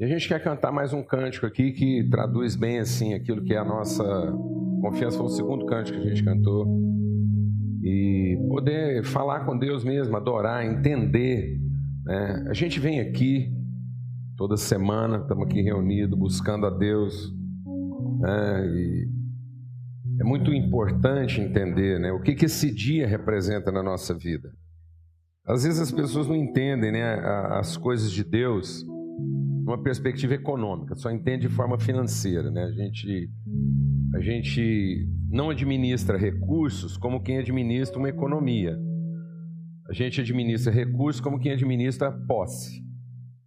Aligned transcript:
E 0.00 0.04
a 0.04 0.08
gente 0.08 0.26
quer 0.26 0.42
cantar 0.42 0.72
mais 0.72 0.94
um 0.94 1.02
cântico 1.02 1.44
aqui 1.44 1.72
que 1.72 2.08
traduz 2.08 2.56
bem 2.56 2.78
assim 2.78 3.12
aquilo 3.12 3.44
que 3.44 3.52
é 3.52 3.58
a 3.58 3.64
nossa 3.64 4.02
confiança. 4.80 5.18
Foi 5.18 5.26
o 5.26 5.28
segundo 5.28 5.66
cântico 5.66 6.00
que 6.00 6.06
a 6.06 6.08
gente 6.08 6.24
cantou. 6.24 6.66
E 7.82 8.38
poder 8.48 9.04
falar 9.04 9.44
com 9.44 9.58
Deus 9.58 9.84
mesmo, 9.84 10.16
adorar, 10.16 10.64
entender. 10.64 11.60
Né? 12.06 12.46
A 12.48 12.54
gente 12.54 12.80
vem 12.80 12.98
aqui 12.98 13.52
toda 14.38 14.56
semana, 14.56 15.18
estamos 15.18 15.44
aqui 15.44 15.60
reunidos, 15.60 16.18
buscando 16.18 16.64
a 16.64 16.70
Deus. 16.70 17.30
Né? 18.20 18.66
E 18.68 19.08
é 20.18 20.24
muito 20.24 20.50
importante 20.50 21.42
entender 21.42 22.00
né, 22.00 22.10
o 22.10 22.22
que, 22.22 22.34
que 22.34 22.46
esse 22.46 22.74
dia 22.74 23.06
representa 23.06 23.70
na 23.70 23.82
nossa 23.82 24.14
vida. 24.14 24.50
Às 25.46 25.64
vezes 25.64 25.78
as 25.78 25.92
pessoas 25.92 26.26
não 26.26 26.36
entendem 26.36 26.90
né, 26.90 27.20
as 27.50 27.76
coisas 27.76 28.10
de 28.10 28.24
Deus 28.24 28.82
numa 29.64 29.82
perspectiva 29.82 30.34
econômica, 30.34 30.94
só 30.94 31.10
entende 31.10 31.48
de 31.48 31.54
forma 31.54 31.78
financeira. 31.78 32.50
Né? 32.50 32.64
A, 32.64 32.72
gente, 32.72 33.30
a 34.14 34.20
gente 34.20 35.08
não 35.28 35.50
administra 35.50 36.16
recursos 36.16 36.96
como 36.96 37.22
quem 37.22 37.38
administra 37.38 37.98
uma 37.98 38.08
economia. 38.08 38.78
A 39.88 39.92
gente 39.92 40.20
administra 40.20 40.72
recursos 40.72 41.20
como 41.20 41.38
quem 41.38 41.52
administra 41.52 42.12
posse. 42.12 42.80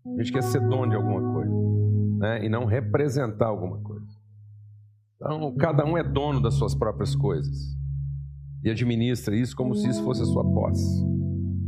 A 0.06 0.22
gente 0.22 0.34
quer 0.34 0.44
ser 0.44 0.60
dono 0.62 0.90
de 0.90 0.96
alguma 0.96 1.22
coisa 1.34 1.54
né? 2.20 2.46
e 2.46 2.50
não 2.50 2.66
representar 2.66 3.48
alguma 3.48 3.80
coisa. 3.82 4.08
Então, 5.16 5.56
cada 5.56 5.86
um 5.86 5.98
é 5.98 6.04
dono 6.04 6.42
das 6.42 6.56
suas 6.56 6.76
próprias 6.76 7.16
coisas 7.16 7.74
e 8.64 8.70
administra 8.70 9.36
isso 9.36 9.56
como 9.56 9.76
se 9.76 9.90
isso 9.90 10.04
fosse 10.04 10.22
a 10.22 10.26
sua 10.26 10.44
posse. 10.44 11.06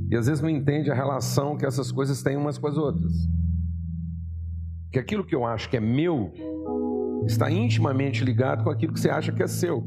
E 0.10 0.16
às 0.16 0.28
vezes 0.28 0.42
não 0.42 0.50
entende 0.50 0.90
a 0.90 0.94
relação 0.94 1.58
que 1.58 1.66
essas 1.66 1.92
coisas 1.92 2.22
têm 2.24 2.38
umas 2.38 2.58
com 2.58 2.68
as 2.68 2.78
outras. 2.78 3.12
Que 4.96 5.00
aquilo 5.00 5.26
que 5.26 5.36
eu 5.36 5.44
acho 5.44 5.70
que 5.70 5.76
é 5.76 5.80
meu 5.82 6.32
está 7.26 7.52
intimamente 7.52 8.24
ligado 8.24 8.64
com 8.64 8.70
aquilo 8.70 8.94
que 8.94 9.00
você 9.02 9.10
acha 9.10 9.30
que 9.30 9.44
é 9.44 9.48
seu. 9.48 9.86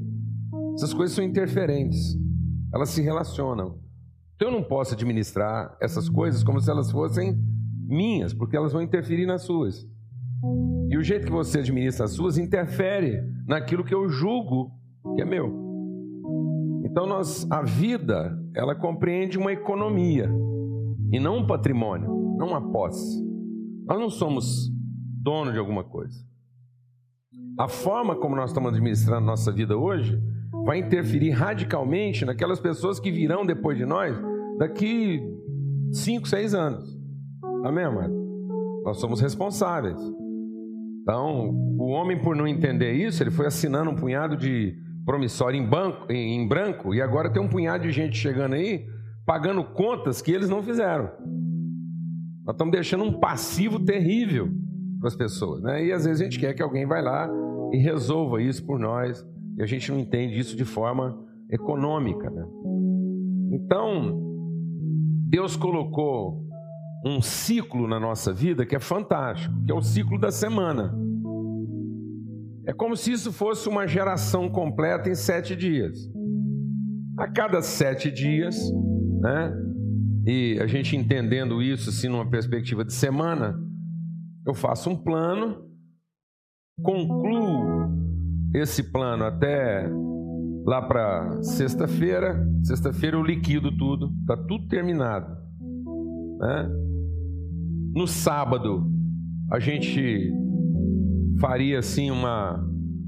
Essas 0.75 0.93
coisas 0.93 1.17
são 1.17 1.25
interferentes, 1.25 2.15
elas 2.75 2.91
se 2.91 3.01
relacionam. 3.01 3.79
Então 4.37 4.49
eu 4.49 4.53
não 4.53 4.63
posso 4.63 4.93
administrar 4.93 5.75
essas 5.81 6.11
coisas 6.11 6.45
como 6.45 6.61
se 6.61 6.71
elas 6.71 6.91
fossem 6.91 7.43
minhas, 7.87 8.35
porque 8.35 8.55
elas 8.55 8.75
vão 8.75 8.83
interferir 8.83 9.25
nas 9.25 9.41
suas. 9.45 9.89
E 10.91 10.99
o 10.99 11.03
jeito 11.03 11.25
que 11.25 11.33
você 11.33 11.61
administra 11.61 12.05
as 12.05 12.11
suas 12.11 12.37
interfere 12.37 13.23
naquilo 13.47 13.85
que 13.85 13.95
eu 13.95 14.11
julgo 14.11 14.71
que 15.17 15.23
é 15.23 15.25
meu. 15.25 15.47
Então 16.85 17.07
nós, 17.07 17.51
a 17.51 17.63
vida, 17.63 18.39
ela 18.55 18.75
compreende 18.75 19.39
uma 19.39 19.55
economia 19.55 20.31
e 21.11 21.19
não 21.19 21.39
um 21.39 21.47
patrimônio, 21.47 22.37
não 22.37 22.49
uma 22.49 22.71
posse. 22.71 23.27
Nós 23.87 23.99
não 23.99 24.11
somos 24.11 24.71
dono 25.23 25.53
de 25.53 25.59
alguma 25.59 25.85
coisa. 25.85 26.17
A 27.59 27.69
forma 27.69 28.17
como 28.17 28.37
nós 28.37 28.51
estamos 28.51 28.71
administrando 28.71 29.27
nossa 29.27 29.51
vida 29.51 29.77
hoje 29.77 30.21
vai 30.65 30.79
interferir 30.79 31.31
radicalmente 31.31 32.25
naquelas 32.25 32.61
pessoas 32.61 33.01
que 33.01 33.11
virão 33.11 33.45
depois 33.45 33.77
de 33.77 33.85
nós 33.85 34.17
daqui 34.59 35.21
5, 35.93 36.29
6 36.29 36.55
anos. 36.55 36.99
Amém, 37.65 37.85
amado? 37.85 38.15
Nós 38.85 39.01
somos 39.01 39.21
responsáveis. 39.21 39.99
Então, 41.03 41.51
o 41.79 41.89
homem, 41.89 42.21
por 42.21 42.37
não 42.37 42.47
entender 42.47 42.93
isso, 42.93 43.23
ele 43.23 43.31
foi 43.31 43.47
assinando 43.47 43.91
um 43.91 43.97
punhado 43.97 44.37
de 44.37 44.77
promissório 45.05 45.59
em, 45.59 45.67
banco, 45.67 46.13
em 46.13 46.47
branco, 46.47 46.95
e 46.95 47.01
agora 47.01 47.31
tem 47.31 47.43
um 47.43 47.49
punhado 47.49 47.85
de 47.85 47.91
gente 47.91 48.17
chegando 48.17 48.55
aí, 48.55 48.87
pagando 49.25 49.65
contas 49.65 50.21
que 50.21 50.31
eles 50.31 50.51
não 50.51 50.63
fizeram. 50.63 51.11
Nós 52.45 52.55
estamos 52.55 52.73
deixando 52.73 53.05
um 53.05 53.19
passivo 53.19 53.81
terrível 53.81 54.51
para 54.99 55.09
as 55.09 55.17
pessoas. 55.17 55.63
Né? 55.63 55.87
E 55.87 55.93
às 55.93 56.05
vezes 56.05 56.21
a 56.21 56.25
gente 56.25 56.39
quer 56.39 56.55
que 56.55 56.63
alguém 56.63 56.87
vá 56.87 57.01
lá 57.01 57.31
e 57.73 57.79
resolva 57.79 58.43
isso 58.43 58.65
por 58.65 58.79
nós, 58.79 59.25
e 59.57 59.63
a 59.63 59.67
gente 59.67 59.91
não 59.91 59.99
entende 59.99 60.39
isso 60.39 60.57
de 60.57 60.65
forma 60.65 61.19
econômica. 61.51 62.31
Né? 62.31 62.47
Então, 63.53 64.21
Deus 65.29 65.57
colocou 65.57 66.47
um 67.05 67.21
ciclo 67.21 67.87
na 67.87 68.01
nossa 68.01 68.33
vida 68.33 68.67
que 68.67 68.75
é 68.75 68.81
fantástico, 68.81 69.55
que 69.65 69.73
é 69.73 69.75
o 69.75 69.83
ciclo 69.83 70.19
da 70.19 70.31
semana. 70.31 70.95
É 72.67 72.73
como 72.73 72.97
se 72.97 73.13
isso 73.13 73.33
fosse 73.33 73.69
uma 73.69 73.87
geração 73.87 74.49
completa 74.49 75.09
em 75.09 75.15
sete 75.15 75.57
dias. 75.57 76.11
A 77.19 77.27
cada 77.27 77.63
sete 77.63 78.11
dias, 78.11 78.71
né? 79.21 79.53
E 80.27 80.59
a 80.61 80.67
gente 80.67 80.95
entendendo 80.95 81.63
isso 81.63 81.89
assim 81.89 82.09
numa 82.09 82.29
perspectiva 82.29 82.85
de 82.85 82.93
semana, 82.93 83.59
eu 84.49 84.55
faço 84.55 84.89
um 84.89 84.97
plano, 84.97 85.63
concluo 86.83 87.91
esse 88.55 88.83
plano 88.83 89.25
até 89.25 89.87
lá 90.65 90.81
para 90.81 91.43
sexta-feira. 91.43 92.47
Sexta-feira 92.63 93.17
eu 93.17 93.23
liquido 93.23 93.71
tudo, 93.77 94.11
está 94.21 94.37
tudo 94.37 94.67
terminado. 94.67 95.37
Né? 96.41 96.71
No 97.95 98.07
sábado, 98.07 98.91
a 99.51 99.59
gente 99.59 100.33
faria 101.41 101.79
assim 101.79 102.11
uma, 102.11 102.59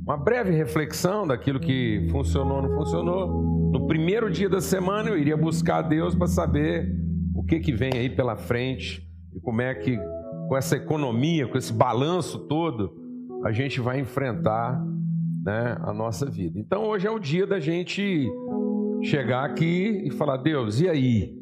uma 0.06 0.16
breve 0.16 0.50
reflexão 0.52 1.26
daquilo 1.26 1.58
que 1.58 2.06
funcionou, 2.10 2.62
não 2.62 2.70
funcionou. 2.76 3.70
No 3.72 3.86
primeiro 3.86 4.30
dia 4.30 4.48
da 4.48 4.60
semana, 4.60 5.08
eu 5.08 5.18
iria 5.18 5.36
buscar 5.36 5.78
a 5.78 5.82
Deus 5.82 6.14
para 6.14 6.26
saber 6.26 6.90
o 7.34 7.44
que, 7.44 7.60
que 7.60 7.72
vem 7.72 7.92
aí 7.94 8.10
pela 8.10 8.36
frente 8.36 9.06
e 9.34 9.40
como 9.40 9.62
é 9.62 9.74
que, 9.74 9.98
com 10.50 10.56
essa 10.56 10.74
economia, 10.74 11.46
com 11.46 11.56
esse 11.56 11.72
balanço 11.72 12.36
todo, 12.48 12.92
a 13.44 13.52
gente 13.52 13.80
vai 13.80 14.00
enfrentar 14.00 14.84
né, 15.44 15.76
a 15.80 15.94
nossa 15.94 16.26
vida. 16.26 16.58
Então, 16.58 16.88
hoje 16.88 17.06
é 17.06 17.10
o 17.10 17.20
dia 17.20 17.46
da 17.46 17.60
gente 17.60 18.28
chegar 19.00 19.44
aqui 19.44 20.02
e 20.04 20.10
falar: 20.10 20.38
Deus, 20.38 20.80
e 20.80 20.88
aí? 20.88 21.38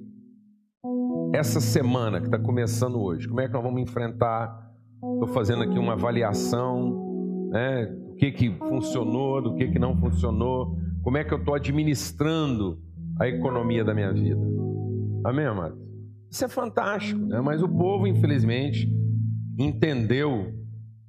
essa 1.33 1.59
semana 1.59 2.21
que 2.21 2.27
está 2.27 2.39
começando 2.39 3.01
hoje? 3.01 3.27
Como 3.27 3.41
é 3.41 3.47
que 3.47 3.53
nós 3.55 3.63
vamos 3.63 3.81
enfrentar? 3.81 4.71
Estou 5.15 5.29
fazendo 5.29 5.63
aqui 5.63 5.79
uma 5.79 5.95
avaliação, 5.95 7.49
né? 7.51 7.87
Do 7.87 8.15
que, 8.15 8.31
que 8.31 8.51
funcionou, 8.59 9.41
do 9.41 9.55
que, 9.55 9.69
que 9.69 9.79
não 9.79 9.97
funcionou, 9.97 10.77
como 11.03 11.17
é 11.17 11.25
que 11.25 11.33
eu 11.33 11.39
estou 11.39 11.55
administrando 11.55 12.79
a 13.19 13.27
economia 13.27 13.83
da 13.83 13.95
minha 13.95 14.13
vida. 14.13 14.41
Amém, 15.25 15.47
amados? 15.47 15.79
Isso 16.31 16.45
é 16.45 16.49
fantástico, 16.49 17.19
né? 17.25 17.41
mas 17.41 17.63
o 17.63 17.69
povo, 17.69 18.07
infelizmente, 18.07 18.97
entendeu 19.59 20.55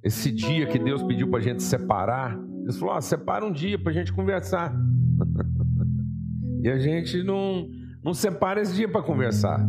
esse 0.02 0.30
dia 0.30 0.66
que 0.66 0.78
Deus 0.78 1.02
pediu 1.02 1.28
para 1.28 1.38
a 1.38 1.42
gente 1.42 1.62
separar. 1.62 2.38
Ele 2.62 2.72
falou: 2.72 2.94
ah, 2.94 3.00
separa 3.00 3.44
um 3.44 3.52
dia 3.52 3.78
para 3.78 3.90
a 3.90 3.94
gente 3.94 4.12
conversar. 4.12 4.74
e 6.62 6.68
a 6.68 6.78
gente 6.78 7.22
não, 7.22 7.68
não 8.02 8.12
separa 8.12 8.60
esse 8.60 8.74
dia 8.74 8.88
para 8.88 9.02
conversar. 9.02 9.64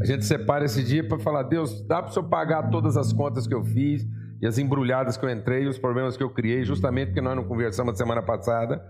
A 0.00 0.04
gente 0.04 0.24
separa 0.24 0.64
esse 0.64 0.82
dia 0.82 1.06
para 1.06 1.18
falar: 1.18 1.44
Deus, 1.44 1.86
dá 1.86 2.02
para 2.02 2.10
o 2.10 2.14
Senhor 2.14 2.28
pagar 2.28 2.70
todas 2.70 2.96
as 2.96 3.12
contas 3.12 3.46
que 3.46 3.54
eu 3.54 3.62
fiz 3.62 4.06
e 4.40 4.46
as 4.46 4.58
embrulhadas 4.58 5.16
que 5.16 5.24
eu 5.24 5.30
entrei, 5.30 5.66
os 5.66 5.78
problemas 5.78 6.16
que 6.16 6.22
eu 6.22 6.30
criei, 6.30 6.64
justamente 6.64 7.08
porque 7.08 7.20
nós 7.20 7.36
não 7.36 7.44
conversamos 7.44 7.96
semana 7.96 8.22
passada. 8.22 8.82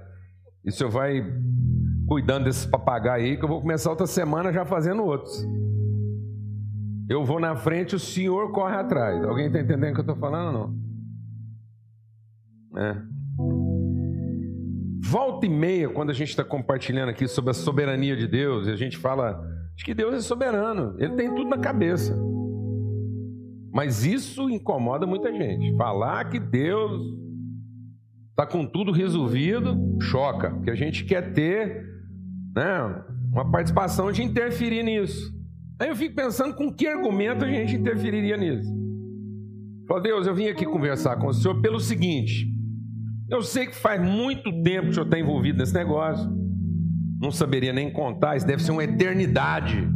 E 0.64 0.68
o 0.68 0.72
Senhor 0.72 0.90
vai 0.90 1.24
cuidando 2.06 2.44
desses 2.44 2.66
papagaios 2.66 3.28
aí, 3.28 3.36
que 3.36 3.44
eu 3.44 3.48
vou 3.48 3.60
começar 3.60 3.90
outra 3.90 4.06
semana 4.06 4.52
já 4.52 4.64
fazendo 4.64 5.04
outros. 5.04 5.44
Eu 7.10 7.24
vou 7.24 7.40
na 7.40 7.56
frente, 7.56 7.96
o 7.96 7.98
Senhor 7.98 8.52
corre 8.52 8.76
atrás. 8.76 9.24
Alguém 9.24 9.46
está 9.46 9.58
entendendo 9.58 9.90
o 9.90 9.94
que 9.94 9.98
eu 9.98 10.02
estou 10.02 10.14
falando 10.14 10.56
ou 10.56 10.72
não? 12.72 12.80
É. 12.80 12.96
Volta 15.02 15.44
e 15.44 15.48
meia, 15.48 15.88
quando 15.88 16.10
a 16.10 16.12
gente 16.12 16.28
está 16.28 16.44
compartilhando 16.44 17.08
aqui 17.08 17.26
sobre 17.26 17.50
a 17.50 17.54
soberania 17.54 18.16
de 18.16 18.28
Deus, 18.28 18.68
e 18.68 18.70
a 18.70 18.76
gente 18.76 18.96
fala 18.96 19.44
de 19.74 19.84
que 19.84 19.92
Deus 19.92 20.14
é 20.14 20.20
soberano, 20.20 20.94
Ele 21.00 21.16
tem 21.16 21.34
tudo 21.34 21.50
na 21.50 21.58
cabeça. 21.58 22.16
Mas 23.72 24.04
isso 24.04 24.48
incomoda 24.48 25.04
muita 25.04 25.32
gente. 25.32 25.76
Falar 25.76 26.30
que 26.30 26.38
Deus 26.38 27.02
está 28.30 28.46
com 28.46 28.64
tudo 28.64 28.92
resolvido 28.92 29.76
choca, 30.00 30.50
porque 30.50 30.70
a 30.70 30.76
gente 30.76 31.04
quer 31.04 31.32
ter 31.32 31.84
né, 32.54 33.04
uma 33.32 33.50
participação 33.50 34.12
de 34.12 34.22
interferir 34.22 34.84
nisso. 34.84 35.39
Aí 35.80 35.88
eu 35.88 35.96
fico 35.96 36.14
pensando 36.14 36.54
com 36.54 36.72
que 36.72 36.86
argumento 36.86 37.44
a 37.44 37.48
gente 37.48 37.74
interferiria 37.74 38.36
nisso. 38.36 38.70
Fala, 39.88 40.02
Deus, 40.02 40.26
eu 40.26 40.34
vim 40.34 40.46
aqui 40.46 40.66
conversar 40.66 41.16
com 41.16 41.28
o 41.28 41.32
Senhor 41.32 41.60
pelo 41.60 41.80
seguinte: 41.80 42.46
eu 43.30 43.42
sei 43.42 43.66
que 43.66 43.74
faz 43.74 44.00
muito 44.00 44.62
tempo 44.62 44.84
que 44.84 44.90
o 44.90 44.94
Senhor 44.94 45.06
está 45.06 45.18
envolvido 45.18 45.58
nesse 45.58 45.74
negócio 45.74 46.40
não 47.20 47.30
saberia 47.30 47.72
nem 47.72 47.92
contar, 47.92 48.36
isso 48.36 48.46
deve 48.46 48.62
ser 48.62 48.72
uma 48.72 48.82
eternidade. 48.82 49.86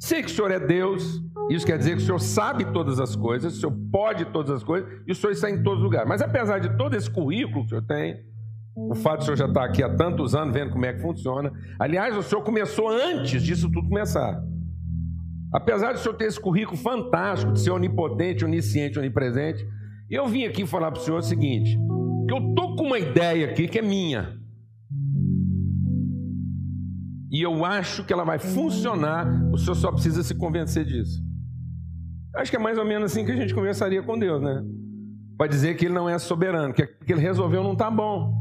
Sei 0.00 0.22
que 0.22 0.30
o 0.30 0.34
Senhor 0.34 0.50
é 0.50 0.58
Deus, 0.58 1.20
isso 1.50 1.66
quer 1.66 1.76
dizer 1.76 1.96
que 1.96 2.02
o 2.02 2.06
Senhor 2.06 2.18
sabe 2.18 2.64
todas 2.72 2.98
as 2.98 3.14
coisas, 3.14 3.54
o 3.54 3.60
Senhor 3.60 3.76
pode 3.92 4.24
todas 4.26 4.50
as 4.50 4.64
coisas, 4.64 4.88
e 5.06 5.12
o 5.12 5.14
Senhor 5.14 5.32
está 5.32 5.50
em 5.50 5.62
todos 5.62 5.80
os 5.80 5.84
lugares. 5.84 6.08
Mas 6.08 6.22
apesar 6.22 6.60
de 6.60 6.74
todo 6.78 6.96
esse 6.96 7.10
currículo 7.10 7.60
que 7.60 7.66
o 7.66 7.68
Senhor 7.68 7.86
tem, 7.86 8.16
o 8.76 8.94
fato 8.94 9.18
de 9.18 9.22
o 9.22 9.24
Senhor 9.26 9.36
já 9.36 9.46
estar 9.46 9.64
aqui 9.64 9.82
há 9.82 9.88
tantos 9.88 10.34
anos 10.34 10.52
vendo 10.52 10.70
como 10.70 10.84
é 10.84 10.92
que 10.92 11.00
funciona, 11.00 11.50
aliás, 11.78 12.16
o 12.16 12.22
Senhor 12.22 12.42
começou 12.42 12.88
antes 12.88 13.42
disso 13.42 13.70
tudo 13.70 13.88
começar. 13.88 14.40
Apesar 15.52 15.92
de 15.92 16.00
o 16.00 16.02
senhor 16.02 16.14
ter 16.16 16.26
esse 16.26 16.38
currículo 16.38 16.76
fantástico, 16.76 17.52
de 17.52 17.60
ser 17.60 17.70
onipotente, 17.70 18.44
onisciente, 18.44 18.98
onipresente, 18.98 19.66
eu 20.10 20.26
vim 20.26 20.44
aqui 20.44 20.66
falar 20.66 20.90
para 20.90 21.00
o 21.00 21.02
senhor 21.02 21.18
o 21.18 21.22
seguinte: 21.22 21.78
que 22.28 22.34
eu 22.34 22.54
tô 22.54 22.76
com 22.76 22.84
uma 22.84 22.98
ideia 22.98 23.46
aqui 23.46 23.66
que 23.66 23.78
é 23.78 23.82
minha. 23.82 24.36
E 27.30 27.42
eu 27.42 27.64
acho 27.64 28.04
que 28.04 28.12
ela 28.12 28.24
vai 28.24 28.38
funcionar, 28.38 29.26
o 29.52 29.56
senhor 29.56 29.74
só 29.74 29.90
precisa 29.90 30.22
se 30.22 30.34
convencer 30.34 30.84
disso. 30.84 31.22
Acho 32.34 32.50
que 32.50 32.56
é 32.56 32.60
mais 32.60 32.76
ou 32.76 32.84
menos 32.84 33.10
assim 33.10 33.24
que 33.24 33.32
a 33.32 33.36
gente 33.36 33.54
conversaria 33.54 34.02
com 34.02 34.18
Deus, 34.18 34.42
né? 34.42 34.62
Para 35.38 35.46
dizer 35.46 35.76
que 35.76 35.86
ele 35.86 35.94
não 35.94 36.08
é 36.08 36.18
soberano, 36.18 36.74
que 36.74 36.82
o 36.82 37.04
que 37.04 37.12
ele 37.12 37.20
resolveu 37.20 37.62
não 37.62 37.72
está 37.72 37.90
bom. 37.90 38.35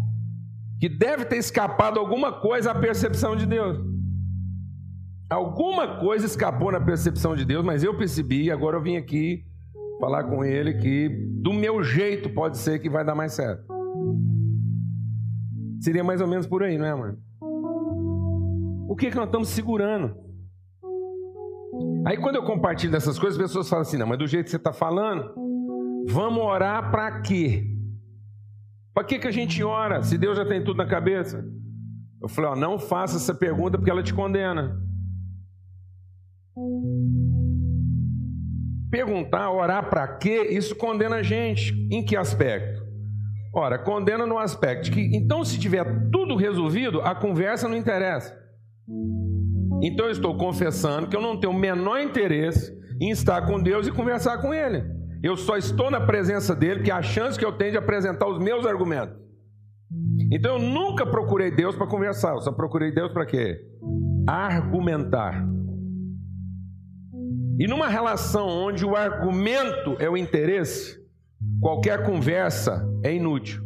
Que 0.80 0.90
deve 0.90 1.26
ter 1.26 1.38
escapado 1.38 2.00
alguma 2.00 2.32
coisa 2.32 2.72
à 2.72 2.76
percepção 2.76 3.36
de 3.36 3.46
Deus. 3.46 3.78
Alguma 5.30 6.00
coisa 6.00 6.26
escapou 6.26 6.72
na 6.72 6.80
percepção 6.80 7.36
de 7.36 7.46
Deus, 7.46 7.66
mas 7.66 7.84
eu 7.84 7.98
percebi, 7.98 8.52
agora 8.52 8.78
eu 8.78 8.82
vim 8.82 8.96
aqui 8.96 9.44
falar 10.00 10.26
com 10.26 10.44
ele 10.44 10.76
que 10.76 11.10
do 11.42 11.54
meu 11.54 11.84
jeito 11.84 12.30
pode 12.30 12.58
ser 12.58 12.80
que 12.80 12.90
vai 12.90 13.04
dar 13.04 13.16
mais 13.16 13.34
certo. 13.34 13.66
Seria 15.80 16.04
mais 16.04 16.22
ou 16.22 16.28
menos 16.28 16.46
por 16.46 16.64
aí, 16.64 16.78
não 16.78 16.86
é, 16.86 16.96
mano? 16.96 17.18
O 18.88 18.96
que, 18.96 19.08
é 19.08 19.10
que 19.10 19.16
nós 19.16 19.26
estamos 19.26 19.50
segurando? 19.50 20.16
Aí 22.06 22.18
quando 22.18 22.36
eu 22.36 22.44
compartilho 22.44 22.92
dessas 22.92 23.18
coisas, 23.18 23.40
as 23.40 23.48
pessoas 23.48 23.68
falam 23.68 23.82
assim: 23.82 23.98
não, 23.98 24.08
mas 24.08 24.18
do 24.18 24.28
jeito 24.28 24.46
que 24.46 24.52
você 24.52 24.58
está 24.58 24.72
falando, 24.72 25.34
vamos 26.08 26.44
orar 26.44 26.92
para 26.92 27.20
quê? 27.22 27.75
Para 28.96 29.04
que, 29.04 29.20
que 29.20 29.28
a 29.28 29.32
gente 29.32 29.62
ora 29.62 30.02
se 30.02 30.18
Deus 30.18 30.38
já 30.38 30.46
tem 30.46 30.64
tudo 30.64 30.78
na 30.78 30.88
cabeça? 30.88 31.46
Eu 32.22 32.30
falei: 32.30 32.52
ó, 32.52 32.56
não 32.56 32.80
faça 32.80 33.18
essa 33.18 33.36
pergunta 33.36 33.78
porque 33.78 33.92
ela 33.92 34.02
te 34.02 34.14
condena. 34.14 34.82
Perguntar, 38.90 39.52
orar 39.52 39.90
para 39.90 40.08
quê? 40.08 40.48
Isso 40.50 40.74
condena 40.78 41.18
a 41.18 41.24
gente. 41.24 41.74
Em 41.92 42.06
que 42.06 42.16
aspecto? 42.16 42.86
Ora, 43.54 43.78
condena 43.78 44.26
no 44.26 44.38
aspecto 44.38 44.90
que, 44.90 45.02
então, 45.14 45.44
se 45.44 45.60
tiver 45.60 46.10
tudo 46.10 46.38
resolvido, 46.38 47.02
a 47.02 47.14
conversa 47.14 47.68
não 47.68 47.76
interessa. 47.76 48.34
Então, 49.84 50.06
eu 50.06 50.12
estou 50.12 50.38
confessando 50.38 51.08
que 51.08 51.18
eu 51.18 51.22
não 51.22 51.38
tenho 51.38 51.52
o 51.52 51.60
menor 51.60 52.00
interesse 52.00 52.74
em 53.02 53.10
estar 53.10 53.46
com 53.46 53.62
Deus 53.62 53.88
e 53.88 53.92
conversar 53.92 54.38
com 54.38 54.54
Ele. 54.54 54.84
Eu 55.24 55.36
só 55.36 55.58
estou 55.58 55.90
na 55.90 56.02
presença 56.02 56.56
dele 56.56 56.76
porque 56.76 56.92
é 56.92 56.96
a 56.96 57.02
chance 57.02 57.38
que 57.38 57.46
eu 57.46 57.52
tenho 57.52 57.72
de 57.72 57.78
apresentar 57.78 58.28
os 58.28 58.40
meus 58.40 58.66
argumentos. 58.66 59.18
Então, 60.32 60.58
eu 60.58 60.60
nunca 60.60 61.06
procurei 61.06 61.52
Deus 61.52 61.76
para 61.76 61.88
conversar, 61.88 62.34
eu 62.34 62.42
só 62.42 62.52
procurei 62.52 62.92
Deus 62.92 63.12
para 63.12 63.26
quê? 63.26 63.62
Argumentar. 64.28 65.46
E 67.60 67.68
numa 67.68 67.88
relação 67.88 68.48
onde 68.48 68.86
o 68.86 68.96
argumento 68.96 69.96
é 70.00 70.10
o 70.10 70.18
interesse, 70.18 71.00
qualquer 71.62 72.04
conversa 72.04 72.86
é 73.04 73.14
inútil. 73.14 73.64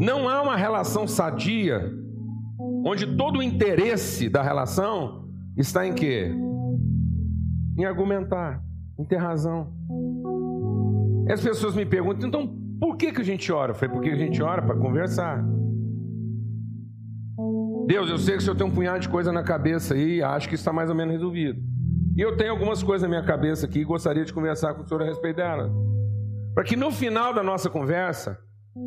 Não 0.00 0.28
há 0.28 0.42
uma 0.42 0.56
relação 0.56 1.08
sadia 1.08 1.92
onde 2.84 3.16
todo 3.16 3.38
o 3.38 3.42
interesse 3.42 4.28
da 4.28 4.42
relação 4.42 5.28
está 5.56 5.86
em 5.86 5.94
quê? 5.94 6.32
Em 7.76 7.84
argumentar, 7.84 8.62
em 8.98 9.04
ter 9.04 9.16
razão. 9.16 9.72
As 11.30 11.40
pessoas 11.40 11.74
me 11.74 11.86
perguntam, 11.86 12.28
então 12.28 12.46
por 12.80 12.96
que, 12.96 13.12
que 13.12 13.20
a 13.20 13.24
gente 13.24 13.52
ora? 13.52 13.74
Foi 13.74 13.88
porque 13.88 14.10
a 14.10 14.16
gente 14.16 14.42
ora 14.42 14.62
para 14.62 14.76
conversar. 14.76 15.44
Deus, 17.86 18.10
eu 18.10 18.18
sei 18.18 18.34
que 18.34 18.40
o 18.40 18.42
Senhor 18.42 18.56
tem 18.56 18.66
um 18.66 18.70
punhado 18.70 19.00
de 19.00 19.08
coisa 19.08 19.32
na 19.32 19.42
cabeça 19.42 19.94
aí, 19.94 20.22
acho 20.22 20.48
que 20.48 20.54
está 20.54 20.72
mais 20.72 20.90
ou 20.90 20.96
menos 20.96 21.14
resolvido. 21.14 21.60
E 22.16 22.20
eu 22.20 22.36
tenho 22.36 22.50
algumas 22.50 22.82
coisas 22.82 23.02
na 23.02 23.08
minha 23.08 23.24
cabeça 23.24 23.66
aqui 23.66 23.80
e 23.80 23.84
gostaria 23.84 24.24
de 24.24 24.32
conversar 24.32 24.74
com 24.74 24.82
o 24.82 24.88
Senhor 24.88 25.02
a 25.02 25.06
respeito 25.06 25.36
delas. 25.36 25.70
Para 26.54 26.64
que 26.64 26.76
no 26.76 26.90
final 26.90 27.32
da 27.32 27.42
nossa 27.42 27.70
conversa, 27.70 28.38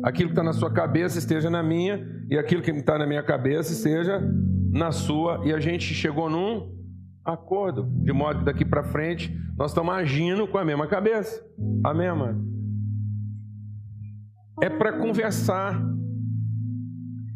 aquilo 0.04 0.28
que 0.28 0.32
está 0.32 0.42
na 0.42 0.52
sua 0.52 0.70
cabeça 0.70 1.18
esteja 1.18 1.48
na 1.48 1.62
minha 1.62 2.06
e 2.30 2.38
aquilo 2.38 2.62
que 2.62 2.70
está 2.70 2.98
na 2.98 3.06
minha 3.06 3.22
cabeça 3.22 3.72
esteja 3.72 4.20
na 4.70 4.92
sua. 4.92 5.40
E 5.44 5.52
a 5.52 5.58
gente 5.58 5.94
chegou 5.94 6.28
num 6.28 6.70
acordo, 7.24 7.84
de 8.02 8.12
modo 8.12 8.40
que 8.40 8.44
daqui 8.44 8.64
para 8.64 8.82
frente 8.82 9.36
nós 9.56 9.70
estamos 9.70 9.94
agindo 9.94 10.46
com 10.46 10.58
a 10.58 10.64
mesma 10.64 10.86
cabeça. 10.86 11.44
Amém, 11.84 12.12
mano? 12.12 12.50
É 14.60 14.68
para 14.68 14.92
conversar, 14.98 15.80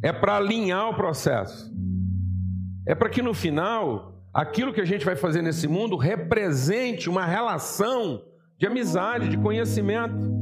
é 0.02 0.12
para 0.12 0.36
alinhar 0.36 0.90
o 0.90 0.94
processo, 0.94 1.72
é 2.86 2.94
para 2.94 3.08
que 3.08 3.22
no 3.22 3.34
final 3.34 4.14
aquilo 4.32 4.72
que 4.72 4.80
a 4.80 4.84
gente 4.84 5.04
vai 5.04 5.16
fazer 5.16 5.40
nesse 5.40 5.66
mundo 5.66 5.96
represente 5.96 7.08
uma 7.08 7.24
relação 7.24 8.22
de 8.58 8.66
amizade, 8.66 9.28
de 9.28 9.38
conhecimento. 9.38 10.34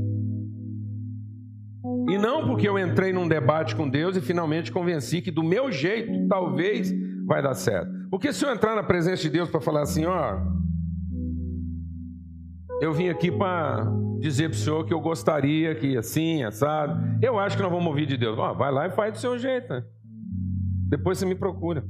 E 2.08 2.18
não 2.18 2.46
porque 2.46 2.68
eu 2.68 2.78
entrei 2.78 3.12
num 3.12 3.28
debate 3.28 3.74
com 3.74 3.88
Deus 3.88 4.16
e 4.16 4.20
finalmente 4.20 4.72
convenci 4.72 5.22
que 5.22 5.30
do 5.30 5.42
meu 5.42 5.70
jeito 5.70 6.26
talvez 6.28 6.92
vai 7.24 7.42
dar 7.42 7.54
certo. 7.54 7.90
Porque 8.14 8.32
se 8.32 8.44
eu 8.44 8.52
entrar 8.52 8.76
na 8.76 8.82
presença 8.84 9.22
de 9.22 9.28
Deus 9.28 9.50
para 9.50 9.60
falar 9.60 9.82
assim, 9.82 10.04
ó, 10.04 10.38
eu 12.80 12.92
vim 12.92 13.08
aqui 13.08 13.28
para 13.28 13.90
dizer 14.20 14.50
para 14.50 14.56
o 14.56 14.60
senhor 14.60 14.86
que 14.86 14.94
eu 14.94 15.00
gostaria 15.00 15.74
que 15.74 15.96
assim, 15.96 16.44
assado. 16.44 16.96
Eu 17.20 17.40
acho 17.40 17.56
que 17.56 17.62
nós 17.64 17.72
vamos 17.72 17.88
ouvir 17.88 18.06
de 18.06 18.16
Deus. 18.16 18.38
Ó, 18.38 18.54
vai 18.54 18.70
lá 18.70 18.86
e 18.86 18.92
faz 18.92 19.14
do 19.14 19.18
seu 19.18 19.36
jeito. 19.36 19.68
Né? 19.68 19.84
Depois 20.88 21.18
você 21.18 21.26
me 21.26 21.34
procura. 21.34 21.84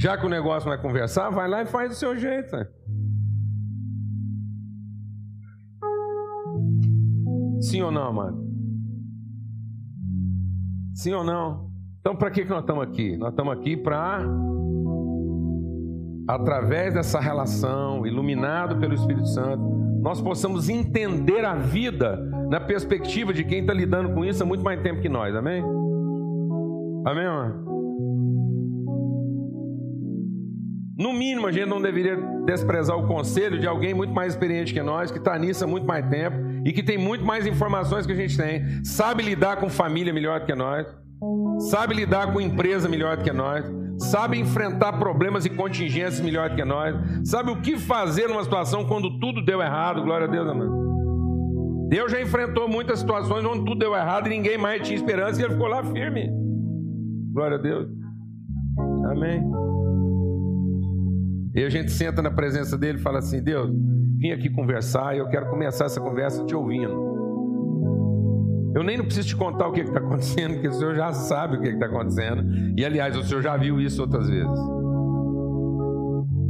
Já 0.00 0.18
que 0.18 0.26
o 0.26 0.28
negócio 0.28 0.68
não 0.68 0.74
é 0.74 0.78
conversar, 0.78 1.30
vai 1.30 1.48
lá 1.48 1.62
e 1.62 1.66
faz 1.66 1.90
do 1.90 1.94
seu 1.94 2.18
jeito. 2.18 2.56
Né? 2.56 2.66
Sim 7.60 7.82
ou 7.82 7.92
não, 7.92 8.08
amado? 8.08 8.44
Sim 10.92 11.12
ou 11.12 11.22
não? 11.22 11.67
Então, 12.00 12.14
para 12.16 12.30
que, 12.30 12.44
que 12.44 12.50
nós 12.50 12.60
estamos 12.60 12.82
aqui? 12.82 13.16
Nós 13.16 13.30
estamos 13.30 13.52
aqui 13.52 13.76
para, 13.76 14.24
através 16.28 16.94
dessa 16.94 17.20
relação, 17.20 18.06
iluminado 18.06 18.78
pelo 18.78 18.94
Espírito 18.94 19.26
Santo, 19.26 19.62
nós 20.00 20.20
possamos 20.20 20.68
entender 20.68 21.44
a 21.44 21.54
vida 21.54 22.16
na 22.48 22.60
perspectiva 22.60 23.32
de 23.32 23.44
quem 23.44 23.60
está 23.60 23.74
lidando 23.74 24.14
com 24.14 24.24
isso 24.24 24.42
há 24.42 24.46
muito 24.46 24.64
mais 24.64 24.80
tempo 24.80 25.00
que 25.00 25.08
nós, 25.08 25.34
amém? 25.34 25.62
Amém? 27.04 27.26
No 30.96 31.12
mínimo, 31.12 31.46
a 31.46 31.52
gente 31.52 31.68
não 31.68 31.80
deveria 31.80 32.16
desprezar 32.44 32.96
o 32.96 33.06
conselho 33.06 33.58
de 33.58 33.66
alguém 33.66 33.94
muito 33.94 34.12
mais 34.12 34.32
experiente 34.32 34.72
que 34.72 34.82
nós, 34.82 35.10
que 35.10 35.18
está 35.18 35.38
nisso 35.38 35.62
há 35.62 35.66
muito 35.66 35.86
mais 35.86 36.08
tempo 36.08 36.36
e 36.64 36.72
que 36.72 36.82
tem 36.82 36.98
muito 36.98 37.24
mais 37.24 37.46
informações 37.46 38.06
que 38.06 38.12
a 38.12 38.16
gente 38.16 38.36
tem, 38.36 38.84
sabe 38.84 39.22
lidar 39.22 39.56
com 39.56 39.68
família 39.68 40.12
melhor 40.12 40.40
do 40.40 40.46
que 40.46 40.54
nós, 40.54 40.86
sabe 41.70 41.94
lidar 41.94 42.32
com 42.32 42.40
empresa 42.40 42.88
melhor 42.88 43.16
do 43.16 43.24
que 43.24 43.32
nós, 43.32 43.64
sabe 43.98 44.38
enfrentar 44.38 44.92
problemas 44.98 45.44
e 45.44 45.50
contingências 45.50 46.20
melhor 46.20 46.50
do 46.50 46.56
que 46.56 46.64
nós, 46.64 46.96
sabe 47.24 47.50
o 47.50 47.60
que 47.60 47.78
fazer 47.78 48.28
numa 48.28 48.44
situação 48.44 48.84
quando 48.84 49.18
tudo 49.18 49.44
deu 49.44 49.60
errado, 49.60 50.02
glória 50.02 50.26
a 50.26 50.30
Deus, 50.30 50.48
amém. 50.48 50.68
Deus 51.88 52.12
já 52.12 52.20
enfrentou 52.20 52.68
muitas 52.68 53.00
situações 53.00 53.44
onde 53.44 53.64
tudo 53.64 53.78
deu 53.78 53.94
errado 53.94 54.26
e 54.26 54.30
ninguém 54.30 54.58
mais 54.58 54.86
tinha 54.86 54.96
esperança 54.96 55.40
e 55.40 55.44
ele 55.44 55.54
ficou 55.54 55.68
lá 55.68 55.82
firme. 55.82 56.28
Glória 57.32 57.56
a 57.56 57.60
Deus. 57.60 57.88
Amém. 59.10 59.42
E 61.54 61.64
a 61.64 61.70
gente 61.70 61.90
senta 61.90 62.20
na 62.20 62.30
presença 62.30 62.76
dele 62.76 62.98
e 62.98 63.00
fala 63.00 63.18
assim: 63.18 63.42
Deus, 63.42 63.70
vim 64.18 64.30
aqui 64.32 64.50
conversar 64.50 65.16
e 65.16 65.18
eu 65.18 65.28
quero 65.28 65.48
começar 65.48 65.86
essa 65.86 66.00
conversa 66.00 66.44
te 66.44 66.54
ouvindo. 66.54 67.17
Eu 68.74 68.82
nem 68.82 69.02
preciso 69.02 69.28
te 69.28 69.36
contar 69.36 69.68
o 69.68 69.72
que 69.72 69.80
está 69.80 69.98
acontecendo, 69.98 70.54
porque 70.54 70.68
o 70.68 70.72
senhor 70.72 70.94
já 70.94 71.12
sabe 71.12 71.56
o 71.56 71.60
que 71.60 71.68
está 71.68 71.86
acontecendo. 71.86 72.44
E 72.76 72.84
aliás, 72.84 73.16
o 73.16 73.22
senhor 73.24 73.42
já 73.42 73.56
viu 73.56 73.80
isso 73.80 74.02
outras 74.02 74.28
vezes. 74.28 74.58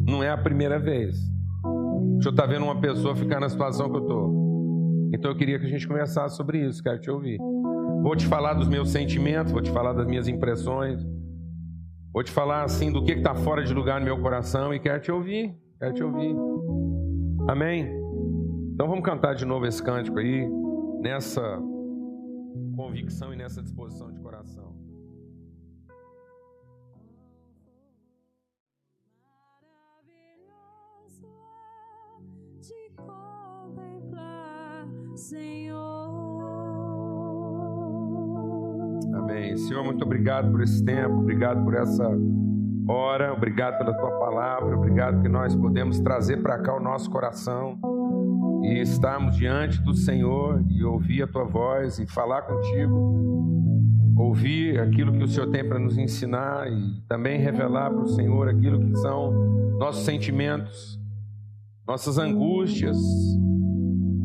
Não 0.07 0.23
é 0.23 0.31
a 0.31 0.37
primeira 0.37 0.79
vez. 0.79 1.17
O 1.65 2.23
senhor 2.23 2.33
está 2.33 2.47
vendo 2.47 2.65
uma 2.65 2.81
pessoa 2.81 3.15
ficar 3.15 3.41
na 3.41 3.49
situação 3.49 3.91
que 3.91 3.97
eu 3.97 4.03
estou. 4.03 5.11
Então 5.15 5.31
eu 5.31 5.37
queria 5.37 5.59
que 5.59 5.67
a 5.67 5.69
gente 5.69 5.87
conversasse 5.87 6.37
sobre 6.37 6.67
isso, 6.67 6.83
quero 6.83 7.01
te 7.01 7.11
ouvir. 7.11 7.39
Vou 8.03 8.15
te 8.15 8.27
falar 8.27 8.55
dos 8.55 8.69
meus 8.69 8.91
sentimentos, 8.91 9.53
vou 9.53 9.63
te 9.63 9.71
falar 9.71 9.93
das 9.93 10.07
minhas 10.07 10.29
impressões. 10.29 11.01
Vou 12.13 12.23
te 12.23 12.31
falar 12.31 12.65
assim 12.65 12.91
do 12.91 13.05
que 13.05 13.13
está 13.13 13.35
fora 13.35 13.63
de 13.63 13.73
lugar 13.73 14.01
no 14.01 14.07
meu 14.07 14.19
coração 14.21 14.75
e 14.75 14.81
quero 14.81 15.01
te 15.01 15.13
ouvir, 15.13 15.55
quero 15.79 15.95
te 15.95 16.03
ouvir. 16.03 16.35
Amém? 17.49 17.89
Então 18.75 18.89
vamos 18.89 19.05
cantar 19.05 19.35
de 19.35 19.45
novo 19.45 19.67
esse 19.67 19.83
cântico 19.83 20.19
aí, 20.19 20.49
nessa 21.01 21.61
convicção 22.89 23.35
e 23.35 23.37
nessa 23.37 23.63
disposição 23.63 24.11
de 24.11 24.19
coração. 24.21 24.75
É 30.07 30.41
te 32.61 32.93
contemplar, 32.97 34.89
Senhor. 35.17 35.79
Amém. 39.15 39.57
Senhor, 39.59 39.85
muito 39.85 40.03
obrigado 40.05 40.51
por 40.51 40.63
esse 40.63 40.83
tempo, 40.83 41.19
obrigado 41.19 41.63
por 41.63 41.75
essa 41.75 42.09
hora, 42.89 43.33
obrigado 43.33 43.79
pela 43.79 43.93
tua 43.93 44.19
palavra, 44.19 44.77
obrigado 44.77 45.21
que 45.21 45.29
nós 45.29 45.55
podemos 45.55 46.01
trazer 46.01 46.39
para 46.39 46.59
cá 46.59 46.75
o 46.75 46.81
nosso 46.81 47.11
coração 47.11 47.79
e 48.63 48.81
estarmos 48.81 49.37
diante 49.37 49.81
do 49.83 49.95
Senhor 49.95 50.65
e 50.69 50.83
ouvir 50.83 51.23
a 51.23 51.27
tua 51.27 51.45
voz 51.45 51.99
e 51.99 52.07
falar 52.07 52.43
contigo, 52.43 54.15
ouvir 54.17 54.81
aquilo 54.81 55.13
que 55.13 55.23
o 55.23 55.29
Senhor 55.29 55.51
tem 55.51 55.67
para 55.67 55.79
nos 55.79 55.99
ensinar 55.99 56.67
e 56.73 57.03
também 57.09 57.39
revelar 57.39 57.91
para 57.91 58.03
o 58.03 58.09
Senhor 58.09 58.49
aquilo 58.49 58.81
que 58.81 58.97
são 58.97 59.33
nossos 59.79 60.05
sentimentos, 60.05 60.99
nossas 61.87 62.19
angústias, 62.19 62.97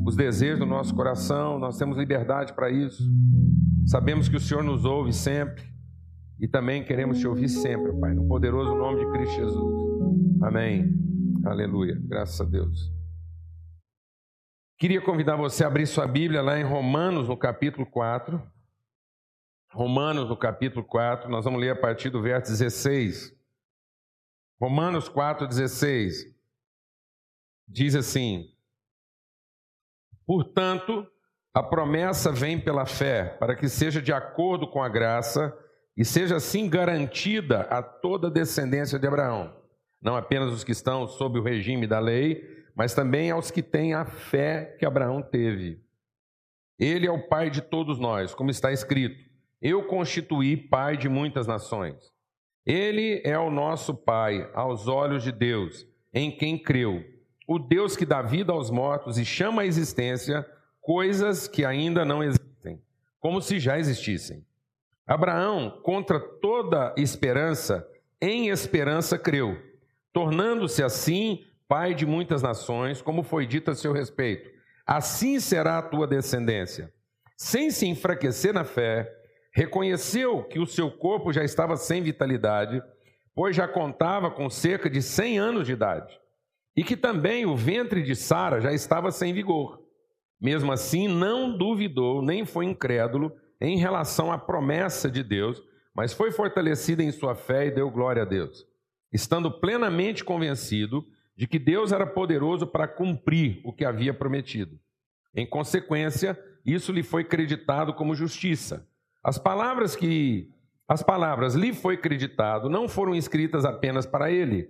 os 0.05 0.15
desejos 0.15 0.59
do 0.59 0.65
nosso 0.65 0.95
coração, 0.95 1.59
nós 1.59 1.77
temos 1.77 1.97
liberdade 1.97 2.53
para 2.53 2.69
isso. 2.69 3.03
Sabemos 3.85 4.29
que 4.29 4.37
o 4.37 4.39
Senhor 4.39 4.63
nos 4.63 4.85
ouve 4.85 5.13
sempre 5.13 5.72
e 6.39 6.47
também 6.47 6.83
queremos 6.83 7.19
te 7.19 7.27
ouvir 7.27 7.49
sempre, 7.49 7.93
Pai, 7.99 8.13
no 8.13 8.27
poderoso 8.27 8.75
nome 8.75 9.05
de 9.05 9.11
Cristo 9.11 9.35
Jesus. 9.35 9.93
Amém. 10.41 10.93
Aleluia. 11.45 11.97
Graças 12.03 12.39
a 12.41 12.43
Deus. 12.43 12.91
Queria 14.77 15.01
convidar 15.01 15.35
você 15.35 15.63
a 15.63 15.67
abrir 15.67 15.87
sua 15.87 16.07
Bíblia 16.07 16.41
lá 16.41 16.59
em 16.59 16.63
Romanos, 16.63 17.29
no 17.29 17.37
capítulo 17.37 17.85
4. 17.85 18.41
Romanos, 19.71 20.29
no 20.29 20.37
capítulo 20.37 20.85
4, 20.85 21.29
nós 21.29 21.45
vamos 21.45 21.59
ler 21.59 21.71
a 21.71 21.79
partir 21.79 22.09
do 22.09 22.21
verso 22.21 22.51
16. 22.51 23.33
Romanos 24.59 25.07
4, 25.07 25.47
16. 25.47 26.25
Diz 27.67 27.95
assim: 27.95 28.53
Portanto, 30.25 31.07
a 31.53 31.63
promessa 31.63 32.31
vem 32.31 32.59
pela 32.59 32.85
fé, 32.85 33.37
para 33.39 33.55
que 33.55 33.69
seja 33.69 34.01
de 34.01 34.11
acordo 34.11 34.69
com 34.69 34.81
a 34.81 34.89
graça 34.89 35.57
e 35.95 36.03
seja 36.03 36.37
assim 36.37 36.69
garantida 36.69 37.61
a 37.61 37.81
toda 37.81 38.27
a 38.27 38.31
descendência 38.31 38.97
de 38.97 39.07
Abraão, 39.07 39.55
não 40.01 40.15
apenas 40.15 40.51
os 40.51 40.63
que 40.63 40.71
estão 40.71 41.07
sob 41.07 41.39
o 41.39 41.43
regime 41.43 41.87
da 41.87 41.99
lei, 41.99 42.43
mas 42.75 42.93
também 42.93 43.31
aos 43.31 43.51
que 43.51 43.61
têm 43.61 43.93
a 43.93 44.05
fé 44.05 44.75
que 44.79 44.85
Abraão 44.85 45.21
teve. 45.21 45.81
Ele 46.79 47.05
é 47.05 47.11
o 47.11 47.27
pai 47.27 47.49
de 47.49 47.61
todos 47.61 47.99
nós, 47.99 48.33
como 48.33 48.49
está 48.49 48.71
escrito: 48.71 49.23
Eu 49.61 49.85
constituí 49.85 50.57
pai 50.57 50.97
de 50.97 51.07
muitas 51.07 51.45
nações. 51.45 52.11
Ele 52.65 53.21
é 53.23 53.37
o 53.37 53.51
nosso 53.51 53.93
pai 53.93 54.49
aos 54.53 54.87
olhos 54.87 55.23
de 55.23 55.31
Deus, 55.31 55.85
em 56.13 56.31
quem 56.31 56.57
creu 56.57 57.03
o 57.47 57.59
Deus 57.59 57.95
que 57.95 58.05
dá 58.05 58.21
vida 58.21 58.51
aos 58.51 58.69
mortos 58.69 59.17
e 59.17 59.25
chama 59.25 59.63
à 59.63 59.65
existência 59.65 60.45
coisas 60.81 61.47
que 61.47 61.65
ainda 61.65 62.05
não 62.05 62.23
existem, 62.23 62.81
como 63.19 63.41
se 63.41 63.59
já 63.59 63.77
existissem. 63.77 64.45
Abraão, 65.05 65.81
contra 65.83 66.19
toda 66.19 66.93
esperança, 66.97 67.87
em 68.21 68.49
esperança 68.49 69.17
creu, 69.17 69.57
tornando-se 70.13 70.81
assim 70.81 71.43
pai 71.67 71.93
de 71.93 72.05
muitas 72.05 72.41
nações, 72.41 73.01
como 73.01 73.23
foi 73.23 73.45
dito 73.45 73.71
a 73.71 73.75
seu 73.75 73.91
respeito. 73.91 74.49
Assim 74.85 75.39
será 75.39 75.77
a 75.77 75.81
tua 75.81 76.07
descendência. 76.07 76.93
Sem 77.35 77.71
se 77.71 77.85
enfraquecer 77.87 78.53
na 78.53 78.63
fé, 78.63 79.11
reconheceu 79.53 80.43
que 80.43 80.59
o 80.59 80.65
seu 80.65 80.89
corpo 80.89 81.33
já 81.33 81.43
estava 81.43 81.75
sem 81.75 82.01
vitalidade, 82.01 82.81
pois 83.35 83.55
já 83.55 83.67
contava 83.67 84.31
com 84.31 84.49
cerca 84.49 84.89
de 84.89 85.01
100 85.01 85.39
anos 85.39 85.65
de 85.65 85.73
idade 85.73 86.17
e 86.75 86.83
que 86.83 86.97
também 86.97 87.45
o 87.45 87.55
ventre 87.55 88.01
de 88.01 88.15
Sara 88.15 88.59
já 88.59 88.71
estava 88.73 89.11
sem 89.11 89.33
vigor. 89.33 89.79
Mesmo 90.41 90.71
assim, 90.71 91.07
não 91.07 91.57
duvidou, 91.57 92.21
nem 92.21 92.45
foi 92.45 92.65
incrédulo 92.65 93.31
em 93.59 93.77
relação 93.77 94.31
à 94.31 94.37
promessa 94.37 95.09
de 95.09 95.23
Deus, 95.23 95.61
mas 95.95 96.13
foi 96.13 96.31
fortalecido 96.31 97.01
em 97.01 97.11
sua 97.11 97.35
fé 97.35 97.67
e 97.67 97.71
deu 97.71 97.89
glória 97.89 98.23
a 98.23 98.25
Deus, 98.25 98.65
estando 99.11 99.51
plenamente 99.51 100.23
convencido 100.23 101.05
de 101.35 101.47
que 101.47 101.59
Deus 101.59 101.91
era 101.91 102.05
poderoso 102.05 102.67
para 102.67 102.87
cumprir 102.87 103.61
o 103.63 103.73
que 103.73 103.85
havia 103.85 104.13
prometido. 104.13 104.79
Em 105.35 105.47
consequência, 105.47 106.39
isso 106.65 106.91
lhe 106.91 107.03
foi 107.03 107.23
creditado 107.23 107.93
como 107.93 108.15
justiça. 108.15 108.87
As 109.23 109.37
palavras 109.37 109.95
que 109.95 110.49
as 110.87 111.01
palavras 111.01 111.55
lhe 111.55 111.73
foi 111.73 111.97
creditado 111.97 112.69
não 112.69 112.87
foram 112.87 113.15
escritas 113.15 113.65
apenas 113.65 114.05
para 114.05 114.29
ele, 114.29 114.69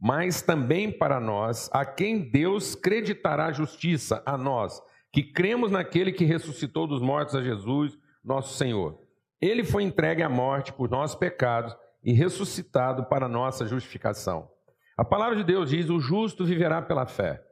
mas 0.00 0.42
também 0.42 0.90
para 0.90 1.20
nós, 1.20 1.70
a 1.72 1.84
quem 1.84 2.30
Deus 2.30 2.74
creditará 2.74 3.52
justiça, 3.52 4.22
a 4.26 4.36
nós, 4.36 4.82
que 5.12 5.22
cremos 5.22 5.70
naquele 5.70 6.12
que 6.12 6.24
ressuscitou 6.24 6.86
dos 6.86 7.00
mortos 7.00 7.34
a 7.34 7.42
Jesus, 7.42 7.96
nosso 8.24 8.56
Senhor. 8.56 8.98
Ele 9.40 9.62
foi 9.62 9.82
entregue 9.82 10.22
à 10.22 10.28
morte 10.28 10.72
por 10.72 10.88
nossos 10.88 11.16
pecados 11.16 11.76
e 12.02 12.12
ressuscitado 12.12 13.04
para 13.04 13.28
nossa 13.28 13.66
justificação. 13.66 14.50
A 14.96 15.04
palavra 15.04 15.36
de 15.36 15.44
Deus 15.44 15.70
diz: 15.70 15.90
o 15.90 16.00
justo 16.00 16.44
viverá 16.44 16.80
pela 16.80 17.06
fé. 17.06 17.44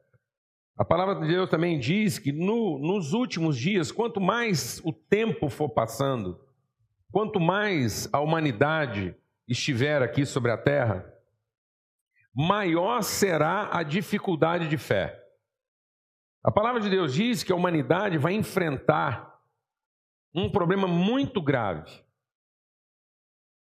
A 0.76 0.84
palavra 0.84 1.16
de 1.16 1.28
Deus 1.28 1.50
também 1.50 1.78
diz 1.78 2.18
que 2.18 2.32
no, 2.32 2.78
nos 2.78 3.12
últimos 3.12 3.58
dias, 3.58 3.92
quanto 3.92 4.20
mais 4.20 4.80
o 4.84 4.92
tempo 4.92 5.48
for 5.48 5.68
passando, 5.68 6.40
quanto 7.10 7.38
mais 7.38 8.08
a 8.12 8.20
humanidade 8.20 9.14
estiver 9.46 10.02
aqui 10.02 10.24
sobre 10.24 10.50
a 10.50 10.56
terra, 10.56 11.12
maior 12.34 13.02
será 13.02 13.68
a 13.70 13.82
dificuldade 13.82 14.66
de 14.68 14.78
fé. 14.78 15.22
A 16.42 16.50
palavra 16.50 16.80
de 16.80 16.88
Deus 16.88 17.12
diz 17.12 17.42
que 17.42 17.52
a 17.52 17.56
humanidade 17.56 18.16
vai 18.16 18.32
enfrentar 18.32 19.31
um 20.34 20.50
problema 20.50 20.86
muito 20.86 21.40
grave. 21.40 21.90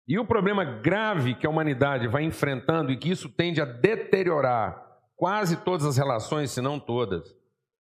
E 0.07 0.17
o 0.17 0.25
problema 0.25 0.63
grave 0.63 1.35
que 1.35 1.45
a 1.45 1.49
humanidade 1.49 2.07
vai 2.07 2.23
enfrentando 2.23 2.91
e 2.91 2.97
que 2.97 3.09
isso 3.09 3.29
tende 3.29 3.61
a 3.61 3.65
deteriorar 3.65 4.81
quase 5.15 5.57
todas 5.57 5.85
as 5.85 5.97
relações, 5.97 6.51
se 6.51 6.61
não 6.61 6.79
todas. 6.79 7.35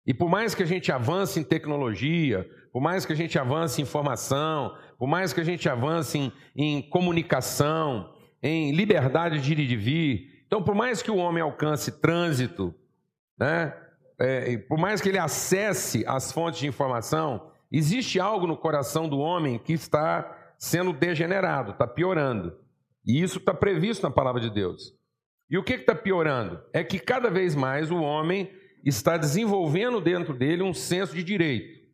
E 0.07 0.13
por 0.13 0.29
mais 0.29 0.55
que 0.55 0.63
a 0.63 0.65
gente 0.65 0.91
avance 0.91 1.39
em 1.39 1.43
tecnologia, 1.43 2.49
por 2.71 2.81
mais 2.81 3.05
que 3.05 3.13
a 3.13 3.15
gente 3.15 3.37
avance 3.37 3.81
em 3.81 3.83
informação, 3.83 4.75
por 4.97 5.07
mais 5.07 5.33
que 5.33 5.41
a 5.41 5.43
gente 5.43 5.67
avance 5.67 6.17
em, 6.17 6.31
em 6.55 6.81
comunicação, 6.89 8.13
em 8.41 8.71
liberdade 8.71 9.39
de 9.39 9.51
ir 9.51 9.59
e 9.59 9.67
de 9.67 9.75
vir, 9.75 10.35
então, 10.47 10.63
por 10.63 10.75
mais 10.75 11.01
que 11.01 11.11
o 11.11 11.17
homem 11.17 11.41
alcance 11.41 11.91
trânsito, 11.99 12.73
né, 13.37 13.75
é, 14.19 14.57
por 14.57 14.77
mais 14.77 15.01
que 15.01 15.09
ele 15.09 15.17
acesse 15.17 16.05
as 16.07 16.31
fontes 16.31 16.59
de 16.59 16.67
informação, 16.67 17.51
existe 17.77 18.19
algo 18.19 18.47
no 18.47 18.57
coração 18.57 19.09
do 19.09 19.19
homem 19.19 19.57
que 19.57 19.73
está 19.73 20.53
sendo 20.57 20.93
degenerado, 20.93 21.71
está 21.71 21.87
piorando. 21.87 22.57
E 23.05 23.21
isso 23.21 23.37
está 23.39 23.53
previsto 23.53 24.03
na 24.03 24.11
palavra 24.11 24.41
de 24.41 24.49
Deus. 24.49 24.93
E 25.49 25.57
o 25.57 25.63
que 25.63 25.73
está 25.73 25.93
piorando? 25.93 26.61
É 26.73 26.83
que 26.83 26.99
cada 26.99 27.29
vez 27.29 27.55
mais 27.55 27.91
o 27.91 27.97
homem 27.97 28.51
está 28.83 29.17
desenvolvendo 29.17 30.01
dentro 30.01 30.33
dele 30.33 30.63
um 30.63 30.73
senso 30.73 31.13
de 31.13 31.23
direito. 31.23 31.85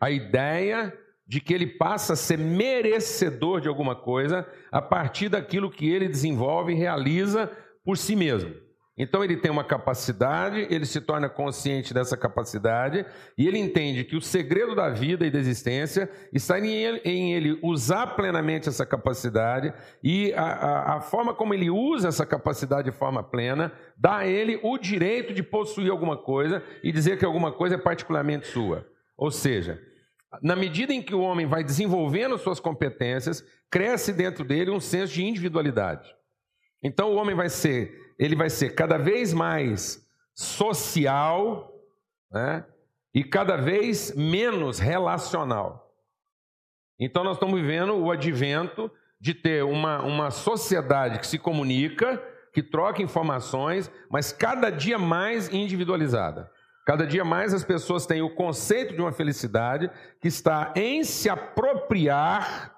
A 0.00 0.10
ideia 0.10 0.96
de 1.26 1.40
que 1.40 1.52
ele 1.52 1.66
passa 1.66 2.12
a 2.12 2.16
ser 2.16 2.38
merecedor 2.38 3.60
de 3.60 3.68
alguma 3.68 3.96
coisa 3.96 4.46
a 4.70 4.80
partir 4.80 5.28
daquilo 5.28 5.70
que 5.70 5.88
ele 5.88 6.08
desenvolve 6.08 6.72
e 6.72 6.76
realiza 6.76 7.50
por 7.84 7.98
si 7.98 8.14
mesmo. 8.14 8.54
Então 8.98 9.22
ele 9.22 9.36
tem 9.36 9.50
uma 9.50 9.62
capacidade, 9.62 10.66
ele 10.70 10.86
se 10.86 11.02
torna 11.02 11.28
consciente 11.28 11.92
dessa 11.92 12.16
capacidade 12.16 13.04
e 13.36 13.46
ele 13.46 13.58
entende 13.58 14.04
que 14.04 14.16
o 14.16 14.22
segredo 14.22 14.74
da 14.74 14.88
vida 14.88 15.26
e 15.26 15.30
da 15.30 15.38
existência 15.38 16.10
está 16.32 16.58
em 16.58 16.72
ele, 16.72 17.00
em 17.04 17.34
ele 17.34 17.58
usar 17.62 18.06
plenamente 18.16 18.70
essa 18.70 18.86
capacidade 18.86 19.72
e 20.02 20.32
a, 20.32 20.44
a, 20.44 20.96
a, 20.96 21.00
forma 21.02 21.34
como 21.34 21.52
ele 21.52 21.68
usa 21.68 22.08
essa 22.08 22.24
capacidade 22.24 22.90
de 22.90 22.96
forma 22.96 23.22
plena 23.22 23.70
dá 23.98 24.18
a 24.18 24.26
ele 24.26 24.58
o 24.62 24.78
direito 24.78 25.34
de 25.34 25.42
possuir 25.42 25.90
alguma 25.90 26.16
coisa 26.16 26.62
e 26.82 26.90
dizer 26.90 27.18
que 27.18 27.24
alguma 27.24 27.52
coisa 27.52 27.74
é 27.74 27.78
particularmente 27.78 28.46
sua. 28.46 28.86
Ou 29.14 29.30
seja, 29.30 29.78
na 30.42 30.56
medida 30.56 30.94
em 30.94 31.02
que 31.02 31.14
o 31.14 31.20
homem 31.20 31.46
vai 31.46 31.62
desenvolvendo 31.62 32.38
suas 32.38 32.60
competências, 32.60 33.44
cresce 33.70 34.12
dentro 34.12 34.42
dele 34.42 34.70
um 34.70 34.80
senso 34.80 35.12
de 35.12 35.22
individualidade. 35.22 36.14
Então 36.82 37.12
o 37.12 37.16
homem 37.16 37.34
vai 37.34 37.48
ser, 37.48 38.05
ele 38.18 38.36
vai 38.36 38.50
ser 38.50 38.74
cada 38.74 38.96
vez 38.96 39.32
mais 39.32 40.06
social, 40.34 41.72
né? 42.30 42.64
E 43.14 43.24
cada 43.24 43.56
vez 43.56 44.14
menos 44.14 44.78
relacional. 44.78 45.90
Então 46.98 47.24
nós 47.24 47.36
estamos 47.36 47.58
vivendo 47.58 47.94
o 47.94 48.10
advento 48.10 48.90
de 49.20 49.34
ter 49.34 49.64
uma, 49.64 50.02
uma 50.02 50.30
sociedade 50.30 51.18
que 51.18 51.26
se 51.26 51.38
comunica, 51.38 52.22
que 52.52 52.62
troca 52.62 53.02
informações, 53.02 53.90
mas 54.10 54.32
cada 54.32 54.70
dia 54.70 54.98
mais 54.98 55.52
individualizada. 55.52 56.50
Cada 56.86 57.06
dia 57.06 57.24
mais 57.24 57.52
as 57.52 57.64
pessoas 57.64 58.06
têm 58.06 58.22
o 58.22 58.34
conceito 58.34 58.94
de 58.94 59.00
uma 59.00 59.12
felicidade 59.12 59.90
que 60.20 60.28
está 60.28 60.72
em 60.76 61.02
se 61.02 61.28
apropriar 61.28 62.74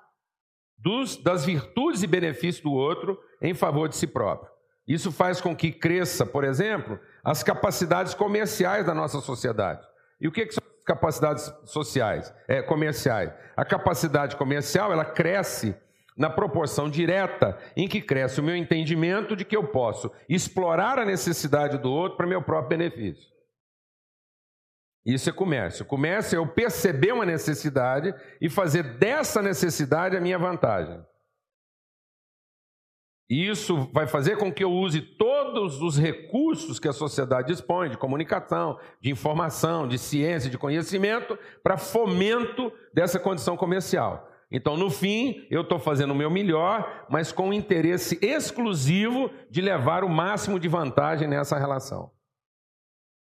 dos, 0.78 1.16
das 1.16 1.44
virtudes 1.44 2.02
e 2.02 2.06
benefícios 2.06 2.62
do 2.62 2.72
outro 2.72 3.20
em 3.42 3.52
favor 3.52 3.88
de 3.88 3.96
si 3.96 4.06
próprio. 4.06 4.50
Isso 4.88 5.12
faz 5.12 5.38
com 5.38 5.54
que 5.54 5.70
cresça, 5.70 6.24
por 6.24 6.44
exemplo, 6.44 6.98
as 7.22 7.42
capacidades 7.42 8.14
comerciais 8.14 8.86
da 8.86 8.94
nossa 8.94 9.20
sociedade. 9.20 9.86
E 10.18 10.26
o 10.26 10.32
que, 10.32 10.46
que 10.46 10.54
são 10.54 10.62
capacidades 10.86 11.52
sociais, 11.66 12.34
é, 12.48 12.62
comerciais? 12.62 13.30
A 13.54 13.66
capacidade 13.66 14.34
comercial 14.36 14.90
ela 14.90 15.04
cresce 15.04 15.76
na 16.16 16.30
proporção 16.30 16.88
direta 16.88 17.58
em 17.76 17.86
que 17.86 18.00
cresce 18.00 18.40
o 18.40 18.42
meu 18.42 18.56
entendimento 18.56 19.36
de 19.36 19.44
que 19.44 19.56
eu 19.56 19.68
posso 19.68 20.10
explorar 20.26 20.98
a 20.98 21.04
necessidade 21.04 21.76
do 21.76 21.92
outro 21.92 22.16
para 22.16 22.26
meu 22.26 22.42
próprio 22.42 22.78
benefício. 22.78 23.28
Isso 25.04 25.28
é 25.28 25.32
comércio. 25.32 25.84
Comércio 25.84 26.36
é 26.36 26.38
eu 26.38 26.46
perceber 26.46 27.12
uma 27.12 27.26
necessidade 27.26 28.14
e 28.40 28.48
fazer 28.48 28.82
dessa 28.98 29.42
necessidade 29.42 30.16
a 30.16 30.20
minha 30.20 30.38
vantagem. 30.38 30.98
E 33.28 33.46
isso 33.46 33.88
vai 33.92 34.06
fazer 34.06 34.38
com 34.38 34.50
que 34.50 34.64
eu 34.64 34.72
use 34.72 35.02
todos 35.02 35.82
os 35.82 35.98
recursos 35.98 36.80
que 36.80 36.88
a 36.88 36.94
sociedade 36.94 37.48
dispõe 37.48 37.90
de 37.90 37.98
comunicação, 37.98 38.78
de 39.02 39.10
informação, 39.10 39.86
de 39.86 39.98
ciência, 39.98 40.50
de 40.50 40.56
conhecimento, 40.56 41.38
para 41.62 41.76
fomento 41.76 42.72
dessa 42.94 43.18
condição 43.18 43.54
comercial. 43.54 44.26
Então, 44.50 44.78
no 44.78 44.88
fim, 44.88 45.46
eu 45.50 45.60
estou 45.60 45.78
fazendo 45.78 46.12
o 46.12 46.16
meu 46.16 46.30
melhor, 46.30 47.06
mas 47.10 47.30
com 47.30 47.50
o 47.50 47.52
interesse 47.52 48.18
exclusivo 48.22 49.30
de 49.50 49.60
levar 49.60 50.04
o 50.04 50.08
máximo 50.08 50.58
de 50.58 50.68
vantagem 50.68 51.28
nessa 51.28 51.58
relação. 51.58 52.10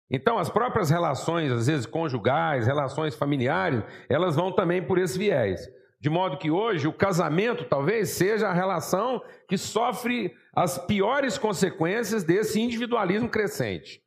Então, 0.09 0.39
as 0.39 0.49
próprias 0.49 0.89
relações, 0.89 1.51
às 1.51 1.67
vezes 1.67 1.85
conjugais, 1.85 2.65
relações 2.65 3.15
familiares, 3.15 3.83
elas 4.09 4.35
vão 4.35 4.51
também 4.51 4.81
por 4.81 4.97
esse 4.97 5.19
viés. 5.19 5.67
De 6.03 6.09
modo 6.09 6.35
que 6.35 6.51
hoje 6.51 6.85
o 6.85 6.91
casamento 6.91 7.63
talvez 7.63 8.09
seja 8.09 8.49
a 8.49 8.53
relação 8.53 9.23
que 9.47 9.57
sofre 9.57 10.35
as 10.53 10.77
piores 10.77 11.37
consequências 11.37 12.25
desse 12.25 12.59
individualismo 12.59 13.29
crescente. 13.29 14.01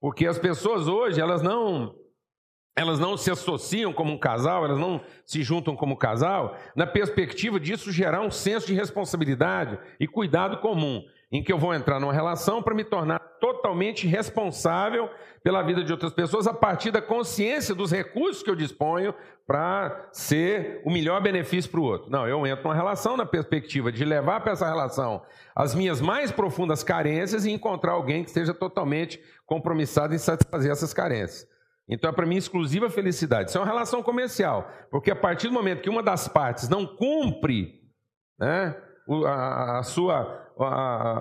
Porque 0.00 0.26
as 0.26 0.36
pessoas 0.36 0.88
hoje, 0.88 1.20
elas 1.20 1.40
não 1.40 1.94
elas 2.76 2.98
não 2.98 3.16
se 3.16 3.30
associam 3.30 3.92
como 3.92 4.12
um 4.12 4.18
casal, 4.18 4.64
elas 4.64 4.78
não 4.78 5.00
se 5.24 5.44
juntam 5.44 5.76
como 5.76 5.96
casal, 5.96 6.56
na 6.74 6.88
perspectiva 6.88 7.60
disso 7.60 7.92
gerar 7.92 8.20
um 8.22 8.30
senso 8.30 8.66
de 8.66 8.74
responsabilidade 8.74 9.78
e 10.00 10.08
cuidado 10.08 10.58
comum 10.58 11.04
em 11.30 11.40
que 11.40 11.52
eu 11.52 11.58
vou 11.58 11.72
entrar 11.72 12.00
numa 12.00 12.12
relação 12.12 12.60
para 12.60 12.74
me 12.74 12.82
tornar 12.82 13.20
totalmente 13.42 14.06
responsável 14.06 15.10
pela 15.42 15.62
vida 15.62 15.82
de 15.82 15.90
outras 15.90 16.12
pessoas 16.12 16.46
a 16.46 16.54
partir 16.54 16.92
da 16.92 17.02
consciência 17.02 17.74
dos 17.74 17.90
recursos 17.90 18.40
que 18.40 18.48
eu 18.48 18.54
disponho 18.54 19.12
para 19.44 20.08
ser 20.12 20.80
o 20.84 20.90
melhor 20.92 21.20
benefício 21.20 21.68
para 21.68 21.80
o 21.80 21.82
outro. 21.82 22.08
Não, 22.08 22.28
eu 22.28 22.46
entro 22.46 22.62
numa 22.62 22.74
relação 22.76 23.16
na 23.16 23.26
perspectiva 23.26 23.90
de 23.90 24.04
levar 24.04 24.42
para 24.42 24.52
essa 24.52 24.68
relação 24.68 25.22
as 25.56 25.74
minhas 25.74 26.00
mais 26.00 26.30
profundas 26.30 26.84
carências 26.84 27.44
e 27.44 27.50
encontrar 27.50 27.94
alguém 27.94 28.22
que 28.22 28.30
esteja 28.30 28.54
totalmente 28.54 29.20
compromissado 29.44 30.14
em 30.14 30.18
satisfazer 30.18 30.70
essas 30.70 30.94
carências. 30.94 31.44
Então 31.88 32.10
é 32.10 32.12
para 32.12 32.24
mim 32.24 32.36
exclusiva 32.36 32.88
felicidade. 32.88 33.48
Isso 33.48 33.58
é 33.58 33.60
uma 33.60 33.66
relação 33.66 34.04
comercial, 34.04 34.70
porque 34.88 35.10
a 35.10 35.16
partir 35.16 35.48
do 35.48 35.52
momento 35.52 35.82
que 35.82 35.90
uma 35.90 36.02
das 36.02 36.28
partes 36.28 36.68
não 36.68 36.86
cumpre 36.86 37.82
né, 38.38 38.76
a, 39.26 39.80
a 39.80 39.82
sua 39.82 40.51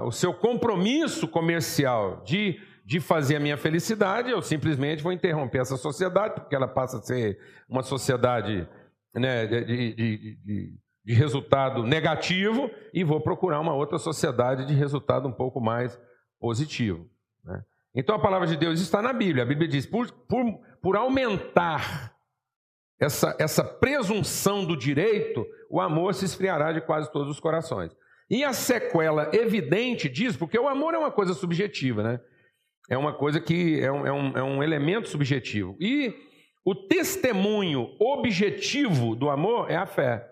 o 0.03 0.11
seu 0.11 0.33
compromisso 0.33 1.27
comercial 1.27 2.21
de, 2.23 2.59
de 2.85 2.99
fazer 2.99 3.35
a 3.35 3.39
minha 3.39 3.57
felicidade, 3.57 4.29
eu 4.29 4.41
simplesmente 4.41 5.03
vou 5.03 5.11
interromper 5.11 5.59
essa 5.59 5.77
sociedade, 5.77 6.35
porque 6.35 6.55
ela 6.55 6.67
passa 6.67 6.97
a 6.97 7.01
ser 7.01 7.39
uma 7.69 7.83
sociedade 7.83 8.67
né, 9.13 9.45
de, 9.45 9.65
de, 9.65 10.35
de, 10.35 10.79
de 11.05 11.13
resultado 11.13 11.83
negativo, 11.83 12.69
e 12.93 13.03
vou 13.03 13.21
procurar 13.21 13.59
uma 13.59 13.73
outra 13.73 13.97
sociedade 13.97 14.65
de 14.65 14.73
resultado 14.73 15.27
um 15.27 15.33
pouco 15.33 15.59
mais 15.59 15.99
positivo. 16.39 17.09
Né? 17.43 17.63
Então 17.95 18.15
a 18.15 18.19
palavra 18.19 18.47
de 18.47 18.55
Deus 18.55 18.79
está 18.79 19.01
na 19.01 19.13
Bíblia. 19.13 19.43
A 19.43 19.47
Bíblia 19.47 19.67
diz: 19.67 19.85
por, 19.85 20.11
por, 20.11 20.59
por 20.81 20.95
aumentar 20.95 22.15
essa, 22.99 23.35
essa 23.39 23.63
presunção 23.63 24.63
do 24.63 24.77
direito, 24.77 25.45
o 25.69 25.81
amor 25.81 26.13
se 26.13 26.25
esfriará 26.25 26.71
de 26.71 26.81
quase 26.81 27.11
todos 27.11 27.29
os 27.29 27.39
corações. 27.39 27.91
E 28.31 28.45
a 28.45 28.53
sequela 28.53 29.29
evidente 29.35 30.07
disso, 30.07 30.39
porque 30.39 30.57
o 30.57 30.69
amor 30.69 30.93
é 30.93 30.97
uma 30.97 31.11
coisa 31.11 31.33
subjetiva, 31.33 32.01
né? 32.01 32.21
É 32.89 32.97
uma 32.97 33.13
coisa 33.13 33.41
que 33.41 33.81
é 33.81 33.91
um, 33.91 34.07
é 34.07 34.11
um, 34.11 34.37
é 34.37 34.41
um 34.43 34.63
elemento 34.63 35.09
subjetivo. 35.09 35.75
E 35.81 36.15
o 36.63 36.73
testemunho 36.73 37.93
objetivo 37.99 39.17
do 39.17 39.29
amor 39.29 39.69
é 39.69 39.75
a 39.75 39.85
fé. 39.85 40.25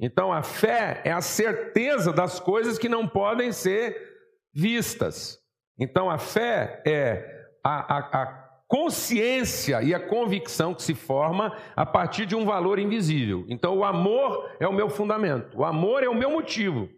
Então 0.00 0.32
a 0.32 0.42
fé 0.42 1.02
é 1.04 1.12
a 1.12 1.20
certeza 1.20 2.10
das 2.10 2.40
coisas 2.40 2.78
que 2.78 2.88
não 2.88 3.06
podem 3.06 3.52
ser 3.52 4.10
vistas. 4.54 5.38
Então 5.78 6.08
a 6.08 6.16
fé 6.16 6.82
é 6.86 7.50
a, 7.62 7.98
a, 7.98 8.22
a 8.22 8.41
consciência 8.72 9.82
e 9.82 9.92
a 9.92 10.00
convicção 10.00 10.72
que 10.72 10.82
se 10.82 10.94
forma 10.94 11.54
a 11.76 11.84
partir 11.84 12.24
de 12.24 12.34
um 12.34 12.46
valor 12.46 12.78
invisível. 12.78 13.44
Então, 13.46 13.76
o 13.76 13.84
amor 13.84 14.50
é 14.58 14.66
o 14.66 14.72
meu 14.72 14.88
fundamento, 14.88 15.58
o 15.58 15.62
amor 15.62 16.02
é 16.02 16.08
o 16.08 16.14
meu 16.14 16.30
motivo. 16.30 16.88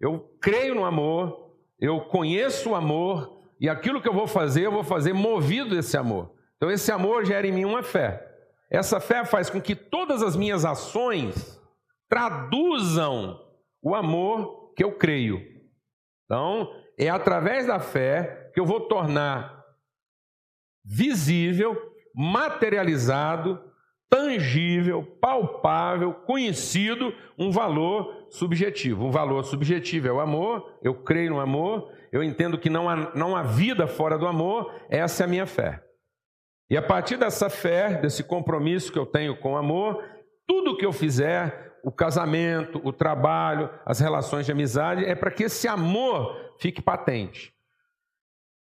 Eu 0.00 0.34
creio 0.40 0.74
no 0.74 0.86
amor, 0.86 1.52
eu 1.78 2.00
conheço 2.00 2.70
o 2.70 2.74
amor, 2.74 3.42
e 3.60 3.68
aquilo 3.68 4.00
que 4.00 4.08
eu 4.08 4.14
vou 4.14 4.26
fazer, 4.26 4.64
eu 4.64 4.72
vou 4.72 4.82
fazer 4.82 5.12
movido 5.12 5.76
desse 5.76 5.98
amor. 5.98 6.32
Então, 6.56 6.70
esse 6.70 6.90
amor 6.90 7.26
gera 7.26 7.46
em 7.46 7.52
mim 7.52 7.66
uma 7.66 7.82
fé. 7.82 8.26
Essa 8.70 8.98
fé 8.98 9.22
faz 9.22 9.50
com 9.50 9.60
que 9.60 9.76
todas 9.76 10.22
as 10.22 10.34
minhas 10.34 10.64
ações 10.64 11.60
traduzam 12.08 13.38
o 13.82 13.94
amor 13.94 14.72
que 14.74 14.82
eu 14.82 14.92
creio. 14.92 15.42
Então, 16.24 16.72
é 16.98 17.10
através 17.10 17.66
da 17.66 17.78
fé 17.78 18.50
que 18.54 18.60
eu 18.60 18.64
vou 18.64 18.80
tornar 18.80 19.57
visível, 20.88 21.76
materializado, 22.14 23.60
tangível, 24.08 25.04
palpável, 25.20 26.14
conhecido, 26.14 27.12
um 27.38 27.50
valor 27.50 28.26
subjetivo. 28.30 29.04
Um 29.04 29.10
valor 29.10 29.44
subjetivo 29.44 30.08
é 30.08 30.12
o 30.12 30.20
amor, 30.20 30.78
eu 30.82 30.94
creio 30.94 31.30
no 31.30 31.40
amor, 31.40 31.92
eu 32.10 32.22
entendo 32.22 32.58
que 32.58 32.70
não 32.70 32.88
há, 32.88 33.14
não 33.14 33.36
há 33.36 33.42
vida 33.42 33.86
fora 33.86 34.16
do 34.16 34.26
amor, 34.26 34.72
essa 34.88 35.24
é 35.24 35.26
a 35.26 35.28
minha 35.28 35.46
fé. 35.46 35.84
E 36.70 36.76
a 36.76 36.82
partir 36.82 37.16
dessa 37.16 37.50
fé, 37.50 38.00
desse 38.00 38.22
compromisso 38.24 38.92
que 38.92 38.98
eu 38.98 39.06
tenho 39.06 39.38
com 39.38 39.52
o 39.52 39.56
amor, 39.56 40.02
tudo 40.46 40.76
que 40.76 40.86
eu 40.86 40.92
fizer, 40.92 41.78
o 41.84 41.92
casamento, 41.92 42.80
o 42.82 42.92
trabalho, 42.92 43.70
as 43.84 44.00
relações 44.00 44.46
de 44.46 44.52
amizade, 44.52 45.04
é 45.04 45.14
para 45.14 45.30
que 45.30 45.44
esse 45.44 45.68
amor 45.68 46.54
fique 46.58 46.82
patente. 46.82 47.52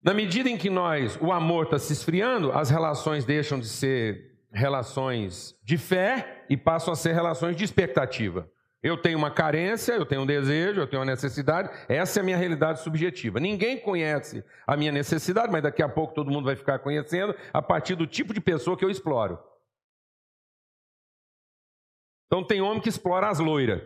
Na 0.04 0.14
medida 0.14 0.50
em 0.50 0.58
que 0.58 0.70
nós, 0.70 1.18
o 1.22 1.32
amor 1.32 1.66
está 1.66 1.80
se 1.80 1.94
esfriando, 1.94 2.52
as 2.52 2.70
relações 2.70 3.24
deixam 3.24 3.58
de 3.58 3.70
ser 3.70 4.34
relações 4.52 5.58
de 5.64 5.78
fé 5.78 6.46
e 6.50 6.58
passam 6.58 6.94
a 6.94 6.96
ser 6.96 7.14
relações 7.14 7.56
de 7.56 7.64
expectativa. 7.64 8.50
Eu 8.84 8.98
tenho 8.98 9.18
uma 9.18 9.32
carência, 9.32 9.94
eu 9.94 10.06
tenho 10.06 10.24
um 10.24 10.26
desejo, 10.26 10.82
eu 10.82 10.88
tenho 10.88 11.00
uma 11.00 11.10
necessidade, 11.10 11.70
essa 11.88 12.20
é 12.20 12.22
a 12.22 12.24
minha 12.24 12.36
realidade 12.36 12.82
subjetiva. 12.82 13.40
Ninguém 13.40 13.80
conhece 13.80 14.44
a 14.68 14.76
minha 14.76 14.92
necessidade, 14.92 15.50
mas 15.50 15.64
daqui 15.64 15.82
a 15.82 15.88
pouco 15.88 16.14
todo 16.14 16.30
mundo 16.30 16.46
vai 16.46 16.58
ficar 16.58 16.80
conhecendo 16.80 17.34
a 17.54 17.62
partir 17.62 17.96
do 17.96 18.06
tipo 18.06 18.34
de 18.34 18.42
pessoa 18.42 18.76
que 18.76 18.84
eu 18.84 18.90
exploro. 18.90 19.40
Então 22.28 22.44
tem 22.44 22.60
homem 22.62 22.82
que 22.82 22.90
explora 22.90 23.30
as 23.30 23.40
loiras. 23.40 23.82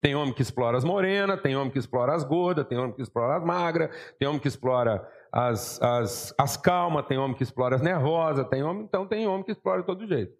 Tem 0.00 0.14
homem 0.14 0.34
que 0.34 0.42
explora 0.42 0.76
as 0.76 0.84
morenas, 0.84 1.40
tem 1.40 1.56
homem 1.56 1.70
que 1.70 1.78
explora 1.78 2.14
as 2.14 2.22
gordas, 2.22 2.66
tem 2.66 2.78
homem 2.78 2.92
que 2.92 3.02
explora 3.02 3.36
as 3.36 3.44
magras, 3.44 3.90
tem 4.18 4.28
homem 4.28 4.40
que 4.40 4.48
explora 4.48 5.06
as, 5.32 5.80
as, 5.82 6.34
as 6.38 6.56
calmas, 6.56 7.06
tem 7.06 7.18
homem 7.18 7.36
que 7.36 7.42
explora 7.42 7.76
as 7.76 7.82
nervosas, 7.82 8.46
tem 8.48 8.62
homem, 8.62 8.84
então 8.84 9.06
tem 9.06 9.26
homem 9.26 9.42
que 9.42 9.52
explora 9.52 9.80
de 9.80 9.86
todo 9.86 10.06
jeito. 10.06 10.36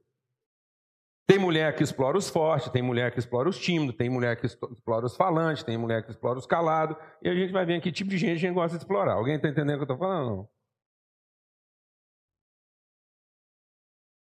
Tem 1.29 1.39
mulher 1.39 1.75
que 1.75 1.83
explora 1.83 2.17
os 2.17 2.31
fortes, 2.31 2.69
tem 2.69 2.83
mulher 2.83 3.11
que 3.11 3.19
explora 3.19 3.49
os 3.49 3.59
tímidos, 3.59 3.97
tem 3.97 4.09
mulher 4.09 4.37
que 4.37 4.47
explora 4.47 5.07
os 5.07 5.17
falantes, 5.17 5.65
tem 5.65 5.77
mulher 5.77 6.05
que 6.05 6.11
explora 6.11 6.39
os 6.39 6.47
calados, 6.47 6.97
e 7.21 7.29
a 7.29 7.35
gente 7.35 7.53
vai 7.53 7.67
ver 7.67 7.81
que 7.81 7.91
tipo 7.91 8.09
de 8.09 8.17
gente 8.17 8.33
a 8.33 8.37
gente 8.37 8.55
gosta 8.55 8.77
de 8.77 8.85
explorar. 8.85 9.15
Alguém 9.15 9.35
está 9.35 9.49
entendendo 9.49 9.75
o 9.75 9.85
que 9.85 9.91
eu 9.91 9.95
estou 9.95 9.99
falando? 9.99 10.49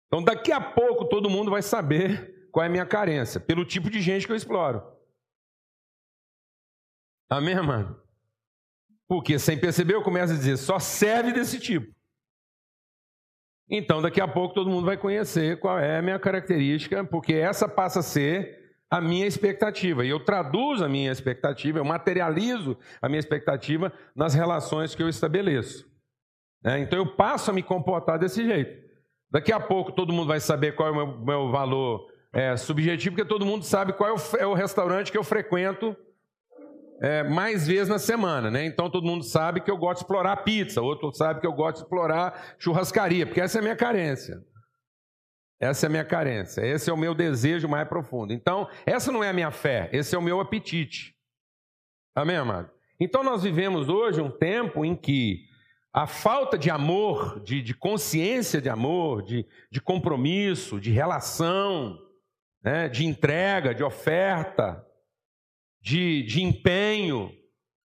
Então, 0.09 0.25
daqui 0.25 0.51
a 0.51 0.61
pouco, 0.61 1.05
todo 1.05 1.31
mundo 1.31 1.53
vai 1.53 1.63
saber 1.63 2.49
qual 2.51 2.65
é 2.65 2.67
a 2.67 2.71
minha 2.71 2.85
carência, 2.85 3.39
pelo 3.39 3.65
tipo 3.65 3.89
de 3.89 4.01
gente 4.01 4.27
que 4.27 4.33
eu 4.33 4.37
exploro. 4.37 4.83
Amém, 7.31 7.55
mano? 7.55 7.97
Porque 9.07 9.39
sem 9.39 9.59
perceber 9.59 9.95
eu 9.95 10.03
começo 10.03 10.33
a 10.33 10.37
dizer, 10.37 10.57
só 10.57 10.81
serve 10.81 11.33
desse 11.33 11.61
tipo. 11.61 11.95
Então, 13.69 14.03
daqui 14.03 14.21
a 14.21 14.27
pouco 14.27 14.53
todo 14.53 14.69
mundo 14.69 14.85
vai 14.85 14.97
conhecer 14.97 15.61
qual 15.61 15.79
é 15.79 15.99
a 15.99 16.03
minha 16.03 16.19
característica, 16.19 17.05
porque 17.05 17.35
essa 17.35 17.69
passa 17.69 18.01
a 18.01 18.03
ser 18.03 18.75
a 18.91 19.01
minha 19.01 19.27
expectativa. 19.27 20.05
E 20.05 20.09
eu 20.09 20.19
traduzo 20.19 20.85
a 20.85 20.89
minha 20.89 21.13
expectativa, 21.13 21.79
eu 21.79 21.85
materializo 21.85 22.77
a 23.01 23.09
minha 23.09 23.21
expectativa 23.21 23.93
nas 24.15 24.35
relações 24.35 24.97
que 24.97 25.03
eu 25.03 25.09
estabeleço. 25.09 25.89
É, 26.65 26.81
então, 26.81 26.99
eu 26.99 27.15
passo 27.15 27.53
a 27.53 27.55
me 27.55 27.63
comportar 27.63 28.19
desse 28.19 28.45
jeito. 28.45 28.91
Daqui 29.31 29.53
a 29.53 29.61
pouco 29.61 29.93
todo 29.93 30.13
mundo 30.13 30.27
vai 30.27 30.41
saber 30.41 30.75
qual 30.75 30.89
é 30.89 30.91
o 30.91 30.97
meu, 30.97 31.19
meu 31.19 31.51
valor 31.53 32.09
é, 32.33 32.57
subjetivo, 32.57 33.15
porque 33.15 33.29
todo 33.29 33.47
mundo 33.47 33.65
sabe 33.65 33.93
qual 33.93 34.11
é 34.11 34.13
o, 34.13 34.37
é 34.39 34.47
o 34.47 34.55
restaurante 34.55 35.13
que 35.13 35.19
eu 35.19 35.23
frequento 35.23 35.97
é, 37.01 37.23
mais 37.23 37.67
vezes 37.67 37.89
na 37.89 37.99
semana, 37.99 38.51
né? 38.51 38.65
Então 38.65 38.91
todo 38.91 39.07
mundo 39.07 39.25
sabe 39.25 39.61
que 39.61 39.71
eu 39.71 39.77
gosto 39.77 39.99
de 39.99 40.05
explorar 40.05 40.37
pizza, 40.39 40.83
outro 40.83 41.13
sabe 41.13 41.41
que 41.41 41.47
eu 41.47 41.53
gosto 41.53 41.77
de 41.77 41.83
explorar 41.83 42.55
churrascaria, 42.59 43.27
porque 43.27 43.41
essa 43.41 43.59
é 43.59 43.61
a 43.61 43.63
minha 43.63 43.77
carência. 43.77 44.39
Essa 45.59 45.87
é 45.87 45.89
a 45.89 45.91
minha 45.91 46.05
carência, 46.05 46.63
esse 46.63 46.89
é 46.89 46.93
o 46.93 46.97
meu 46.97 47.15
desejo 47.15 47.69
mais 47.69 47.87
profundo. 47.87 48.33
Então, 48.33 48.67
essa 48.87 49.13
não 49.13 49.23
é 49.23 49.29
a 49.29 49.33
minha 49.33 49.51
fé, 49.51 49.91
esse 49.93 50.15
é 50.15 50.19
o 50.19 50.23
meu 50.23 50.41
apetite. 50.41 51.15
Amém, 52.15 52.37
amado? 52.37 52.71
Então, 52.99 53.23
nós 53.23 53.43
vivemos 53.43 53.89
hoje 53.89 54.23
um 54.23 54.31
tempo 54.31 54.87
em 54.87 54.97
que 54.97 55.45
a 55.93 56.07
falta 56.07 56.57
de 56.57 56.71
amor, 56.71 57.41
de, 57.41 57.61
de 57.61 57.75
consciência 57.75 58.61
de 58.61 58.71
amor, 58.71 59.23
de, 59.23 59.47
de 59.71 59.83
compromisso, 59.83 60.81
de 60.81 60.91
relação, 60.91 61.99
né, 62.63 62.89
de 62.89 63.05
entrega, 63.05 63.75
de 63.75 63.83
oferta, 63.83 64.83
de, 65.81 66.23
de 66.23 66.43
empenho, 66.43 67.33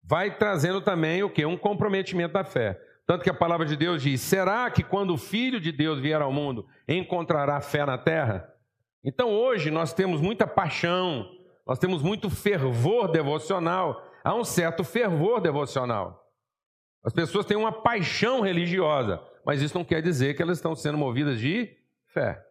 vai 0.03 0.35
trazendo 0.37 0.81
também 0.81 1.23
o 1.23 1.29
que? 1.29 1.45
Um 1.45 1.57
comprometimento 1.57 2.33
da 2.33 2.43
fé. 2.43 2.79
Tanto 3.05 3.23
que 3.23 3.29
a 3.29 3.33
palavra 3.33 3.65
de 3.65 3.75
Deus 3.75 4.01
diz: 4.01 4.21
será 4.21 4.69
que 4.69 4.83
quando 4.83 5.13
o 5.13 5.17
Filho 5.17 5.59
de 5.59 5.71
Deus 5.71 5.99
vier 5.99 6.21
ao 6.21 6.31
mundo, 6.31 6.65
encontrará 6.87 7.59
fé 7.59 7.85
na 7.85 7.97
terra? 7.97 8.47
Então 9.03 9.29
hoje 9.29 9.71
nós 9.71 9.93
temos 9.93 10.21
muita 10.21 10.45
paixão, 10.45 11.29
nós 11.65 11.79
temos 11.79 12.03
muito 12.03 12.29
fervor 12.29 13.09
devocional, 13.11 14.01
há 14.23 14.35
um 14.35 14.43
certo 14.43 14.83
fervor 14.83 15.41
devocional. 15.41 16.21
As 17.03 17.11
pessoas 17.11 17.45
têm 17.45 17.57
uma 17.57 17.71
paixão 17.71 18.41
religiosa, 18.41 19.19
mas 19.43 19.61
isso 19.61 19.75
não 19.75 19.83
quer 19.83 20.01
dizer 20.01 20.35
que 20.35 20.41
elas 20.41 20.59
estão 20.59 20.75
sendo 20.75 20.97
movidas 20.97 21.39
de 21.39 21.75
fé. 22.05 22.45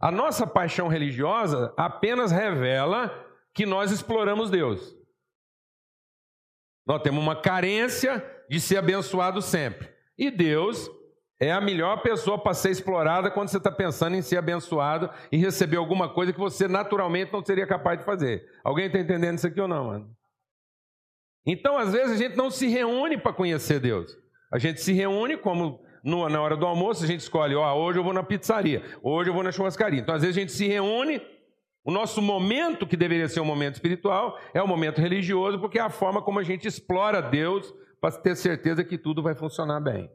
A 0.00 0.10
nossa 0.10 0.46
paixão 0.46 0.88
religiosa 0.88 1.74
apenas 1.76 2.30
revela 2.30 3.12
que 3.58 3.66
nós 3.66 3.90
exploramos 3.90 4.50
Deus. 4.52 4.96
Nós 6.86 7.02
temos 7.02 7.20
uma 7.20 7.34
carência 7.34 8.24
de 8.48 8.60
ser 8.60 8.76
abençoado 8.76 9.42
sempre. 9.42 9.92
E 10.16 10.30
Deus 10.30 10.88
é 11.40 11.50
a 11.50 11.60
melhor 11.60 12.00
pessoa 12.00 12.40
para 12.40 12.54
ser 12.54 12.70
explorada 12.70 13.32
quando 13.32 13.48
você 13.48 13.56
está 13.56 13.72
pensando 13.72 14.14
em 14.14 14.22
ser 14.22 14.36
abençoado 14.36 15.10
e 15.32 15.36
receber 15.36 15.76
alguma 15.76 16.08
coisa 16.08 16.32
que 16.32 16.38
você 16.38 16.68
naturalmente 16.68 17.32
não 17.32 17.44
seria 17.44 17.66
capaz 17.66 17.98
de 17.98 18.04
fazer. 18.04 18.48
Alguém 18.62 18.86
está 18.86 19.00
entendendo 19.00 19.38
isso 19.38 19.48
aqui 19.48 19.60
ou 19.60 19.66
não, 19.66 19.86
mano? 19.86 20.16
Então, 21.44 21.76
às 21.76 21.92
vezes, 21.92 22.12
a 22.12 22.16
gente 22.16 22.36
não 22.36 22.52
se 22.52 22.68
reúne 22.68 23.18
para 23.18 23.32
conhecer 23.32 23.80
Deus. 23.80 24.16
A 24.52 24.58
gente 24.60 24.80
se 24.80 24.92
reúne 24.92 25.36
como 25.36 25.80
na 26.04 26.40
hora 26.40 26.56
do 26.56 26.64
almoço, 26.64 27.02
a 27.02 27.08
gente 27.08 27.22
escolhe, 27.22 27.56
ó, 27.56 27.74
hoje 27.74 27.98
eu 27.98 28.04
vou 28.04 28.12
na 28.12 28.22
pizzaria, 28.22 28.84
hoje 29.02 29.30
eu 29.30 29.34
vou 29.34 29.42
na 29.42 29.50
churrascaria. 29.50 29.98
Então, 29.98 30.14
às 30.14 30.22
vezes, 30.22 30.36
a 30.36 30.40
gente 30.40 30.52
se 30.52 30.68
reúne 30.68 31.20
o 31.84 31.90
nosso 31.90 32.20
momento, 32.20 32.86
que 32.86 32.96
deveria 32.96 33.28
ser 33.28 33.40
um 33.40 33.44
momento 33.44 33.74
espiritual, 33.74 34.38
é 34.52 34.62
um 34.62 34.66
momento 34.66 35.00
religioso, 35.00 35.58
porque 35.58 35.78
é 35.78 35.82
a 35.82 35.90
forma 35.90 36.22
como 36.22 36.38
a 36.38 36.42
gente 36.42 36.68
explora 36.68 37.22
Deus 37.22 37.72
para 38.00 38.16
ter 38.16 38.36
certeza 38.36 38.84
que 38.84 38.98
tudo 38.98 39.22
vai 39.22 39.34
funcionar 39.34 39.80
bem. 39.80 40.10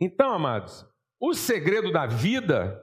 Então, 0.00 0.32
amados, 0.32 0.86
o 1.20 1.34
segredo 1.34 1.92
da 1.92 2.06
vida 2.06 2.80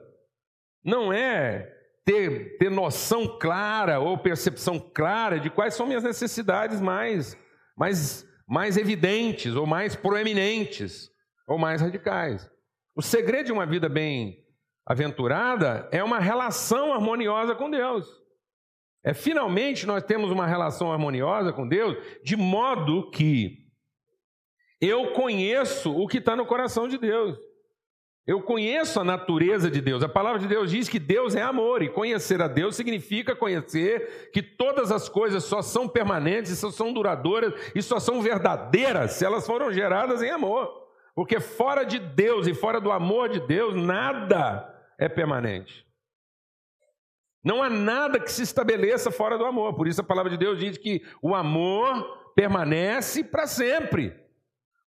não 0.84 1.12
é 1.12 1.70
ter, 2.04 2.56
ter 2.58 2.70
noção 2.70 3.38
clara 3.38 4.00
ou 4.00 4.18
percepção 4.18 4.78
clara 4.78 5.38
de 5.38 5.50
quais 5.50 5.74
são 5.74 5.86
minhas 5.86 6.02
necessidades 6.02 6.80
mais, 6.80 7.36
mais, 7.76 8.26
mais 8.48 8.76
evidentes, 8.76 9.54
ou 9.54 9.66
mais 9.66 9.94
proeminentes, 9.94 11.10
ou 11.46 11.58
mais 11.58 11.80
radicais. 11.80 12.50
O 12.96 13.02
segredo 13.02 13.46
de 13.46 13.52
uma 13.52 13.66
vida 13.66 13.88
bem 13.88 14.44
aventurada 14.86 15.88
é 15.92 16.02
uma 16.02 16.18
relação 16.18 16.92
harmoniosa 16.92 17.54
com 17.54 17.70
Deus. 17.70 18.08
É 19.04 19.14
finalmente 19.14 19.86
nós 19.86 20.02
temos 20.02 20.30
uma 20.30 20.46
relação 20.46 20.92
harmoniosa 20.92 21.52
com 21.52 21.66
Deus, 21.66 21.96
de 22.22 22.36
modo 22.36 23.10
que 23.10 23.60
eu 24.80 25.12
conheço 25.12 25.94
o 25.94 26.06
que 26.06 26.18
está 26.18 26.34
no 26.34 26.46
coração 26.46 26.88
de 26.88 26.98
Deus. 26.98 27.38
Eu 28.26 28.42
conheço 28.42 29.00
a 29.00 29.04
natureza 29.04 29.70
de 29.70 29.80
Deus. 29.80 30.02
A 30.02 30.08
palavra 30.08 30.38
de 30.38 30.46
Deus 30.46 30.70
diz 30.70 30.88
que 30.88 30.98
Deus 30.98 31.34
é 31.34 31.42
amor, 31.42 31.82
e 31.82 31.88
conhecer 31.88 32.40
a 32.40 32.48
Deus 32.48 32.76
significa 32.76 33.34
conhecer 33.34 34.30
que 34.32 34.42
todas 34.42 34.92
as 34.92 35.08
coisas 35.08 35.44
só 35.44 35.62
são 35.62 35.88
permanentes, 35.88 36.58
só 36.58 36.70
são 36.70 36.92
duradouras 36.92 37.54
e 37.74 37.82
só 37.82 37.98
são 37.98 38.22
verdadeiras 38.22 39.12
se 39.12 39.24
elas 39.24 39.46
foram 39.46 39.72
geradas 39.72 40.22
em 40.22 40.30
amor. 40.30 40.79
Porque 41.14 41.40
fora 41.40 41.84
de 41.84 41.98
Deus 41.98 42.46
e 42.46 42.54
fora 42.54 42.80
do 42.80 42.90
amor 42.90 43.28
de 43.28 43.40
Deus, 43.40 43.74
nada 43.74 44.72
é 44.98 45.08
permanente. 45.08 45.86
Não 47.42 47.62
há 47.62 47.70
nada 47.70 48.20
que 48.20 48.30
se 48.30 48.42
estabeleça 48.42 49.10
fora 49.10 49.38
do 49.38 49.44
amor. 49.44 49.74
Por 49.74 49.88
isso 49.88 50.00
a 50.00 50.04
palavra 50.04 50.30
de 50.30 50.36
Deus 50.36 50.58
diz 50.58 50.76
que 50.76 51.02
o 51.22 51.34
amor 51.34 52.32
permanece 52.34 53.24
para 53.24 53.46
sempre. 53.46 54.14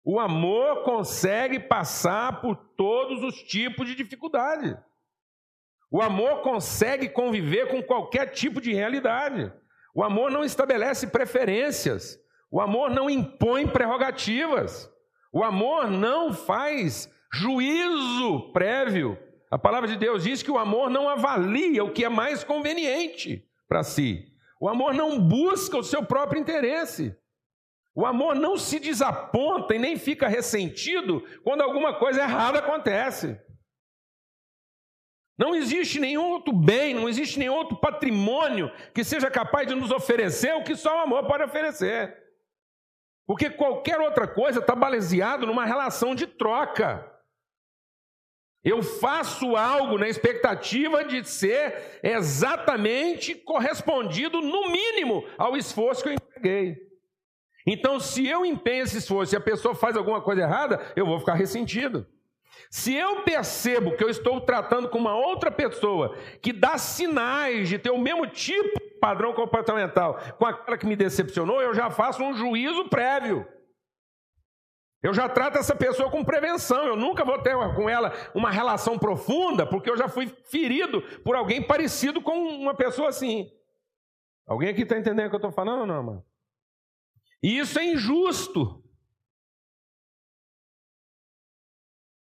O 0.04 0.20
amor 0.20 0.84
consegue 0.84 1.60
passar 1.60 2.42
por 2.42 2.56
todos 2.56 3.24
os 3.24 3.42
tipos 3.44 3.88
de 3.88 3.96
dificuldade. 3.96 4.78
O 5.90 6.02
amor 6.02 6.42
consegue 6.42 7.10
conviver 7.10 7.70
com 7.70 7.82
qualquer 7.82 8.32
tipo 8.32 8.60
de 8.60 8.74
realidade. 8.74 9.52
O 9.94 10.04
amor 10.04 10.30
não 10.30 10.44
estabelece 10.44 11.08
preferências. 11.08 12.20
O 12.52 12.60
amor 12.60 12.90
não 12.92 13.10
impõe 13.10 13.68
prerrogativas. 13.68 14.92
O 15.34 15.44
amor 15.44 15.90
não 15.90 16.32
faz 16.32 17.12
juízo 17.34 18.54
prévio 18.54 19.18
a 19.54 19.60
palavra 19.60 19.88
de 19.88 19.96
Deus 19.96 20.24
diz 20.24 20.42
que 20.42 20.50
o 20.50 20.58
amor 20.58 20.90
não 20.90 21.08
avalia 21.08 21.84
o 21.84 21.92
que 21.92 22.04
é 22.04 22.10
mais 22.10 22.44
conveniente 22.44 23.48
para 23.68 23.84
si. 23.84 24.26
O 24.60 24.68
amor 24.68 24.96
não 24.96 25.20
busca 25.20 25.78
o 25.78 25.84
seu 25.84 26.04
próprio 26.04 26.42
interesse. 26.42 27.16
O 27.94 28.04
amor 28.04 28.34
não 28.34 28.58
se 28.58 28.80
desaponta 28.80 29.76
e 29.76 29.78
nem 29.78 29.96
fica 29.96 30.28
ressentido 30.28 31.24
quando 31.44 31.62
alguma 31.62 32.00
coisa 32.00 32.24
errada 32.24 32.58
acontece. 32.58 33.40
Não 35.38 35.54
existe 35.54 36.00
nenhum 36.00 36.32
outro 36.32 36.52
bem, 36.52 36.96
não 36.96 37.08
existe 37.08 37.38
nenhum 37.38 37.54
outro 37.54 37.80
patrimônio 37.80 38.72
que 38.92 39.04
seja 39.04 39.30
capaz 39.30 39.68
de 39.68 39.76
nos 39.76 39.92
oferecer 39.92 40.56
o 40.56 40.64
que 40.64 40.76
só 40.76 40.98
o 40.98 41.02
amor 41.02 41.28
pode 41.28 41.44
oferecer. 41.44 42.23
Porque 43.26 43.50
qualquer 43.50 44.00
outra 44.00 44.28
coisa 44.28 44.60
está 44.60 44.76
baseado 44.76 45.46
numa 45.46 45.66
relação 45.66 46.14
de 46.14 46.28
troca. 46.28 47.10
Eu 48.64 48.82
faço 48.82 49.58
algo 49.58 49.98
na 49.98 50.08
expectativa 50.08 51.04
de 51.04 51.24
ser 51.28 52.00
exatamente 52.02 53.36
correspondido, 53.36 54.42
no 54.42 54.70
mínimo, 54.70 55.26
ao 55.38 55.58
esforço 55.58 56.04
que 56.04 56.10
eu 56.10 56.14
entreguei. 56.14 56.78
Então, 57.68 58.00
se 58.00 58.28
eu 58.28 58.46
empenho 58.46 58.84
esse 58.84 58.98
esforço 58.98 59.36
e 59.36 59.38
a 59.38 59.42
pessoa 59.42 59.76
faz 59.76 59.96
alguma 59.98 60.22
coisa 60.22 60.42
errada, 60.42 60.82
eu 60.96 61.06
vou 61.06 61.20
ficar 61.20 61.34
ressentido. 61.34 62.08
Se 62.74 62.96
eu 62.96 63.22
percebo 63.22 63.96
que 63.96 64.04
eu 64.04 64.10
estou 64.10 64.42
tratando 64.42 64.90
com 64.90 64.98
uma 64.98 65.16
outra 65.16 65.52
pessoa 65.52 66.18
que 66.42 66.52
dá 66.52 66.76
sinais 66.76 67.70
de 67.70 67.78
ter 67.78 67.92
o 67.92 68.00
mesmo 68.00 68.26
tipo 68.26 68.80
de 68.80 68.96
padrão 69.00 69.32
comportamental 69.32 70.18
com 70.40 70.46
aquela 70.48 70.76
que 70.76 70.88
me 70.88 70.96
decepcionou, 70.96 71.62
eu 71.62 71.76
já 71.76 71.92
faço 71.92 72.24
um 72.24 72.34
juízo 72.34 72.90
prévio. 72.90 73.48
Eu 75.04 75.14
já 75.14 75.30
trato 75.30 75.60
essa 75.60 75.76
pessoa 75.76 76.10
com 76.10 76.26
prevenção. 76.26 76.84
Eu 76.84 76.96
nunca 76.96 77.24
vou 77.24 77.40
ter 77.44 77.56
com 77.76 77.88
ela 77.88 78.12
uma 78.34 78.50
relação 78.50 78.98
profunda, 78.98 79.68
porque 79.68 79.92
eu 79.92 79.96
já 79.96 80.08
fui 80.08 80.26
ferido 80.26 81.00
por 81.24 81.36
alguém 81.36 81.62
parecido 81.62 82.24
com 82.24 82.34
uma 82.34 82.74
pessoa 82.74 83.10
assim. 83.10 83.52
Alguém 84.48 84.70
aqui 84.70 84.82
está 84.82 84.98
entendendo 84.98 85.28
o 85.28 85.30
que 85.30 85.36
eu 85.36 85.38
estou 85.38 85.52
falando 85.52 85.82
ou 85.82 85.86
não, 85.86 86.02
mano? 86.02 86.26
E 87.44 87.56
isso 87.56 87.78
é 87.78 87.86
injusto. 87.86 88.83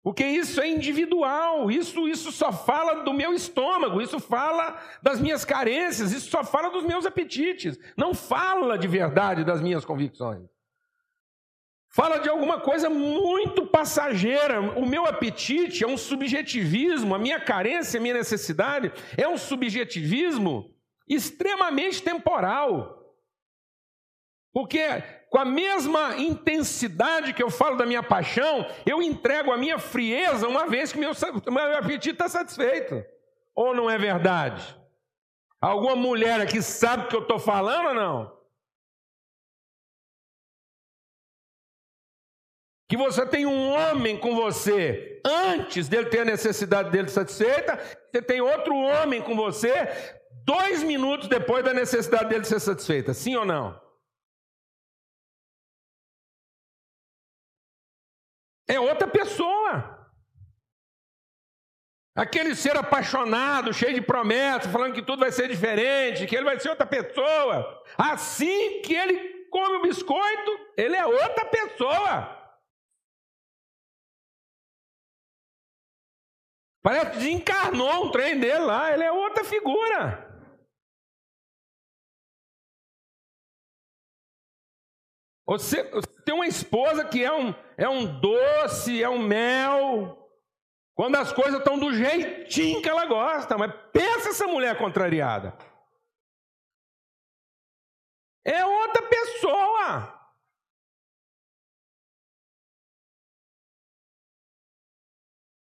Porque 0.09 0.25
isso 0.25 0.59
é 0.59 0.67
individual, 0.67 1.69
isso, 1.69 2.07
isso 2.07 2.31
só 2.31 2.51
fala 2.51 3.03
do 3.03 3.13
meu 3.13 3.31
estômago, 3.31 4.01
isso 4.01 4.19
fala 4.19 4.75
das 5.03 5.21
minhas 5.21 5.45
carências, 5.45 6.11
isso 6.11 6.31
só 6.31 6.43
fala 6.43 6.71
dos 6.71 6.83
meus 6.83 7.05
apetites, 7.05 7.77
não 7.95 8.15
fala 8.15 8.75
de 8.75 8.87
verdade 8.87 9.43
das 9.43 9.61
minhas 9.61 9.85
convicções. 9.85 10.49
Fala 11.89 12.17
de 12.17 12.27
alguma 12.27 12.59
coisa 12.59 12.89
muito 12.89 13.67
passageira. 13.67 14.59
O 14.79 14.83
meu 14.83 15.05
apetite 15.05 15.83
é 15.83 15.87
um 15.87 15.95
subjetivismo, 15.95 17.13
a 17.13 17.19
minha 17.19 17.39
carência, 17.39 17.99
a 17.99 18.01
minha 18.01 18.15
necessidade 18.15 18.91
é 19.15 19.27
um 19.27 19.37
subjetivismo 19.37 20.73
extremamente 21.07 22.01
temporal. 22.01 22.98
Porque 24.53 25.01
com 25.29 25.37
a 25.37 25.45
mesma 25.45 26.17
intensidade 26.17 27.33
que 27.33 27.43
eu 27.43 27.51
falo 27.51 27.77
da 27.77 27.85
minha 27.85 28.01
paixão, 28.01 28.65
eu 28.85 29.01
entrego 29.01 29.51
a 29.51 29.57
minha 29.57 29.77
frieza 29.77 30.47
uma 30.47 30.67
vez 30.67 30.91
que 30.91 30.97
meu, 30.97 31.11
meu 31.47 31.77
apetite 31.77 32.11
está 32.11 32.27
satisfeito. 32.27 33.03
Ou 33.55 33.75
não 33.75 33.89
é 33.89 33.97
verdade? 33.97 34.75
Alguma 35.61 35.95
mulher 35.95 36.41
aqui 36.41 36.61
sabe 36.61 37.05
o 37.05 37.07
que 37.07 37.15
eu 37.15 37.21
estou 37.21 37.37
falando 37.37 37.89
ou 37.89 37.93
não? 37.93 38.39
que 42.89 42.97
você 42.97 43.23
tem 43.23 43.45
um 43.45 43.69
homem 43.69 44.17
com 44.17 44.35
você 44.35 45.21
antes 45.23 45.87
dele 45.87 46.07
ter 46.07 46.21
a 46.21 46.25
necessidade 46.25 46.89
dele 46.89 47.07
satisfeita, 47.07 47.79
você 48.11 48.19
tem 48.19 48.41
outro 48.41 48.75
homem 48.75 49.21
com 49.21 49.35
você 49.35 49.87
dois 50.43 50.81
minutos 50.81 51.27
depois 51.27 51.63
da 51.63 51.71
necessidade 51.71 52.27
dele 52.27 52.45
ser 52.45 52.59
satisfeita. 52.59 53.13
Sim 53.13 53.35
ou 53.35 53.45
não? 53.45 53.79
É 58.69 58.79
outra 58.79 59.07
pessoa. 59.07 59.97
Aquele 62.15 62.55
ser 62.55 62.77
apaixonado, 62.77 63.73
cheio 63.73 63.95
de 63.95 64.01
promessas, 64.01 64.71
falando 64.71 64.93
que 64.93 65.01
tudo 65.01 65.21
vai 65.21 65.31
ser 65.31 65.47
diferente, 65.47 66.27
que 66.27 66.35
ele 66.35 66.45
vai 66.45 66.59
ser 66.59 66.69
outra 66.69 66.85
pessoa. 66.85 67.83
Assim 67.97 68.81
que 68.83 68.93
ele 68.93 69.47
come 69.49 69.77
o 69.77 69.81
biscoito, 69.81 70.51
ele 70.77 70.95
é 70.95 71.05
outra 71.05 71.45
pessoa. 71.45 72.37
Parece 76.83 77.11
que 77.11 77.17
desencarnou 77.17 78.05
um 78.05 78.11
trem 78.11 78.39
dele 78.39 78.59
lá, 78.59 78.93
ele 78.93 79.03
é 79.03 79.11
outra 79.11 79.43
figura. 79.43 80.28
Você, 85.49 85.81
você 85.89 86.07
tem 86.23 86.35
uma 86.35 86.45
esposa 86.45 87.03
que 87.03 87.23
é 87.23 87.33
um, 87.33 87.55
é 87.75 87.89
um 87.89 88.19
doce, 88.21 89.01
é 89.01 89.09
um 89.09 89.17
mel, 89.17 90.29
quando 90.93 91.15
as 91.15 91.33
coisas 91.33 91.57
estão 91.57 91.79
do 91.79 91.91
jeitinho 91.91 92.83
que 92.83 92.87
ela 92.87 93.07
gosta, 93.07 93.57
mas 93.57 93.73
pensa 93.91 94.29
essa 94.29 94.45
mulher 94.45 94.77
contrariada. 94.77 95.57
É 98.45 98.63
outra 98.63 99.01
pessoa. 99.09 100.19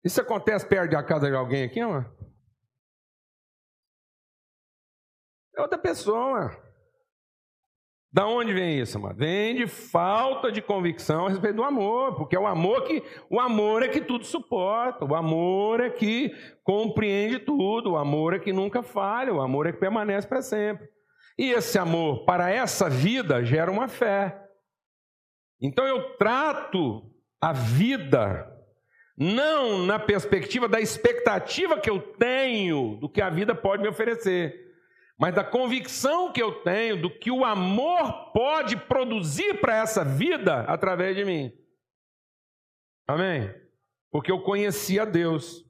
Isso 0.05 0.21
acontece 0.21 0.69
perto 0.69 0.91
da 0.91 1.03
casa 1.03 1.31
de 1.31 1.35
alguém 1.35 1.65
aqui, 1.65 1.83
mano? 1.83 2.05
É 5.57 5.63
outra 5.63 5.79
pessoa. 5.79 6.70
Da 8.13 8.27
onde 8.27 8.53
vem 8.53 8.81
isso, 8.81 8.99
mano? 8.99 9.15
Vem 9.15 9.55
de 9.55 9.69
falta 9.69 10.51
de 10.51 10.61
convicção 10.61 11.27
a 11.27 11.29
respeito 11.29 11.57
do 11.57 11.63
amor, 11.63 12.17
porque 12.17 12.35
é 12.35 12.41
o 12.41 12.47
amor 12.47 12.83
que 12.83 13.03
o 13.31 13.39
amor 13.39 13.85
é 13.85 13.89
que 13.89 14.01
tudo 14.01 14.25
suporta, 14.25 15.05
o 15.05 15.15
amor 15.15 15.81
é 15.81 15.91
que 15.91 16.33
compreende 16.65 17.39
tudo, 17.39 17.93
o 17.93 17.97
amor 17.97 18.35
é 18.35 18.41
que 18.41 18.53
nunca 18.53 18.83
falha, 18.83 19.33
o 19.33 19.41
amor 19.41 19.67
é 19.67 19.73
que 19.73 19.79
permanece 19.79 20.27
para 20.27 20.43
sempre. 20.43 20.89
E 21.39 21.53
esse 21.53 21.79
amor 21.79 22.25
para 22.25 22.51
essa 22.51 22.91
vida 22.91 23.45
gera 23.45 23.71
uma 23.71 23.87
fé. 23.87 24.45
Então 25.61 25.87
eu 25.87 26.17
trato 26.17 27.09
a 27.41 27.53
vida 27.53 28.47
não 29.17 29.87
na 29.87 29.99
perspectiva 29.99 30.67
da 30.67 30.81
expectativa 30.81 31.79
que 31.79 31.91
eu 31.91 32.01
tenho 32.01 32.97
do 32.97 33.09
que 33.09 33.21
a 33.21 33.31
vida 33.31 33.55
pode 33.55 33.83
me 33.83 33.89
oferecer, 33.89 34.70
mas 35.21 35.35
da 35.35 35.45
convicção 35.45 36.33
que 36.33 36.43
eu 36.43 36.63
tenho 36.63 37.03
do 37.03 37.11
que 37.11 37.31
o 37.31 37.45
amor 37.45 38.33
pode 38.33 38.75
produzir 38.75 39.61
para 39.61 39.77
essa 39.77 40.03
vida 40.03 40.63
através 40.63 41.15
de 41.15 41.27
mim. 41.27 41.53
Amém? 43.07 43.55
Porque 44.11 44.33
eu 44.33 44.41
conhecia 44.41 45.05
Deus, 45.05 45.63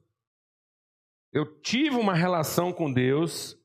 eu 1.33 1.59
tive 1.59 1.97
uma 1.97 2.13
relação 2.13 2.71
com 2.71 2.91
Deus, 2.91 3.57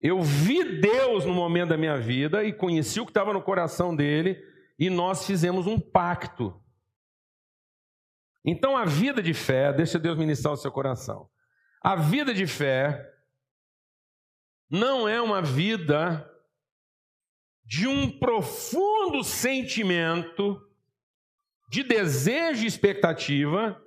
eu 0.00 0.22
vi 0.22 0.80
Deus 0.80 1.24
no 1.24 1.34
momento 1.34 1.70
da 1.70 1.76
minha 1.76 1.98
vida 1.98 2.44
e 2.44 2.52
conheci 2.52 3.00
o 3.00 3.04
que 3.04 3.10
estava 3.10 3.32
no 3.32 3.42
coração 3.42 3.94
dele, 3.94 4.40
e 4.78 4.88
nós 4.88 5.26
fizemos 5.26 5.66
um 5.66 5.80
pacto. 5.80 6.62
Então 8.44 8.76
a 8.76 8.84
vida 8.84 9.20
de 9.20 9.34
fé, 9.34 9.72
deixa 9.72 9.98
Deus 9.98 10.16
ministrar 10.16 10.54
o 10.54 10.56
seu 10.56 10.70
coração. 10.70 11.28
A 11.82 11.96
vida 11.96 12.32
de 12.32 12.46
fé 12.46 13.13
não 14.74 15.08
é 15.08 15.22
uma 15.22 15.40
vida 15.40 16.28
de 17.64 17.86
um 17.86 18.10
profundo 18.10 19.22
sentimento 19.22 20.60
de 21.70 21.84
desejo 21.84 22.64
e 22.64 22.66
expectativa 22.66 23.80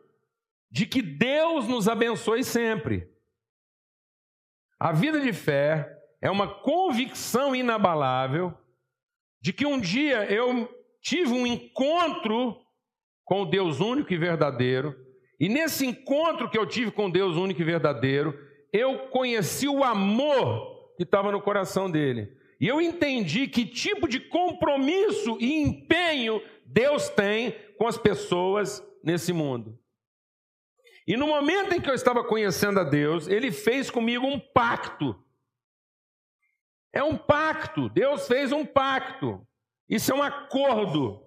de 0.72 0.86
que 0.86 1.02
Deus 1.02 1.68
nos 1.68 1.90
abençoe 1.90 2.42
sempre. 2.42 3.12
A 4.80 4.94
vida 4.94 5.20
de 5.20 5.34
fé 5.34 5.94
é 6.22 6.32
uma 6.32 6.48
convicção 6.48 7.54
inabalável 7.54 8.58
de 9.42 9.52
que 9.52 9.66
um 9.66 9.82
dia 9.82 10.24
eu 10.32 10.74
tive 11.02 11.34
um 11.34 11.46
encontro 11.46 12.62
com 13.26 13.42
o 13.42 13.46
Deus 13.46 13.82
único 13.82 14.14
e 14.14 14.18
verdadeiro. 14.18 14.96
E 15.38 15.50
nesse 15.50 15.86
encontro 15.86 16.50
que 16.50 16.58
eu 16.58 16.66
tive 16.66 16.92
com 16.92 17.10
Deus 17.10 17.36
único 17.36 17.62
e 17.62 17.66
verdadeiro, 17.66 18.34
eu 18.72 19.10
conheci 19.10 19.68
o 19.68 19.84
amor 19.84 20.77
que 20.98 21.04
estava 21.04 21.32
no 21.32 21.42
coração 21.42 21.90
dele. 21.90 22.36
E 22.60 22.68
eu 22.68 22.82
entendi 22.82 23.48
que 23.48 23.66
tipo 23.66 24.08
de 24.08 24.20
compromisso 24.20 25.38
e 25.40 25.62
empenho 25.62 26.42
Deus 26.66 27.08
tem 27.08 27.56
com 27.78 27.88
as 27.88 27.98
pessoas 27.98 28.84
nesse 29.04 29.32
mundo. 29.32 29.80
E 31.08 31.16
no 31.16 31.28
momento 31.28 31.74
em 31.74 31.80
que 31.80 31.90
eu 31.90 31.94
estava 31.94 32.24
conhecendo 32.24 32.80
a 32.80 32.84
Deus, 32.84 33.28
ele 33.28 33.52
fez 33.52 33.90
comigo 33.90 34.26
um 34.26 34.40
pacto. 34.40 35.16
É 36.92 37.02
um 37.02 37.16
pacto, 37.16 37.88
Deus 37.88 38.28
fez 38.28 38.52
um 38.52 38.66
pacto. 38.66 39.48
Isso 39.88 40.12
é 40.12 40.16
um 40.16 40.24
acordo. 40.24 41.24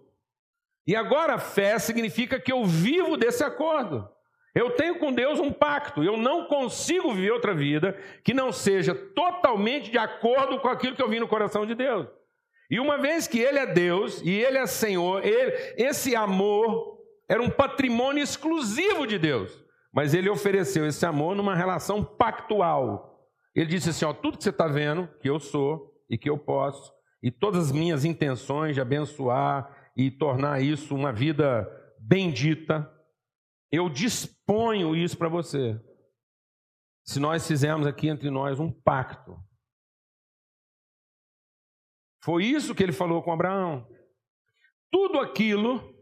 E 0.87 0.95
agora 0.95 1.39
fé 1.39 1.79
significa 1.79 2.39
que 2.39 2.53
eu 2.53 2.65
vivo 2.65 3.17
desse 3.17 3.45
acordo. 3.45 4.11
Eu 4.55 4.71
tenho 4.71 4.99
com 4.99 5.13
Deus 5.13 5.39
um 5.39 5.53
pacto. 5.53 6.03
Eu 6.03 6.17
não 6.17 6.47
consigo 6.47 7.13
viver 7.13 7.33
outra 7.33 7.55
vida 7.55 7.97
que 8.25 8.35
não 8.35 8.51
seja 8.51 8.95
totalmente 8.95 9.91
de 9.91 9.99
acordo 9.99 10.59
com 10.61 10.69
aquilo 10.69 10.97
que 10.97 11.03
eu 11.03 11.09
vi 11.09 11.21
no 11.21 11.29
coração 11.29 11.65
de 11.65 11.75
Deus. 11.75 12.07
E 12.71 12.79
uma 12.79 12.99
vez 12.99 13.27
que 13.27 13.39
Ele 13.39 13.59
é 13.59 13.67
Deus 13.67 14.21
e 14.23 14.31
Ele 14.31 14.59
é 14.59 14.67
Senhor, 14.67 15.25
ele, 15.25 15.53
esse 15.77 16.15
amor 16.15 16.99
era 17.29 17.43
um 17.43 17.51
patrimônio 17.51 18.23
exclusivo 18.23 19.07
de 19.07 19.19
Deus. 19.19 19.65
Mas 19.93 20.15
Ele 20.15 20.29
ofereceu 20.29 20.87
esse 20.87 21.05
amor 21.05 21.35
numa 21.35 21.55
relação 21.55 22.05
pactual. 22.05 23.29
Ele 23.55 23.67
disse 23.67 23.91
assim: 23.91 24.05
ó, 24.05 24.13
tudo 24.13 24.39
que 24.39 24.45
você 24.45 24.51
está 24.51 24.69
vendo, 24.69 25.09
que 25.21 25.29
eu 25.29 25.41
sou 25.41 25.93
e 26.09 26.17
que 26.17 26.31
eu 26.31 26.39
posso, 26.39 26.93
e 27.23 27.31
todas 27.31 27.67
as 27.67 27.73
minhas 27.73 28.05
intenções 28.05 28.75
de 28.75 28.81
abençoar, 28.81 29.77
e 29.97 30.11
tornar 30.11 30.63
isso 30.63 30.95
uma 30.95 31.13
vida 31.13 31.69
bendita, 31.99 32.91
eu 33.71 33.89
disponho 33.89 34.97
isso 34.97 35.17
para 35.17 35.29
você. 35.29 35.81
Se 37.05 37.19
nós 37.19 37.47
fizermos 37.47 37.87
aqui 37.87 38.09
entre 38.09 38.31
nós 38.31 38.59
um 38.59 38.71
pacto. 38.71 39.39
Foi 42.23 42.45
isso 42.45 42.75
que 42.75 42.83
ele 42.83 42.93
falou 42.93 43.23
com 43.23 43.33
Abraão. 43.33 43.89
Tudo 44.91 45.19
aquilo 45.19 45.95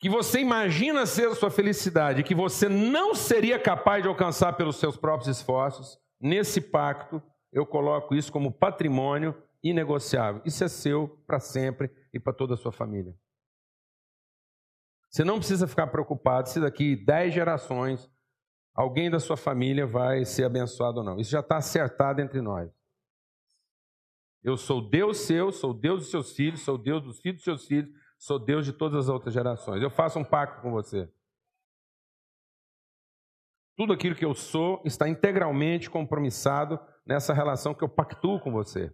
que 0.00 0.08
você 0.08 0.40
imagina 0.40 1.06
ser 1.06 1.28
a 1.28 1.34
sua 1.34 1.50
felicidade, 1.50 2.24
que 2.24 2.34
você 2.34 2.68
não 2.68 3.14
seria 3.14 3.58
capaz 3.58 4.02
de 4.02 4.08
alcançar 4.08 4.54
pelos 4.54 4.76
seus 4.76 4.96
próprios 4.96 5.28
esforços, 5.36 5.96
nesse 6.20 6.60
pacto 6.60 7.22
eu 7.52 7.64
coloco 7.64 8.14
isso 8.14 8.32
como 8.32 8.52
patrimônio 8.52 9.40
inegociável. 9.62 10.42
Isso 10.44 10.64
é 10.64 10.68
seu 10.68 11.06
para 11.26 11.38
sempre 11.38 11.88
e 12.12 12.18
para 12.18 12.32
toda 12.32 12.54
a 12.54 12.56
sua 12.56 12.72
família. 12.72 13.14
Você 15.12 15.24
não 15.24 15.38
precisa 15.38 15.68
ficar 15.68 15.88
preocupado 15.88 16.48
se 16.48 16.58
daqui 16.58 16.96
dez 16.96 17.34
gerações 17.34 18.10
alguém 18.74 19.10
da 19.10 19.20
sua 19.20 19.36
família 19.36 19.86
vai 19.86 20.24
ser 20.24 20.44
abençoado 20.44 21.00
ou 21.00 21.04
não. 21.04 21.20
Isso 21.20 21.30
já 21.30 21.40
está 21.40 21.58
acertado 21.58 22.22
entre 22.22 22.40
nós. 22.40 22.72
Eu 24.42 24.56
sou 24.56 24.88
Deus 24.88 25.18
seu, 25.18 25.52
sou 25.52 25.74
Deus 25.74 26.00
dos 26.00 26.10
seus 26.10 26.34
filhos, 26.34 26.62
sou 26.62 26.78
Deus 26.78 27.02
dos 27.02 27.20
filhos 27.20 27.36
dos 27.36 27.44
seus 27.44 27.66
filhos, 27.66 27.94
sou 28.18 28.38
Deus 28.38 28.64
de 28.64 28.72
todas 28.72 29.04
as 29.04 29.08
outras 29.10 29.34
gerações. 29.34 29.82
Eu 29.82 29.90
faço 29.90 30.18
um 30.18 30.24
pacto 30.24 30.62
com 30.62 30.70
você. 30.70 31.12
Tudo 33.76 33.92
aquilo 33.92 34.16
que 34.16 34.24
eu 34.24 34.34
sou 34.34 34.82
está 34.82 35.08
integralmente 35.08 35.90
compromissado 35.90 36.80
nessa 37.04 37.34
relação 37.34 37.74
que 37.74 37.84
eu 37.84 37.88
pactuo 37.88 38.40
com 38.40 38.50
você. 38.50 38.90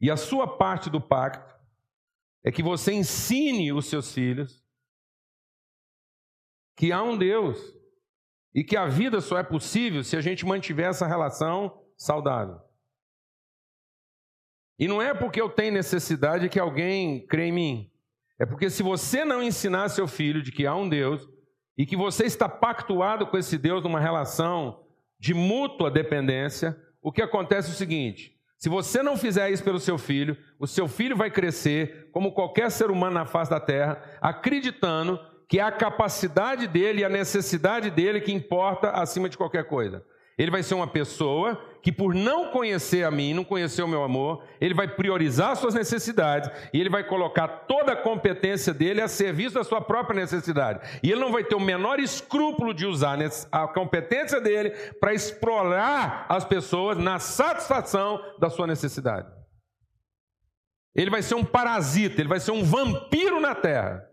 E 0.00 0.10
a 0.10 0.16
sua 0.18 0.58
parte 0.58 0.90
do 0.90 1.00
pacto 1.00 1.53
é 2.44 2.52
que 2.52 2.62
você 2.62 2.92
ensine 2.92 3.72
os 3.72 3.86
seus 3.86 4.12
filhos 4.12 4.62
que 6.76 6.92
há 6.92 7.02
um 7.02 7.16
Deus 7.16 7.58
e 8.54 8.62
que 8.62 8.76
a 8.76 8.86
vida 8.86 9.20
só 9.20 9.38
é 9.38 9.42
possível 9.42 10.04
se 10.04 10.16
a 10.16 10.20
gente 10.20 10.44
mantiver 10.44 10.90
essa 10.90 11.06
relação 11.06 11.82
saudável. 11.96 12.60
E 14.78 14.86
não 14.86 15.00
é 15.00 15.14
porque 15.14 15.40
eu 15.40 15.48
tenho 15.48 15.72
necessidade 15.72 16.48
que 16.48 16.58
alguém 16.58 17.26
crê 17.26 17.46
em 17.46 17.52
mim. 17.52 17.90
É 18.38 18.44
porque 18.44 18.68
se 18.68 18.82
você 18.82 19.24
não 19.24 19.42
ensinar 19.42 19.88
seu 19.88 20.06
filho 20.06 20.42
de 20.42 20.52
que 20.52 20.66
há 20.66 20.74
um 20.74 20.88
Deus 20.88 21.26
e 21.78 21.86
que 21.86 21.96
você 21.96 22.24
está 22.24 22.48
pactuado 22.48 23.26
com 23.26 23.38
esse 23.38 23.56
Deus 23.56 23.82
numa 23.82 24.00
relação 24.00 24.84
de 25.18 25.32
mútua 25.32 25.90
dependência, 25.90 26.76
o 27.00 27.12
que 27.12 27.22
acontece 27.22 27.70
é 27.70 27.72
o 27.72 27.76
seguinte: 27.76 28.33
se 28.58 28.68
você 28.68 29.02
não 29.02 29.16
fizer 29.16 29.50
isso 29.50 29.62
pelo 29.62 29.80
seu 29.80 29.98
filho, 29.98 30.36
o 30.58 30.66
seu 30.66 30.88
filho 30.88 31.16
vai 31.16 31.30
crescer, 31.30 32.08
como 32.12 32.32
qualquer 32.32 32.70
ser 32.70 32.90
humano 32.90 33.14
na 33.14 33.26
face 33.26 33.50
da 33.50 33.60
terra, 33.60 34.02
acreditando 34.20 35.20
que 35.48 35.58
é 35.58 35.62
a 35.62 35.72
capacidade 35.72 36.66
dele 36.66 37.00
e 37.00 37.04
a 37.04 37.08
necessidade 37.08 37.90
dele 37.90 38.20
que 38.20 38.32
importa 38.32 38.90
acima 38.90 39.28
de 39.28 39.36
qualquer 39.36 39.64
coisa. 39.64 40.04
Ele 40.36 40.50
vai 40.50 40.62
ser 40.62 40.74
uma 40.74 40.86
pessoa 40.86 41.62
que, 41.80 41.92
por 41.92 42.14
não 42.14 42.50
conhecer 42.50 43.04
a 43.04 43.10
mim, 43.10 43.32
não 43.32 43.44
conhecer 43.44 43.82
o 43.82 43.88
meu 43.88 44.02
amor, 44.02 44.42
ele 44.60 44.74
vai 44.74 44.88
priorizar 44.88 45.54
suas 45.54 45.74
necessidades 45.74 46.50
e 46.72 46.80
ele 46.80 46.90
vai 46.90 47.04
colocar 47.04 47.46
toda 47.46 47.92
a 47.92 47.96
competência 47.96 48.74
dele 48.74 49.00
a 49.00 49.06
serviço 49.06 49.54
da 49.54 49.62
sua 49.62 49.80
própria 49.80 50.20
necessidade. 50.20 50.80
E 51.02 51.12
ele 51.12 51.20
não 51.20 51.30
vai 51.30 51.44
ter 51.44 51.54
o 51.54 51.60
menor 51.60 52.00
escrúpulo 52.00 52.74
de 52.74 52.84
usar 52.84 53.18
a 53.52 53.68
competência 53.68 54.40
dele 54.40 54.70
para 54.98 55.14
explorar 55.14 56.26
as 56.28 56.44
pessoas 56.44 56.98
na 56.98 57.18
satisfação 57.20 58.20
da 58.40 58.50
sua 58.50 58.66
necessidade. 58.66 59.28
Ele 60.96 61.10
vai 61.10 61.22
ser 61.22 61.34
um 61.34 61.44
parasita, 61.44 62.20
ele 62.20 62.28
vai 62.28 62.40
ser 62.40 62.52
um 62.52 62.64
vampiro 62.64 63.40
na 63.40 63.54
terra. 63.54 64.08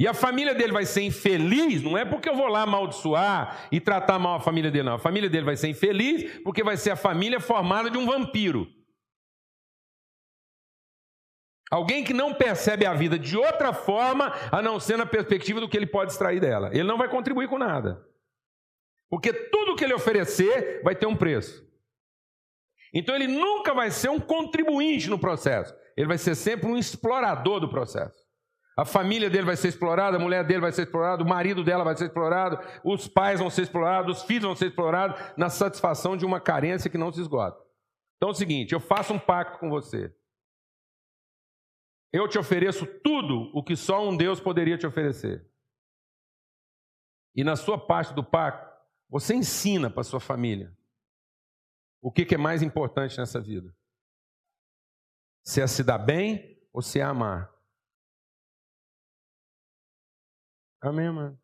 E 0.00 0.08
a 0.08 0.14
família 0.14 0.54
dele 0.54 0.72
vai 0.72 0.86
ser 0.86 1.02
infeliz, 1.02 1.82
não 1.82 1.94
é 1.94 2.06
porque 2.06 2.26
eu 2.26 2.34
vou 2.34 2.46
lá 2.46 2.62
amaldiçoar 2.62 3.68
e 3.70 3.78
tratar 3.78 4.18
mal 4.18 4.36
a 4.36 4.40
família 4.40 4.70
dele, 4.70 4.84
não. 4.84 4.94
A 4.94 4.98
família 4.98 5.28
dele 5.28 5.44
vai 5.44 5.58
ser 5.58 5.68
infeliz 5.68 6.40
porque 6.42 6.64
vai 6.64 6.78
ser 6.78 6.92
a 6.92 6.96
família 6.96 7.38
formada 7.38 7.90
de 7.90 7.98
um 7.98 8.06
vampiro. 8.06 8.66
Alguém 11.70 12.02
que 12.02 12.14
não 12.14 12.32
percebe 12.32 12.86
a 12.86 12.94
vida 12.94 13.18
de 13.18 13.36
outra 13.36 13.74
forma, 13.74 14.32
a 14.50 14.62
não 14.62 14.80
ser 14.80 14.96
na 14.96 15.04
perspectiva 15.04 15.60
do 15.60 15.68
que 15.68 15.76
ele 15.76 15.86
pode 15.86 16.12
extrair 16.12 16.40
dela. 16.40 16.70
Ele 16.72 16.84
não 16.84 16.96
vai 16.96 17.10
contribuir 17.10 17.48
com 17.48 17.58
nada. 17.58 18.02
Porque 19.10 19.34
tudo 19.34 19.76
que 19.76 19.84
ele 19.84 19.92
oferecer 19.92 20.80
vai 20.82 20.96
ter 20.96 21.04
um 21.04 21.14
preço. 21.14 21.62
Então 22.94 23.14
ele 23.14 23.26
nunca 23.26 23.74
vai 23.74 23.90
ser 23.90 24.08
um 24.08 24.18
contribuinte 24.18 25.10
no 25.10 25.18
processo. 25.18 25.74
Ele 25.94 26.08
vai 26.08 26.16
ser 26.16 26.34
sempre 26.34 26.66
um 26.68 26.78
explorador 26.78 27.60
do 27.60 27.68
processo. 27.68 28.19
A 28.80 28.84
família 28.86 29.28
dele 29.28 29.44
vai 29.44 29.56
ser 29.56 29.68
explorada, 29.68 30.16
a 30.16 30.18
mulher 30.18 30.42
dele 30.42 30.62
vai 30.62 30.72
ser 30.72 30.84
explorada, 30.84 31.22
o 31.22 31.28
marido 31.28 31.62
dela 31.62 31.84
vai 31.84 31.94
ser 31.94 32.06
explorado, 32.06 32.58
os 32.82 33.06
pais 33.06 33.38
vão 33.38 33.50
ser 33.50 33.60
explorados, 33.60 34.16
os 34.16 34.24
filhos 34.24 34.44
vão 34.44 34.56
ser 34.56 34.68
explorados 34.68 35.20
na 35.36 35.50
satisfação 35.50 36.16
de 36.16 36.24
uma 36.24 36.40
carência 36.40 36.88
que 36.88 36.96
não 36.96 37.12
se 37.12 37.20
esgota. 37.20 37.62
Então 38.16 38.30
é 38.30 38.32
o 38.32 38.34
seguinte: 38.34 38.72
eu 38.72 38.80
faço 38.80 39.12
um 39.12 39.18
pacto 39.18 39.58
com 39.58 39.68
você. 39.68 40.16
Eu 42.10 42.26
te 42.26 42.38
ofereço 42.38 42.86
tudo 43.04 43.50
o 43.52 43.62
que 43.62 43.76
só 43.76 44.08
um 44.08 44.16
Deus 44.16 44.40
poderia 44.40 44.78
te 44.78 44.86
oferecer. 44.86 45.46
E 47.36 47.44
na 47.44 47.56
sua 47.56 47.76
parte 47.76 48.14
do 48.14 48.24
pacto, 48.24 48.66
você 49.10 49.34
ensina 49.34 49.90
para 49.90 50.04
sua 50.04 50.20
família 50.20 50.74
o 52.00 52.10
que 52.10 52.34
é 52.34 52.38
mais 52.38 52.62
importante 52.62 53.18
nessa 53.18 53.42
vida: 53.42 53.76
se 55.44 55.60
é 55.60 55.66
se 55.66 55.84
dar 55.84 55.98
bem 55.98 56.58
ou 56.72 56.80
se 56.80 56.98
é 56.98 57.02
amar. 57.02 57.59
Amém, 60.82 61.10
mano? 61.10 61.38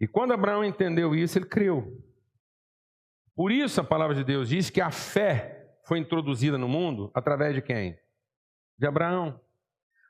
E 0.00 0.06
quando 0.06 0.32
Abraão 0.32 0.64
entendeu 0.64 1.14
isso, 1.14 1.38
ele 1.38 1.46
creu. 1.46 1.96
Por 3.34 3.50
isso 3.50 3.80
a 3.80 3.84
palavra 3.84 4.14
de 4.14 4.24
Deus 4.24 4.48
diz 4.48 4.70
que 4.70 4.80
a 4.80 4.90
fé 4.90 5.76
foi 5.86 5.98
introduzida 5.98 6.58
no 6.58 6.68
mundo 6.68 7.10
através 7.14 7.54
de 7.54 7.62
quem? 7.62 7.98
De 8.78 8.86
Abraão. 8.86 9.40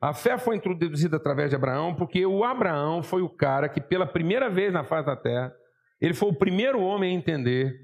A 0.01 0.13
fé 0.13 0.39
foi 0.39 0.57
introduzida 0.57 1.17
através 1.17 1.51
de 1.51 1.57
Abraão 1.57 1.95
porque 1.95 2.25
o 2.25 2.45
Abraão 2.45 3.03
foi 3.03 3.23
o 3.23 3.29
cara 3.29 3.69
que, 3.69 3.81
pela 3.81 4.07
primeira 4.07 4.49
vez 4.49 4.73
na 4.73 4.85
face 4.85 5.07
da 5.07 5.17
terra, 5.17 5.55
ele 6.01 6.15
foi 6.15 6.29
o 6.29 6.39
primeiro 6.39 6.81
homem 6.81 7.15
a 7.15 7.19
entender 7.19 7.77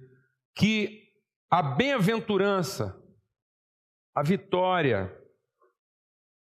que 0.55 1.03
a 1.51 1.63
bem-aventurança, 1.63 3.01
a 4.15 4.23
vitória, 4.23 5.13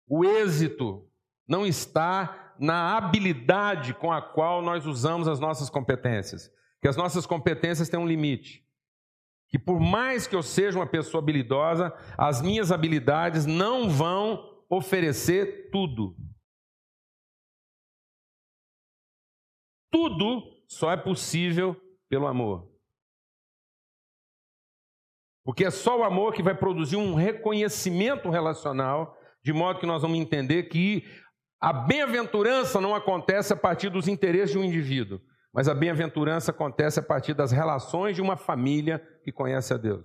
o 0.08 0.24
êxito 0.24 1.08
não 1.46 1.66
está 1.66 2.49
na 2.60 2.94
habilidade 2.94 3.94
com 3.94 4.12
a 4.12 4.20
qual 4.20 4.60
nós 4.60 4.84
usamos 4.84 5.26
as 5.26 5.40
nossas 5.40 5.70
competências. 5.70 6.52
Que 6.82 6.88
as 6.88 6.96
nossas 6.96 7.24
competências 7.24 7.88
têm 7.88 7.98
um 7.98 8.06
limite. 8.06 8.62
Que 9.48 9.58
por 9.58 9.80
mais 9.80 10.26
que 10.26 10.36
eu 10.36 10.42
seja 10.42 10.78
uma 10.78 10.86
pessoa 10.86 11.22
habilidosa, 11.22 11.92
as 12.18 12.42
minhas 12.42 12.70
habilidades 12.70 13.46
não 13.46 13.88
vão 13.88 14.62
oferecer 14.68 15.70
tudo. 15.70 16.14
Tudo 19.90 20.42
só 20.68 20.92
é 20.92 20.96
possível 20.98 21.74
pelo 22.10 22.26
amor. 22.26 22.70
Porque 25.44 25.64
é 25.64 25.70
só 25.70 25.98
o 25.98 26.04
amor 26.04 26.34
que 26.34 26.42
vai 26.42 26.54
produzir 26.54 26.96
um 26.96 27.14
reconhecimento 27.14 28.28
relacional, 28.28 29.18
de 29.42 29.52
modo 29.52 29.80
que 29.80 29.86
nós 29.86 30.02
vamos 30.02 30.18
entender 30.18 30.64
que 30.64 31.04
a 31.60 31.72
bem-aventurança 31.72 32.80
não 32.80 32.94
acontece 32.94 33.52
a 33.52 33.56
partir 33.56 33.90
dos 33.90 34.08
interesses 34.08 34.52
de 34.52 34.58
um 34.58 34.64
indivíduo, 34.64 35.20
mas 35.52 35.68
a 35.68 35.74
bem-aventurança 35.74 36.50
acontece 36.50 36.98
a 37.00 37.02
partir 37.02 37.34
das 37.34 37.52
relações 37.52 38.16
de 38.16 38.22
uma 38.22 38.36
família 38.36 38.98
que 39.22 39.30
conhece 39.30 39.74
a 39.74 39.76
Deus. 39.76 40.04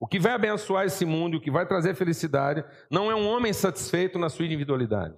O 0.00 0.06
que 0.06 0.18
vai 0.18 0.32
abençoar 0.32 0.86
esse 0.86 1.04
mundo 1.04 1.34
e 1.34 1.36
o 1.36 1.40
que 1.40 1.50
vai 1.50 1.66
trazer 1.66 1.94
felicidade 1.94 2.64
não 2.90 3.10
é 3.10 3.14
um 3.14 3.28
homem 3.28 3.52
satisfeito 3.52 4.18
na 4.18 4.28
sua 4.28 4.46
individualidade, 4.46 5.16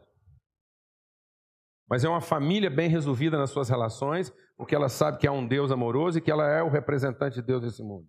mas 1.89 2.05
é 2.05 2.09
uma 2.09 2.21
família 2.21 2.69
bem 2.69 2.89
resolvida 2.89 3.39
nas 3.39 3.51
suas 3.51 3.69
relações, 3.69 4.35
porque 4.57 4.75
ela 4.75 4.89
sabe 4.89 5.19
que 5.19 5.27
há 5.27 5.33
um 5.33 5.47
Deus 5.47 5.71
amoroso 5.71 6.19
e 6.19 6.21
que 6.21 6.31
ela 6.31 6.49
é 6.49 6.63
o 6.63 6.69
representante 6.69 7.37
de 7.37 7.43
Deus 7.43 7.63
nesse 7.63 7.83
mundo. 7.83 8.09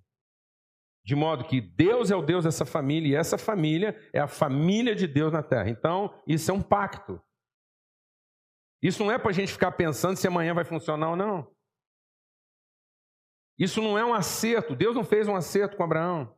De 1.06 1.16
modo 1.16 1.46
que 1.46 1.62
Deus 1.62 2.10
é 2.10 2.16
o 2.16 2.22
Deus 2.24 2.46
dessa 2.46 2.66
família 2.66 3.10
e 3.10 3.16
essa 3.16 3.38
família 3.38 3.96
é 4.12 4.20
a 4.20 4.28
família 4.28 4.96
de 4.96 5.06
Deus 5.06 5.32
na 5.32 5.44
terra. 5.44 5.70
Então, 5.70 6.20
isso 6.26 6.50
é 6.50 6.54
um 6.54 6.64
pacto. 6.64 7.22
Isso 8.82 9.04
não 9.04 9.12
é 9.12 9.20
para 9.20 9.30
a 9.30 9.34
gente 9.34 9.54
ficar 9.54 9.72
pensando 9.74 10.18
se 10.18 10.28
amanhã 10.28 10.56
vai 10.56 10.66
funcionar 10.66 11.12
ou 11.12 11.16
não. 11.16 11.48
Isso 13.58 13.84
não 13.84 13.96
é 13.96 14.04
um 14.04 14.16
acerto. 14.16 14.76
Deus 14.76 14.96
não 14.96 15.04
fez 15.04 15.28
um 15.28 15.36
acerto 15.36 15.78
com 15.78 15.84
Abraão. 15.84 16.36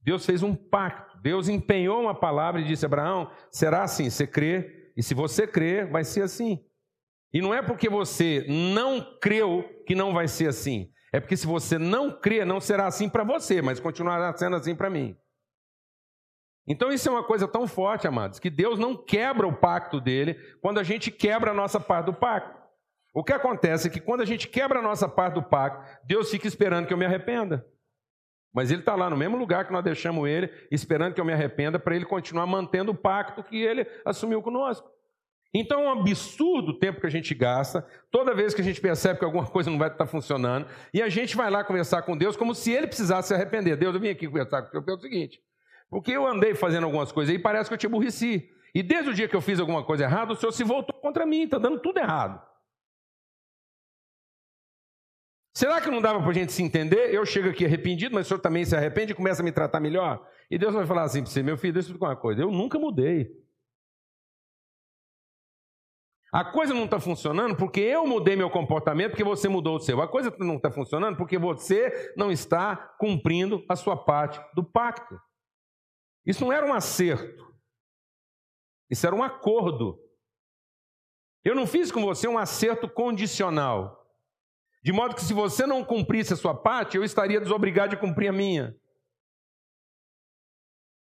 Deus 0.00 0.26
fez 0.26 0.42
um 0.42 0.54
pacto. 0.54 1.16
Deus 1.18 1.48
empenhou 1.48 2.00
uma 2.00 2.18
palavra 2.18 2.60
e 2.60 2.64
disse: 2.64 2.84
Abraão, 2.84 3.30
será 3.52 3.84
assim, 3.84 4.10
você 4.10 4.26
crê, 4.26 4.92
e 4.96 5.02
se 5.02 5.14
você 5.14 5.46
crer, 5.46 5.88
vai 5.88 6.02
ser 6.02 6.22
assim. 6.22 6.64
E 7.32 7.40
não 7.40 7.54
é 7.54 7.62
porque 7.62 7.88
você 7.88 8.44
não 8.48 9.18
creu 9.20 9.82
que 9.86 9.94
não 9.94 10.12
vai 10.12 10.26
ser 10.26 10.48
assim. 10.48 10.90
É 11.12 11.20
porque 11.20 11.36
se 11.36 11.46
você 11.46 11.78
não 11.78 12.10
crê, 12.10 12.44
não 12.44 12.60
será 12.60 12.86
assim 12.86 13.08
para 13.08 13.24
você, 13.24 13.62
mas 13.62 13.80
continuará 13.80 14.36
sendo 14.36 14.56
assim 14.56 14.74
para 14.74 14.90
mim. 14.90 15.16
Então 16.66 16.92
isso 16.92 17.08
é 17.08 17.12
uma 17.12 17.24
coisa 17.24 17.48
tão 17.48 17.66
forte, 17.66 18.06
amados, 18.06 18.38
que 18.38 18.50
Deus 18.50 18.78
não 18.78 18.94
quebra 18.94 19.46
o 19.46 19.56
pacto 19.56 20.00
dele 20.00 20.34
quando 20.60 20.78
a 20.78 20.82
gente 20.82 21.10
quebra 21.10 21.50
a 21.50 21.54
nossa 21.54 21.80
parte 21.80 22.06
do 22.06 22.14
pacto. 22.14 22.58
O 23.14 23.24
que 23.24 23.32
acontece 23.32 23.88
é 23.88 23.90
que 23.90 24.00
quando 24.00 24.20
a 24.20 24.26
gente 24.26 24.46
quebra 24.46 24.78
a 24.78 24.82
nossa 24.82 25.08
parte 25.08 25.34
do 25.34 25.42
pacto, 25.42 25.82
Deus 26.04 26.30
fica 26.30 26.46
esperando 26.46 26.86
que 26.86 26.92
eu 26.92 26.98
me 26.98 27.06
arrependa. 27.06 27.66
Mas 28.52 28.70
ele 28.70 28.80
está 28.80 28.94
lá 28.94 29.08
no 29.08 29.16
mesmo 29.16 29.36
lugar 29.36 29.66
que 29.66 29.72
nós 29.72 29.82
deixamos 29.82 30.28
ele, 30.28 30.50
esperando 30.70 31.14
que 31.14 31.20
eu 31.20 31.24
me 31.24 31.32
arrependa, 31.32 31.78
para 31.78 31.96
ele 31.96 32.04
continuar 32.04 32.46
mantendo 32.46 32.92
o 32.92 32.94
pacto 32.94 33.42
que 33.42 33.56
ele 33.56 33.86
assumiu 34.04 34.42
conosco. 34.42 34.90
Então 35.52 35.82
é 35.82 35.84
um 35.86 36.00
absurdo 36.00 36.72
o 36.72 36.78
tempo 36.78 37.00
que 37.00 37.06
a 37.06 37.10
gente 37.10 37.34
gasta, 37.34 37.86
toda 38.10 38.34
vez 38.34 38.52
que 38.52 38.60
a 38.60 38.64
gente 38.64 38.80
percebe 38.80 39.18
que 39.18 39.24
alguma 39.24 39.46
coisa 39.50 39.70
não 39.70 39.78
vai 39.78 39.88
estar 39.88 40.06
funcionando, 40.06 40.66
e 40.92 41.02
a 41.02 41.08
gente 41.08 41.36
vai 41.36 41.50
lá 41.50 41.64
conversar 41.64 42.02
com 42.02 42.16
Deus 42.16 42.36
como 42.36 42.54
se 42.54 42.70
ele 42.70 42.86
precisasse 42.86 43.28
se 43.28 43.34
arrepender. 43.34 43.76
Deus, 43.76 43.94
eu 43.94 44.00
vim 44.00 44.10
aqui 44.10 44.26
conversar 44.26 44.62
com 44.62 44.78
o 44.78 44.82
pelo 44.82 45.00
seguinte, 45.00 45.40
porque 45.88 46.12
eu 46.12 46.26
andei 46.26 46.54
fazendo 46.54 46.84
algumas 46.84 47.10
coisas 47.12 47.34
e 47.34 47.38
parece 47.38 47.68
que 47.70 47.74
eu 47.74 47.78
te 47.78 47.86
aborreci. 47.86 48.50
E 48.74 48.82
desde 48.82 49.10
o 49.10 49.14
dia 49.14 49.26
que 49.26 49.34
eu 49.34 49.40
fiz 49.40 49.58
alguma 49.58 49.82
coisa 49.82 50.04
errada, 50.04 50.32
o 50.32 50.36
Senhor 50.36 50.52
se 50.52 50.62
voltou 50.62 50.94
contra 51.00 51.24
mim, 51.24 51.44
está 51.44 51.58
dando 51.58 51.80
tudo 51.80 51.98
errado. 51.98 52.46
Será 55.58 55.80
que 55.80 55.90
não 55.90 56.00
dava 56.00 56.20
para 56.20 56.30
a 56.30 56.34
gente 56.34 56.52
se 56.52 56.62
entender? 56.62 57.12
Eu 57.12 57.26
chego 57.26 57.48
aqui 57.48 57.64
arrependido, 57.64 58.14
mas 58.14 58.26
o 58.26 58.28
senhor 58.28 58.40
também 58.40 58.64
se 58.64 58.76
arrepende 58.76 59.10
e 59.10 59.14
começa 59.14 59.42
a 59.42 59.44
me 59.44 59.50
tratar 59.50 59.80
melhor? 59.80 60.24
E 60.48 60.56
Deus 60.56 60.72
vai 60.72 60.86
falar 60.86 61.02
assim 61.02 61.20
para 61.20 61.32
você, 61.32 61.42
meu 61.42 61.58
filho, 61.58 61.72
deixa 61.72 61.88
eu 61.88 61.94
explicar 61.94 62.10
uma 62.10 62.16
coisa, 62.16 62.42
eu 62.42 62.50
nunca 62.52 62.78
mudei. 62.78 63.28
A 66.32 66.44
coisa 66.44 66.74
não 66.74 66.84
está 66.84 67.00
funcionando 67.00 67.56
porque 67.56 67.80
eu 67.80 68.06
mudei 68.06 68.36
meu 68.36 68.50
comportamento, 68.50 69.10
porque 69.10 69.24
você 69.24 69.48
mudou 69.48 69.76
o 69.76 69.80
seu. 69.80 70.02
A 70.02 70.08
coisa 70.08 70.34
não 70.38 70.56
está 70.56 70.70
funcionando 70.70 71.16
porque 71.16 71.38
você 71.38 72.12
não 72.16 72.30
está 72.30 72.76
cumprindo 72.98 73.64
a 73.68 73.74
sua 73.74 73.96
parte 73.96 74.38
do 74.54 74.62
pacto. 74.62 75.18
Isso 76.26 76.44
não 76.44 76.52
era 76.52 76.66
um 76.66 76.74
acerto. 76.74 77.48
Isso 78.90 79.06
era 79.06 79.16
um 79.16 79.22
acordo. 79.22 79.98
Eu 81.42 81.54
não 81.54 81.66
fiz 81.66 81.90
com 81.90 82.02
você 82.02 82.28
um 82.28 82.36
acerto 82.36 82.88
condicional. 82.88 84.06
De 84.82 84.92
modo 84.92 85.14
que 85.14 85.22
se 85.22 85.32
você 85.32 85.66
não 85.66 85.82
cumprisse 85.82 86.34
a 86.34 86.36
sua 86.36 86.54
parte, 86.54 86.96
eu 86.96 87.04
estaria 87.04 87.40
desobrigado 87.40 87.90
de 87.90 88.00
cumprir 88.00 88.28
a 88.28 88.32
minha. 88.32 88.76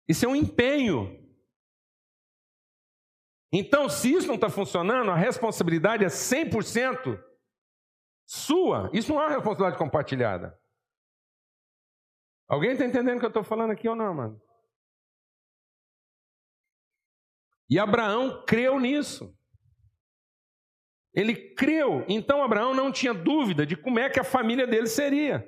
Isso 0.06 0.24
é 0.24 0.28
um 0.28 0.36
empenho. 0.36 1.27
Então, 3.52 3.88
se 3.88 4.12
isso 4.12 4.26
não 4.26 4.34
está 4.34 4.50
funcionando, 4.50 5.10
a 5.10 5.16
responsabilidade 5.16 6.04
é 6.04 6.08
100% 6.08 7.22
sua. 8.26 8.90
Isso 8.92 9.12
não 9.12 9.20
é 9.22 9.26
uma 9.26 9.34
responsabilidade 9.34 9.78
compartilhada. 9.78 10.58
Alguém 12.46 12.72
está 12.72 12.84
entendendo 12.84 13.16
o 13.16 13.20
que 13.20 13.26
eu 13.26 13.28
estou 13.28 13.44
falando 13.44 13.70
aqui 13.70 13.88
ou 13.88 13.96
não, 13.96 14.14
mano? 14.14 14.42
E 17.70 17.78
Abraão 17.78 18.44
creu 18.46 18.78
nisso. 18.78 19.34
Ele 21.14 21.34
creu. 21.54 22.04
Então 22.08 22.42
Abraão 22.42 22.74
não 22.74 22.92
tinha 22.92 23.12
dúvida 23.12 23.66
de 23.66 23.76
como 23.76 23.98
é 23.98 24.08
que 24.08 24.20
a 24.20 24.24
família 24.24 24.66
dele 24.66 24.86
seria. 24.86 25.46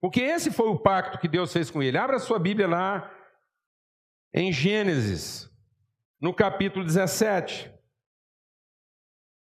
Porque 0.00 0.20
esse 0.20 0.50
foi 0.50 0.68
o 0.68 0.78
pacto 0.78 1.18
que 1.18 1.28
Deus 1.28 1.52
fez 1.52 1.70
com 1.70 1.82
ele. 1.82 1.98
Abra 1.98 2.18
sua 2.18 2.38
Bíblia 2.38 2.66
lá 2.66 3.14
em 4.32 4.52
Gênesis, 4.52 5.49
no 6.20 6.34
capítulo 6.34 6.84
17. 6.84 7.72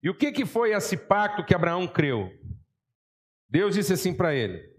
E 0.03 0.11
o 0.11 0.15
que, 0.17 0.33
que 0.33 0.47
foi 0.47 0.73
esse 0.73 0.97
pacto 0.97 1.45
que 1.45 1.55
Abraão 1.55 1.87
creu? 1.87 2.31
Deus 3.49 3.75
disse 3.75 3.93
assim 3.93 4.15
para 4.15 4.35
ele: 4.35 4.73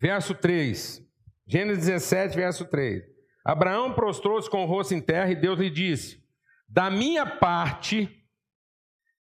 Verso 0.00 0.34
3, 0.34 1.02
Gênesis 1.46 1.86
17, 1.86 2.36
verso 2.36 2.66
3. 2.66 3.02
Abraão 3.44 3.94
prostrou-se 3.94 4.48
com 4.48 4.62
o 4.62 4.66
rosto 4.66 4.94
em 4.94 5.00
terra 5.00 5.30
e 5.30 5.36
Deus 5.36 5.58
lhe 5.58 5.70
disse: 5.70 6.22
Da 6.68 6.90
minha 6.90 7.24
parte, 7.24 8.22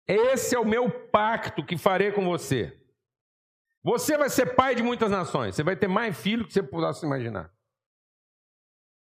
esse 0.07 0.55
é 0.55 0.59
o 0.59 0.65
meu 0.65 0.89
pacto 1.09 1.65
que 1.65 1.77
farei 1.77 2.11
com 2.11 2.23
você. 2.23 2.79
Você 3.87 4.17
vai 4.17 4.29
ser 4.29 4.53
pai 4.53 4.75
de 4.75 4.83
muitas 4.83 5.09
nações, 5.09 5.55
você 5.55 5.63
vai 5.63 5.73
ter 5.73 5.87
mais 5.87 6.19
filhos 6.21 6.47
que 6.47 6.51
você 6.51 6.61
pudesse 6.61 7.05
imaginar. 7.05 7.49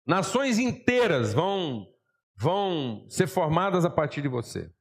Nações 0.05 0.59
inteiras 0.59 1.33
vão, 1.33 1.91
vão 2.35 3.09
ser 3.09 3.25
formadas 3.25 3.85
a 3.85 3.89
partir 3.89 4.21
de 4.21 4.27
você. 4.27 4.71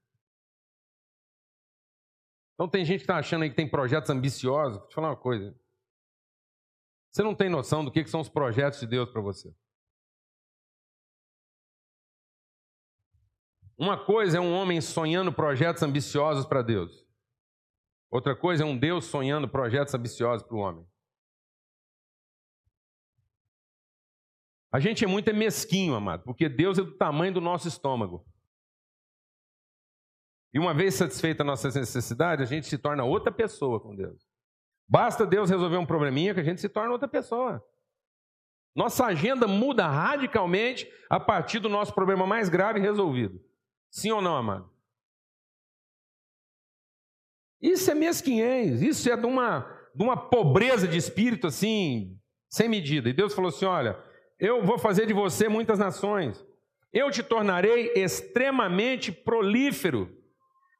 Então 2.52 2.68
tem 2.68 2.84
gente 2.84 2.98
que 2.98 3.04
está 3.04 3.16
achando 3.16 3.44
aí 3.44 3.48
que 3.48 3.56
tem 3.56 3.70
projetos 3.70 4.10
ambiciosos. 4.10 4.80
Vou 4.80 4.86
te 4.86 4.94
falar 4.94 5.08
uma 5.08 5.16
coisa. 5.16 5.58
Você 7.10 7.22
não 7.22 7.34
tem 7.34 7.48
noção 7.48 7.82
do 7.82 7.90
que 7.90 8.06
são 8.06 8.20
os 8.20 8.28
projetos 8.28 8.80
de 8.80 8.86
Deus 8.86 9.08
para 9.08 9.22
você. 9.22 9.56
Uma 13.78 14.04
coisa 14.04 14.36
é 14.36 14.40
um 14.42 14.52
homem 14.52 14.78
sonhando 14.82 15.32
projetos 15.32 15.82
ambiciosos 15.82 16.44
para 16.44 16.60
Deus. 16.60 17.05
Outra 18.16 18.34
coisa 18.34 18.62
é 18.62 18.66
um 18.66 18.78
Deus 18.78 19.04
sonhando 19.04 19.46
projetos 19.46 19.92
ambiciosos 19.92 20.42
para 20.42 20.56
o 20.56 20.60
homem. 20.60 20.86
A 24.72 24.80
gente 24.80 25.04
é 25.04 25.06
muito 25.06 25.34
mesquinho, 25.34 25.94
amado, 25.94 26.24
porque 26.24 26.48
Deus 26.48 26.78
é 26.78 26.82
do 26.82 26.96
tamanho 26.96 27.34
do 27.34 27.42
nosso 27.42 27.68
estômago. 27.68 28.26
E 30.50 30.58
uma 30.58 30.72
vez 30.72 30.94
satisfeita 30.94 31.42
a 31.42 31.46
nossa 31.46 31.68
necessidade, 31.68 32.42
a 32.42 32.46
gente 32.46 32.66
se 32.66 32.78
torna 32.78 33.04
outra 33.04 33.30
pessoa 33.30 33.78
com 33.78 33.94
Deus. 33.94 34.26
Basta 34.88 35.26
Deus 35.26 35.50
resolver 35.50 35.76
um 35.76 35.84
probleminha 35.84 36.32
que 36.32 36.40
a 36.40 36.44
gente 36.44 36.62
se 36.62 36.70
torna 36.70 36.92
outra 36.92 37.06
pessoa. 37.06 37.62
Nossa 38.74 39.04
agenda 39.04 39.46
muda 39.46 39.86
radicalmente 39.86 40.90
a 41.10 41.20
partir 41.20 41.58
do 41.58 41.68
nosso 41.68 41.92
problema 41.92 42.26
mais 42.26 42.48
grave 42.48 42.80
resolvido. 42.80 43.38
Sim 43.90 44.12
ou 44.12 44.22
não, 44.22 44.36
amado? 44.36 44.74
Isso 47.66 47.90
é 47.90 47.96
mesquinhez, 47.96 48.80
isso 48.80 49.10
é 49.10 49.16
de 49.16 49.26
uma, 49.26 49.60
de 49.92 50.00
uma 50.00 50.16
pobreza 50.16 50.86
de 50.86 50.96
espírito 50.96 51.48
assim, 51.48 52.16
sem 52.48 52.68
medida. 52.68 53.08
E 53.08 53.12
Deus 53.12 53.34
falou 53.34 53.48
assim: 53.48 53.64
olha, 53.64 53.98
eu 54.38 54.64
vou 54.64 54.78
fazer 54.78 55.04
de 55.04 55.12
você 55.12 55.48
muitas 55.48 55.76
nações, 55.76 56.46
eu 56.92 57.10
te 57.10 57.24
tornarei 57.24 57.92
extremamente 57.96 59.10
prolífero, 59.10 60.16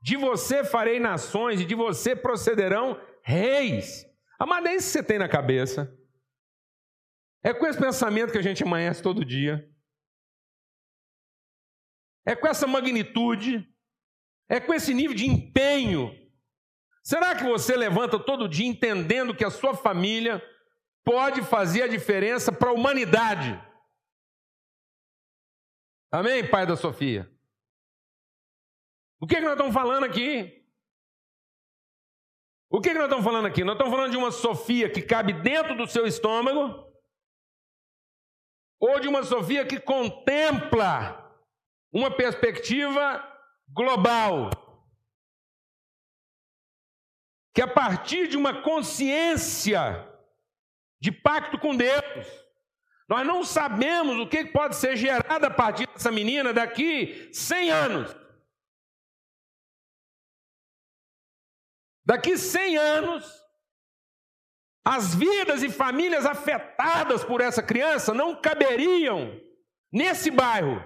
de 0.01 0.17
você 0.17 0.63
farei 0.63 1.01
nações 1.01 1.61
e 1.61 1.65
de 1.65 1.75
você 1.75 2.15
procederão 2.15 3.01
reis. 3.21 4.07
Amado, 4.39 4.69
é 4.69 4.77
isso 4.77 4.87
que 4.87 4.93
você 4.93 5.03
tem 5.03 5.19
na 5.19 5.29
cabeça. 5.29 5.93
É 7.43 7.53
com 7.53 7.67
esse 7.67 7.81
pensamento 7.81 8.31
que 8.31 8.39
a 8.39 8.43
gente 8.43 8.63
amanhece 8.63 9.03
todo 9.03 9.25
dia. 9.25 9.69
É 12.25 12.37
com 12.37 12.47
essa 12.47 12.67
magnitude. 12.67 13.69
É 14.49 14.61
com 14.61 14.73
esse 14.73 14.95
nível 14.95 15.17
de 15.17 15.27
empenho. 15.27 16.26
Será 17.07 17.37
que 17.37 17.45
você 17.45 17.77
levanta 17.77 18.19
todo 18.19 18.49
dia 18.49 18.67
entendendo 18.67 19.33
que 19.33 19.45
a 19.45 19.51
sua 19.51 19.77
família 19.77 20.43
pode 21.05 21.41
fazer 21.41 21.83
a 21.83 21.87
diferença 21.87 22.51
para 22.51 22.71
a 22.71 22.73
humanidade? 22.73 23.57
Amém, 26.11 26.51
pai 26.51 26.67
da 26.67 26.75
Sofia? 26.75 27.31
O 29.21 29.27
que, 29.29 29.37
é 29.37 29.39
que 29.39 29.45
nós 29.45 29.53
estamos 29.53 29.73
falando 29.73 30.03
aqui? 30.03 30.67
O 32.69 32.81
que, 32.81 32.89
que 32.89 32.97
nós 32.97 33.05
estamos 33.05 33.25
falando 33.25 33.47
aqui? 33.47 33.63
Nós 33.63 33.77
estamos 33.77 33.95
falando 33.95 34.11
de 34.11 34.17
uma 34.17 34.33
Sofia 34.33 34.91
que 34.91 35.01
cabe 35.01 35.33
dentro 35.33 35.77
do 35.77 35.87
seu 35.87 36.09
estômago, 36.09 36.93
ou 38.81 38.99
de 38.99 39.07
uma 39.07 39.23
Sofia 39.23 39.65
que 39.65 39.79
contempla 39.79 41.25
uma 41.93 42.11
perspectiva 42.11 43.25
global. 43.69 44.51
Que 47.57 47.63
a 47.63 47.67
partir 47.67 48.29
de 48.29 48.37
uma 48.37 48.61
consciência 48.61 50.07
de 51.01 51.11
pacto 51.11 51.59
com 51.59 51.75
Deus, 51.75 52.27
nós 53.09 53.27
não 53.27 53.43
sabemos 53.43 54.19
o 54.19 54.29
que 54.29 54.45
pode 54.45 54.77
ser 54.77 54.95
gerado 54.95 55.47
a 55.47 55.51
partir 55.51 55.87
dessa 55.87 56.13
menina 56.13 56.53
daqui 56.53 57.31
100 57.33 57.71
anos. 57.71 58.17
Daqui 62.05 62.37
100 62.37 62.77
anos, 62.77 63.43
as 64.85 65.15
vidas 65.15 65.63
e 65.63 65.71
famílias 65.71 66.27
afetadas 66.27 67.25
por 67.25 67.41
essa 67.41 67.63
criança 67.63 68.13
não 68.13 68.39
caberiam 68.39 69.41
nesse 69.91 70.31
bairro. 70.31 70.85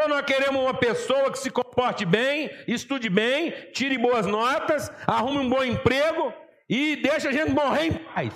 Ou 0.00 0.06
nós 0.06 0.24
queremos 0.24 0.62
uma 0.62 0.78
pessoa 0.78 1.32
que 1.32 1.38
se 1.40 1.50
comporte 1.50 2.04
bem, 2.04 2.50
estude 2.68 3.10
bem, 3.10 3.50
tire 3.72 3.98
boas 3.98 4.26
notas, 4.26 4.88
arrume 5.04 5.38
um 5.38 5.50
bom 5.50 5.64
emprego 5.64 6.32
e 6.68 6.94
deixe 7.02 7.26
a 7.26 7.32
gente 7.32 7.50
morrer 7.50 7.86
em 7.86 8.04
paz. 8.04 8.32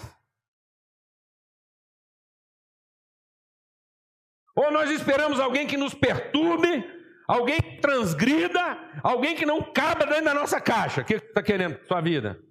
Ou 4.56 4.72
nós 4.72 4.90
esperamos 4.90 5.38
alguém 5.38 5.64
que 5.64 5.76
nos 5.76 5.94
perturbe, 5.94 6.84
alguém 7.28 7.62
que 7.62 7.80
transgrida, 7.80 8.60
alguém 9.00 9.36
que 9.36 9.46
não 9.46 9.62
caba 9.62 10.04
dentro 10.04 10.24
da 10.24 10.34
nossa 10.34 10.60
caixa. 10.60 11.02
O 11.02 11.04
que 11.04 11.16
você 11.16 11.24
está 11.24 11.42
querendo 11.44 11.86
sua 11.86 12.00
vida? 12.00 12.42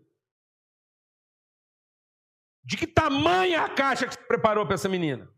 De 2.64 2.78
que 2.78 2.88
tamanho 2.88 3.56
é 3.56 3.58
a 3.58 3.68
caixa 3.68 4.08
que 4.08 4.14
você 4.14 4.22
preparou 4.22 4.66
para 4.66 4.76
essa 4.76 4.88
menina? 4.88 5.30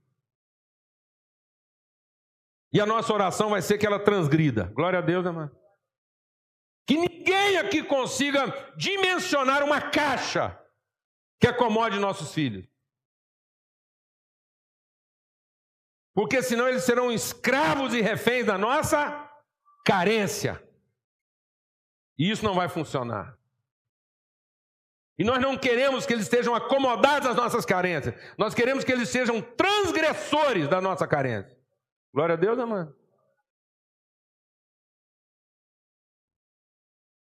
E 2.74 2.82
a 2.82 2.86
nossa 2.88 3.14
oração 3.14 3.52
vai 3.52 3.62
ser 3.62 3.78
que 3.78 3.86
ela 3.86 4.04
transgrida. 4.04 4.64
Glória 4.74 4.98
a 4.98 5.02
Deus, 5.02 5.24
amado. 5.26 5.56
Que 6.88 6.98
ninguém 6.98 7.58
aqui 7.58 7.84
consiga 7.84 8.48
dimensionar 8.76 9.64
uma 9.64 9.80
caixa 9.80 10.60
que 11.40 11.48
acomode 11.48 12.00
nossos 12.00 12.34
filhos. 12.34 12.68
Porque 16.16 16.42
senão 16.42 16.68
eles 16.68 16.84
serão 16.84 17.12
escravos 17.12 17.94
e 17.94 18.02
reféns 18.02 18.48
da 18.48 18.58
nossa 18.58 19.32
carência. 19.86 20.62
E 22.18 22.30
isso 22.30 22.44
não 22.44 22.56
vai 22.56 22.68
funcionar. 22.68 23.38
E 25.18 25.24
nós 25.24 25.40
não 25.40 25.58
queremos 25.58 26.08
que 26.08 26.14
eles 26.14 26.26
estejam 26.26 26.56
acomodados 26.56 27.30
às 27.30 27.36
nossas 27.36 27.66
carências. 27.66 28.16
Nós 28.38 28.54
queremos 28.54 28.84
que 28.84 28.92
eles 28.92 29.10
sejam 29.10 29.42
transgressores 29.42 30.68
da 30.68 30.82
nossa 30.82 31.08
carência. 31.08 31.63
Glória 32.14 32.34
a 32.34 32.38
Deus, 32.38 32.60
amado. 32.60 32.96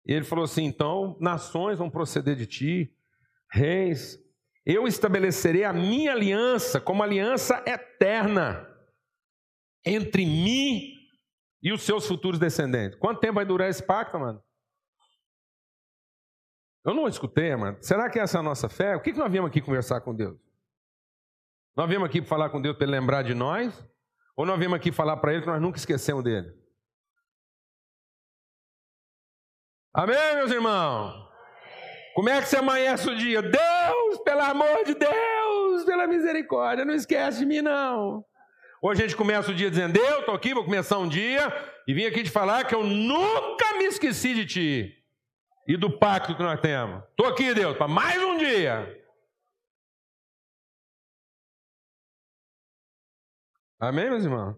E 0.07 0.13
ele 0.13 0.25
falou 0.25 0.45
assim: 0.45 0.65
então, 0.65 1.19
nações 1.21 1.79
vão 1.79 1.91
proceder 1.91 2.37
de 2.37 2.47
ti, 2.47 2.97
reis. 3.51 4.19
Eu 4.65 4.87
estabelecerei 4.87 5.65
a 5.65 5.73
minha 5.73 6.13
aliança 6.13 6.81
como 6.81 7.03
aliança 7.03 7.63
eterna 7.67 8.67
entre 9.85 10.25
mim 10.25 10.95
e 11.63 11.73
os 11.73 11.83
seus 11.83 12.07
futuros 12.07 12.39
descendentes. 12.39 12.99
Quanto 12.99 13.21
tempo 13.21 13.35
vai 13.35 13.47
durar 13.47 13.69
esse 13.69 13.83
pacto, 13.83 14.19
mano? 14.19 14.43
Eu 16.85 16.95
não 16.95 17.09
escutei, 17.09 17.55
mano. 17.57 17.79
Será 17.83 18.11
que 18.11 18.19
essa 18.19 18.39
é 18.39 18.41
a 18.41 18.43
nossa 18.43 18.69
fé? 18.69 18.95
O 18.95 19.01
que, 19.01 19.13
que 19.13 19.19
nós 19.19 19.31
viemos 19.31 19.51
aqui 19.51 19.61
conversar 19.61 20.01
com 20.03 20.15
Deus? 20.15 20.39
Nós 21.75 21.89
viemos 21.89 22.09
aqui 22.09 22.23
falar 22.23 22.51
com 22.51 22.61
Deus 22.61 22.77
para 22.77 22.87
ele 22.87 22.99
lembrar 22.99 23.23
de 23.23 23.35
nós? 23.35 23.87
Ou 24.39 24.47
nós 24.47 24.57
viemos 24.57 24.77
aqui 24.77 24.93
falar 24.93 25.17
para 25.17 25.33
ele 25.33 25.41
que 25.43 25.49
nós 25.49 25.61
nunca 25.61 25.79
esquecemos 25.79 26.23
dele? 26.23 26.47
Amém, 29.93 30.37
meus 30.37 30.53
irmãos? 30.53 31.13
Como 32.15 32.29
é 32.29 32.41
que 32.41 32.47
você 32.47 32.59
amanhece 32.59 33.11
o 33.11 33.17
dia? 33.17 33.43
Deus, 33.43 34.19
pelo 34.25 34.43
amor 34.43 34.85
de 34.85 34.95
Deus, 34.95 35.85
pela 35.85 36.07
misericórdia, 36.07 36.85
não 36.85 36.95
esquece 36.95 37.41
de 37.41 37.47
mim, 37.47 37.63
não. 37.63 38.25
Hoje 38.81 39.03
a 39.03 39.09
gente 39.09 39.17
começa 39.17 39.51
o 39.51 39.55
dia 39.55 39.71
dizendo: 39.71 39.97
Eu 39.97 40.21
estou 40.21 40.37
aqui, 40.37 40.55
vou 40.55 40.65
começar 40.65 40.99
um 40.99 41.09
dia 41.09 41.53
e 41.89 41.93
vim 41.93 42.05
aqui 42.05 42.23
te 42.23 42.31
falar 42.31 42.65
que 42.65 42.77
eu 42.77 42.85
nunca 42.85 43.77
me 43.77 43.87
esqueci 43.87 44.35
de 44.35 44.47
ti 44.47 44.95
e 45.67 45.77
do 45.77 45.99
pacto 45.99 46.37
que 46.37 46.43
nós 46.45 46.61
temos. 46.61 47.03
Estou 47.11 47.27
aqui, 47.27 47.53
Deus, 47.55 47.77
para 47.77 47.89
mais 47.89 48.23
um 48.23 48.37
dia. 48.37 49.03
Amém, 53.81 54.11
meus 54.11 54.25
irmãos? 54.25 54.57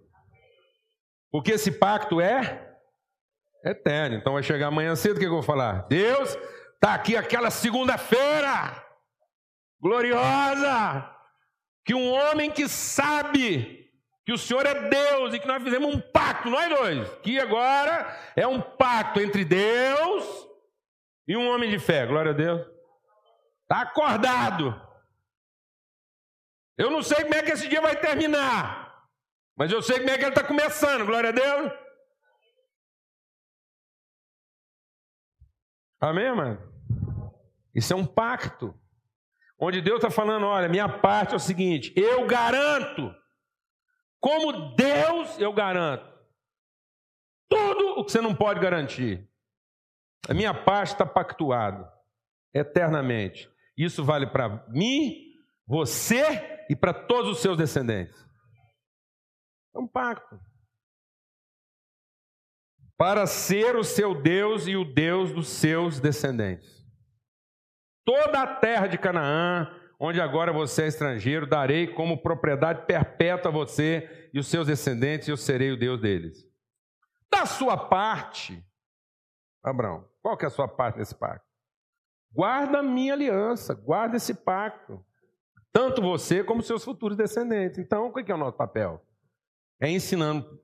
Porque 1.31 1.53
esse 1.53 1.71
pacto 1.73 2.21
é 2.21 2.79
eterno. 3.65 4.17
Então 4.17 4.33
vai 4.33 4.43
chegar 4.43 4.69
amanhã 4.69 4.97
cedo, 4.97 5.17
o 5.17 5.21
que 5.21 5.27
eu 5.27 5.31
vou 5.31 5.43
falar? 5.43 5.87
Deus, 5.89 6.37
está 6.75 6.95
aqui 6.95 7.17
aquela 7.17 7.51
segunda-feira 7.51 8.83
gloriosa, 9.81 11.15
que 11.85 11.95
um 11.95 12.11
homem 12.11 12.51
que 12.51 12.69
sabe 12.69 13.81
que 14.25 14.33
o 14.33 14.39
Senhor 14.39 14.65
é 14.65 14.89
Deus 14.89 15.35
e 15.35 15.41
que 15.41 15.47
nós 15.47 15.63
fizemos 15.63 15.95
um 15.95 16.01
pacto, 16.01 16.51
nós 16.51 16.69
dois, 16.69 17.09
que 17.19 17.39
agora 17.39 18.07
é 18.37 18.47
um 18.47 18.61
pacto 18.61 19.21
entre 19.21 19.45
Deus 19.45 20.47
e 21.27 21.37
um 21.37 21.49
homem 21.49 21.71
de 21.71 21.79
fé, 21.79 22.07
glória 22.07 22.31
a 22.31 22.35
Deus. 22.35 22.61
Está 23.63 23.83
acordado. 23.83 24.81
Eu 26.77 26.91
não 26.91 27.03
sei 27.03 27.23
como 27.23 27.35
é 27.35 27.43
que 27.43 27.51
esse 27.51 27.69
dia 27.69 27.81
vai 27.81 27.97
terminar, 27.97 28.80
mas 29.61 29.71
eu 29.71 29.83
sei 29.83 29.99
como 29.99 30.09
é 30.09 30.17
que 30.17 30.25
ele 30.25 30.31
está 30.31 30.43
começando, 30.43 31.05
glória 31.05 31.29
a 31.29 31.33
Deus. 31.33 31.71
Amém, 36.01 36.35
mano? 36.35 36.59
Isso 37.75 37.93
é 37.93 37.97
um 37.97 38.07
pacto. 38.07 38.75
Onde 39.59 39.83
Deus 39.83 39.99
está 39.99 40.11
falando: 40.11 40.47
olha, 40.47 40.67
minha 40.67 40.89
parte 40.89 41.35
é 41.35 41.37
o 41.37 41.39
seguinte, 41.39 41.93
eu 41.95 42.27
garanto, 42.27 43.15
como 44.19 44.75
Deus 44.75 45.39
eu 45.39 45.53
garanto, 45.53 46.11
tudo 47.47 48.01
o 48.01 48.05
que 48.07 48.13
você 48.13 48.23
não 48.23 48.35
pode 48.35 48.61
garantir. 48.61 49.29
A 50.27 50.33
minha 50.33 50.55
parte 50.55 50.93
está 50.93 51.05
pactuado 51.05 51.87
eternamente. 52.55 53.47
Isso 53.77 54.03
vale 54.03 54.27
para 54.27 54.65
mim, 54.71 55.35
você 55.67 56.65
e 56.71 56.75
para 56.75 56.95
todos 56.95 57.33
os 57.33 57.43
seus 57.43 57.59
descendentes. 57.59 58.30
É 59.75 59.79
um 59.79 59.87
pacto. 59.87 60.41
Para 62.97 63.27
ser 63.27 63.77
o 63.77 63.85
seu 63.85 64.21
Deus 64.21 64.67
e 64.67 64.77
o 64.77 64.85
Deus 64.85 65.33
dos 65.33 65.49
seus 65.49 66.01
descendentes. 66.01 66.87
Toda 68.05 68.43
a 68.43 68.57
terra 68.57 68.87
de 68.87 68.99
Canaã, 68.99 69.69
onde 69.99 70.21
agora 70.21 70.53
você 70.53 70.83
é 70.83 70.87
estrangeiro, 70.89 71.47
darei 71.47 71.87
como 71.87 72.23
propriedade 72.23 72.87
perpétua 72.87 73.51
a 73.51 73.55
você 73.55 74.31
e 74.33 74.39
os 74.39 74.49
seus 74.49 74.67
descendentes, 74.67 75.29
e 75.29 75.31
eu 75.31 75.37
serei 75.37 75.71
o 75.71 75.79
Deus 75.79 76.01
deles. 76.01 76.47
Da 77.31 77.47
sua 77.47 77.77
parte, 77.77 78.63
Abraão, 79.63 80.09
qual 80.21 80.37
que 80.37 80.45
é 80.45 80.49
a 80.49 80.51
sua 80.51 80.67
parte 80.67 80.99
nesse 80.99 81.15
pacto? 81.15 81.47
Guarda 82.33 82.79
a 82.79 82.83
minha 82.83 83.13
aliança, 83.13 83.75
guarda 83.75 84.17
esse 84.17 84.35
pacto. 84.35 85.05
Tanto 85.73 86.03
você 86.03 86.43
como 86.43 86.63
seus 86.63 86.85
futuros 86.85 87.17
descendentes. 87.17 87.79
Então, 87.79 88.07
o 88.07 88.13
que 88.13 88.31
é 88.31 88.35
o 88.35 88.39
nosso 88.39 88.57
papel? 88.57 89.05
É 89.81 89.91
ensinando. 89.91 90.61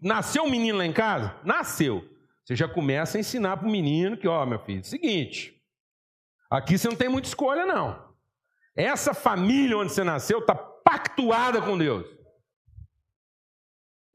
Nasceu 0.00 0.44
um 0.44 0.50
menino 0.50 0.78
lá 0.78 0.86
em 0.86 0.92
casa? 0.92 1.38
Nasceu. 1.44 2.08
Você 2.44 2.54
já 2.54 2.68
começa 2.68 3.18
a 3.18 3.20
ensinar 3.20 3.56
para 3.56 3.66
o 3.66 3.70
menino 3.70 4.16
que, 4.16 4.28
ó, 4.28 4.44
meu 4.44 4.58
filho, 4.58 4.84
seguinte, 4.84 5.54
Aqui 6.54 6.78
você 6.78 6.88
não 6.88 6.96
tem 6.96 7.08
muita 7.08 7.26
escolha, 7.26 7.66
não. 7.66 8.14
Essa 8.76 9.12
família 9.12 9.76
onde 9.76 9.92
você 9.92 10.04
nasceu 10.04 10.38
está 10.38 10.54
pactuada 10.54 11.60
com 11.60 11.76
Deus. 11.76 12.06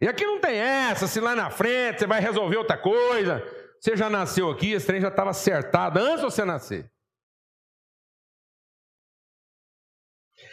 E 0.02 0.08
aqui 0.08 0.26
não 0.26 0.40
tem 0.40 0.56
essa, 0.56 1.06
se 1.06 1.20
lá 1.20 1.36
na 1.36 1.50
frente 1.50 2.00
você 2.00 2.08
vai 2.08 2.22
resolver 2.22 2.56
outra 2.56 2.78
coisa. 2.78 3.44
Você 3.80 3.98
já 3.98 4.10
nasceu 4.10 4.50
aqui, 4.50 4.72
esse 4.72 4.88
trem 4.88 5.02
já 5.02 5.10
estava 5.10 5.32
acertado 5.32 6.00
antes 6.00 6.20
de 6.20 6.32
você 6.32 6.46
nascer. 6.46 6.90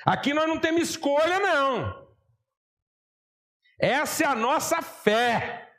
Aqui 0.05 0.34
nós 0.34 0.49
não 0.49 0.59
temos 0.59 0.90
escolha, 0.90 1.38
não. 1.38 2.05
Essa 3.79 4.24
é 4.24 4.27
a 4.27 4.35
nossa 4.35 4.81
fé. 4.81 5.72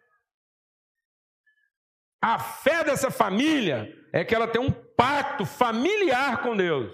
A 2.21 2.39
fé 2.39 2.83
dessa 2.83 3.09
família 3.09 3.93
é 4.11 4.23
que 4.23 4.33
ela 4.33 4.47
tem 4.47 4.61
um 4.61 4.71
pacto 4.71 5.45
familiar 5.45 6.41
com 6.41 6.55
Deus. 6.55 6.91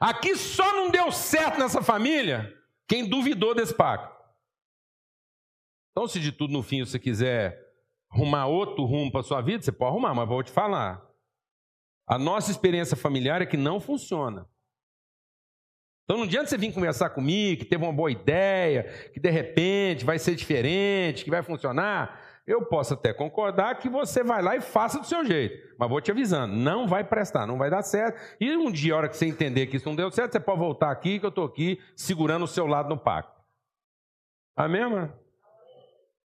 Aqui 0.00 0.36
só 0.36 0.72
não 0.74 0.90
deu 0.90 1.10
certo 1.12 1.58
nessa 1.58 1.82
família 1.82 2.52
quem 2.86 3.08
duvidou 3.08 3.54
desse 3.54 3.74
pacto. 3.74 4.14
Então, 5.90 6.08
se 6.08 6.18
de 6.18 6.32
tudo 6.32 6.52
no 6.52 6.62
fim 6.62 6.84
você 6.84 6.98
quiser 6.98 7.58
arrumar 8.10 8.46
outro 8.46 8.84
rumo 8.84 9.10
para 9.10 9.22
sua 9.22 9.40
vida, 9.40 9.62
você 9.62 9.72
pode 9.72 9.92
arrumar, 9.92 10.14
mas 10.14 10.28
vou 10.28 10.42
te 10.42 10.50
falar. 10.50 11.02
A 12.06 12.18
nossa 12.18 12.50
experiência 12.50 12.96
familiar 12.96 13.40
é 13.40 13.46
que 13.46 13.56
não 13.56 13.80
funciona. 13.80 14.48
Então 16.04 16.18
não 16.18 16.24
adianta 16.24 16.48
você 16.48 16.58
vir 16.58 16.72
conversar 16.72 17.10
comigo, 17.10 17.60
que 17.60 17.64
teve 17.64 17.82
uma 17.82 17.92
boa 17.92 18.10
ideia, 18.10 18.84
que 19.12 19.18
de 19.18 19.30
repente 19.30 20.04
vai 20.04 20.18
ser 20.18 20.34
diferente, 20.34 21.24
que 21.24 21.30
vai 21.30 21.42
funcionar. 21.42 22.20
Eu 22.46 22.66
posso 22.66 22.92
até 22.92 23.14
concordar 23.14 23.78
que 23.78 23.88
você 23.88 24.22
vai 24.22 24.42
lá 24.42 24.54
e 24.54 24.60
faça 24.60 24.98
do 24.98 25.06
seu 25.06 25.24
jeito, 25.24 25.56
mas 25.78 25.88
vou 25.88 26.02
te 26.02 26.10
avisando, 26.10 26.54
não 26.54 26.86
vai 26.86 27.02
prestar, 27.02 27.46
não 27.46 27.56
vai 27.56 27.70
dar 27.70 27.82
certo. 27.82 28.20
E 28.38 28.54
um 28.54 28.70
dia, 28.70 28.92
a 28.92 28.96
hora 28.98 29.08
que 29.08 29.16
você 29.16 29.24
entender 29.24 29.66
que 29.66 29.78
isso 29.78 29.88
não 29.88 29.96
deu 29.96 30.10
certo, 30.10 30.32
você 30.32 30.40
pode 30.40 30.58
voltar 30.58 30.90
aqui, 30.90 31.18
que 31.18 31.24
eu 31.24 31.30
estou 31.30 31.46
aqui 31.46 31.80
segurando 31.96 32.44
o 32.44 32.48
seu 32.48 32.66
lado 32.66 32.90
no 32.90 32.98
pacto. 32.98 33.40
Amém, 34.54 34.84
mano? 34.84 35.12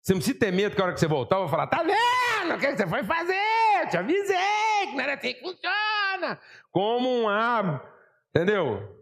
Você 0.01 0.13
não 0.13 0.19
precisa 0.19 0.39
ter 0.39 0.51
medo 0.51 0.75
que 0.75 0.81
a 0.81 0.85
hora 0.85 0.93
que 0.93 0.99
você 0.99 1.07
voltar, 1.07 1.37
eu 1.37 1.41
vou 1.41 1.49
falar, 1.49 1.67
tá 1.67 1.83
vendo? 1.83 2.53
O 2.53 2.59
que 2.59 2.75
você 2.75 2.85
foi 2.85 3.03
fazer? 3.03 3.33
Eu 3.83 3.89
te 3.89 3.97
avisei 3.97 4.87
que 4.87 4.95
não 4.95 5.01
era 5.01 5.13
assim 5.13 5.33
que 5.33 5.39
funciona. 5.39 6.37
Como 6.69 7.09
um 7.09 7.29
ah, 7.29 7.81
entendeu? 8.35 8.98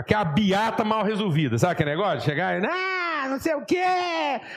Aquela 0.00 0.24
biata 0.24 0.82
mal 0.82 1.04
resolvida, 1.04 1.58
sabe 1.58 1.74
aquele 1.74 1.90
negócio? 1.90 2.22
Chegar 2.22 2.56
e, 2.56 2.60
não 2.60 2.70
não 3.28 3.38
sei 3.38 3.54
o 3.54 3.66
quê, 3.66 3.84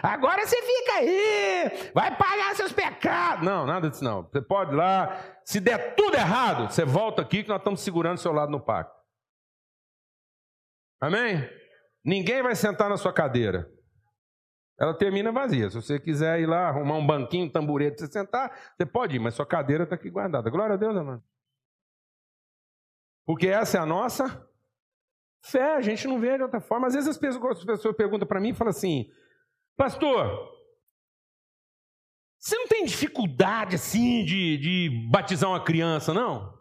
agora 0.02 0.48
você 0.48 0.56
fica 0.62 0.94
aí, 0.94 1.92
vai 1.94 2.16
pagar 2.16 2.56
seus 2.56 2.72
pecados. 2.72 3.46
Não, 3.46 3.66
nada 3.66 3.90
disso 3.90 4.04
não. 4.04 4.24
Você 4.24 4.42
pode 4.42 4.72
ir 4.72 4.76
lá, 4.76 5.20
se 5.44 5.60
der 5.60 5.96
tudo 5.96 6.16
errado, 6.16 6.72
você 6.72 6.86
volta 6.86 7.22
aqui 7.22 7.44
que 7.44 7.50
nós 7.50 7.58
estamos 7.58 7.82
segurando 7.82 8.18
o 8.18 8.22
seu 8.22 8.32
lado 8.32 8.52
no 8.54 8.60
pacto. 8.60 8.96
Amém? 11.02 11.46
Ninguém 12.06 12.42
vai 12.42 12.56
sentar 12.56 12.90
na 12.90 12.96
sua 12.96 13.12
cadeira. 13.12 13.70
Ela 14.80 14.98
termina 14.98 15.30
vazia. 15.30 15.70
Se 15.70 15.76
você 15.76 16.00
quiser 16.00 16.40
ir 16.40 16.46
lá 16.46 16.70
arrumar 16.70 16.96
um 16.96 17.06
banquinho, 17.06 17.48
um 17.48 17.52
tamborete 17.52 17.98
para 17.98 18.06
você 18.06 18.12
sentar, 18.14 18.58
você 18.78 18.86
pode 18.86 19.18
ir, 19.18 19.20
mas 19.20 19.36
sua 19.36 19.46
cadeira 19.46 19.84
está 19.84 19.96
aqui 19.96 20.10
guardada. 20.10 20.50
Glória 20.50 20.76
a 20.76 20.78
Deus, 20.78 20.96
amado. 20.96 21.22
Porque 23.26 23.50
essa 23.50 23.78
é 23.78 23.82
a 23.82 23.86
nossa 23.86 24.50
Fé, 25.46 25.76
a 25.76 25.82
gente 25.82 26.08
não 26.08 26.20
vê 26.20 26.38
de 26.38 26.44
outra 26.44 26.62
forma. 26.62 26.88
Às 26.88 26.94
vezes 26.94 27.10
as 27.10 27.18
pessoas, 27.18 27.58
as 27.58 27.66
pessoas 27.66 27.96
perguntam 27.96 28.28
para 28.28 28.40
mim 28.40 28.50
e 28.50 28.54
falam 28.54 28.70
assim: 28.70 29.12
Pastor, 29.76 30.50
você 32.40 32.56
não 32.58 32.68
tem 32.68 32.86
dificuldade 32.86 33.76
assim 33.76 34.24
de, 34.24 34.58
de 34.58 35.08
batizar 35.10 35.50
uma 35.50 35.64
criança, 35.64 36.14
não? 36.14 36.52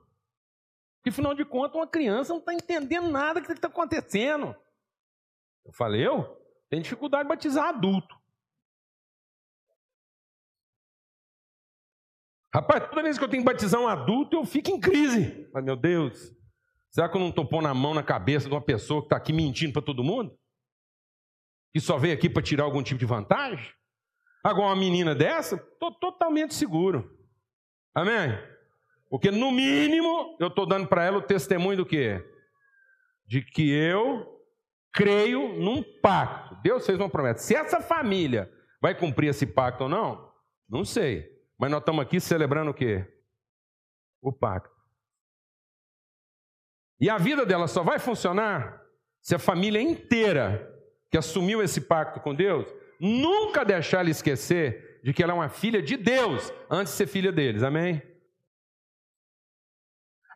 Porque, 0.96 1.10
afinal 1.10 1.34
de 1.34 1.44
contas, 1.44 1.74
uma 1.74 1.86
criança 1.86 2.32
não 2.32 2.40
está 2.40 2.54
entendendo 2.54 3.08
nada 3.08 3.40
do 3.40 3.46
que 3.46 3.52
está 3.52 3.68
acontecendo. 3.68 4.54
Eu 5.64 5.72
falei, 5.72 6.06
eu? 6.06 6.40
Tenho 6.68 6.82
dificuldade 6.82 7.24
de 7.24 7.28
batizar 7.28 7.68
adulto. 7.68 8.16
Rapaz, 12.54 12.88
toda 12.88 13.02
vez 13.02 13.18
que 13.18 13.24
eu 13.24 13.28
tenho 13.28 13.42
que 13.42 13.50
batizar 13.50 13.80
um 13.80 13.88
adulto, 13.88 14.36
eu 14.36 14.44
fico 14.44 14.70
em 14.70 14.78
crise. 14.78 15.50
Mas, 15.52 15.64
meu 15.64 15.74
Deus, 15.74 16.32
Será 16.92 17.08
que 17.08 17.16
eu 17.16 17.20
não 17.20 17.30
estou 17.30 17.46
pondo 17.46 17.68
a 17.68 17.74
mão 17.74 17.94
na 17.94 18.02
cabeça 18.02 18.48
de 18.48 18.54
uma 18.54 18.60
pessoa 18.60 19.00
que 19.00 19.06
está 19.06 19.16
aqui 19.16 19.32
mentindo 19.32 19.72
para 19.72 19.80
todo 19.80 20.04
mundo? 20.04 20.38
Que 21.72 21.80
só 21.80 21.96
veio 21.96 22.12
aqui 22.12 22.28
para 22.28 22.42
tirar 22.42 22.64
algum 22.64 22.82
tipo 22.82 23.00
de 23.00 23.06
vantagem? 23.06 23.72
Agora, 24.44 24.68
uma 24.68 24.76
menina 24.76 25.14
dessa, 25.14 25.56
estou 25.56 25.90
totalmente 25.92 26.54
seguro. 26.54 27.18
Amém? 27.94 28.38
Porque, 29.08 29.30
no 29.30 29.50
mínimo, 29.50 30.36
eu 30.38 30.48
estou 30.48 30.66
dando 30.66 30.86
para 30.86 31.04
ela 31.04 31.18
o 31.18 31.22
testemunho 31.22 31.78
do 31.78 31.86
quê? 31.86 32.22
De 33.26 33.40
que 33.40 33.70
eu 33.70 34.26
creio 34.92 35.60
num 35.60 35.82
pacto. 36.00 36.56
Deus 36.62 36.84
fez 36.84 36.98
uma 36.98 37.08
promessa. 37.08 37.38
Se 37.38 37.54
essa 37.54 37.80
família 37.80 38.52
vai 38.82 38.94
cumprir 38.94 39.28
esse 39.28 39.46
pacto 39.46 39.84
ou 39.84 39.88
não, 39.88 40.30
não 40.68 40.84
sei. 40.84 41.26
Mas 41.58 41.70
nós 41.70 41.80
estamos 41.80 42.02
aqui 42.02 42.20
celebrando 42.20 42.70
o 42.70 42.74
quê? 42.74 43.06
O 44.20 44.30
pacto. 44.30 44.71
E 47.02 47.10
a 47.10 47.18
vida 47.18 47.44
dela 47.44 47.66
só 47.66 47.82
vai 47.82 47.98
funcionar 47.98 48.80
se 49.20 49.34
a 49.34 49.38
família 49.38 49.82
inteira 49.82 50.72
que 51.10 51.18
assumiu 51.18 51.60
esse 51.60 51.80
pacto 51.80 52.20
com 52.20 52.32
Deus 52.32 52.64
nunca 53.00 53.64
deixar 53.64 53.98
ela 53.98 54.10
esquecer 54.10 55.00
de 55.02 55.12
que 55.12 55.20
ela 55.20 55.32
é 55.32 55.34
uma 55.34 55.48
filha 55.48 55.82
de 55.82 55.96
Deus 55.96 56.52
antes 56.70 56.92
de 56.92 56.98
ser 56.98 57.08
filha 57.08 57.32
deles. 57.32 57.64
Amém? 57.64 58.00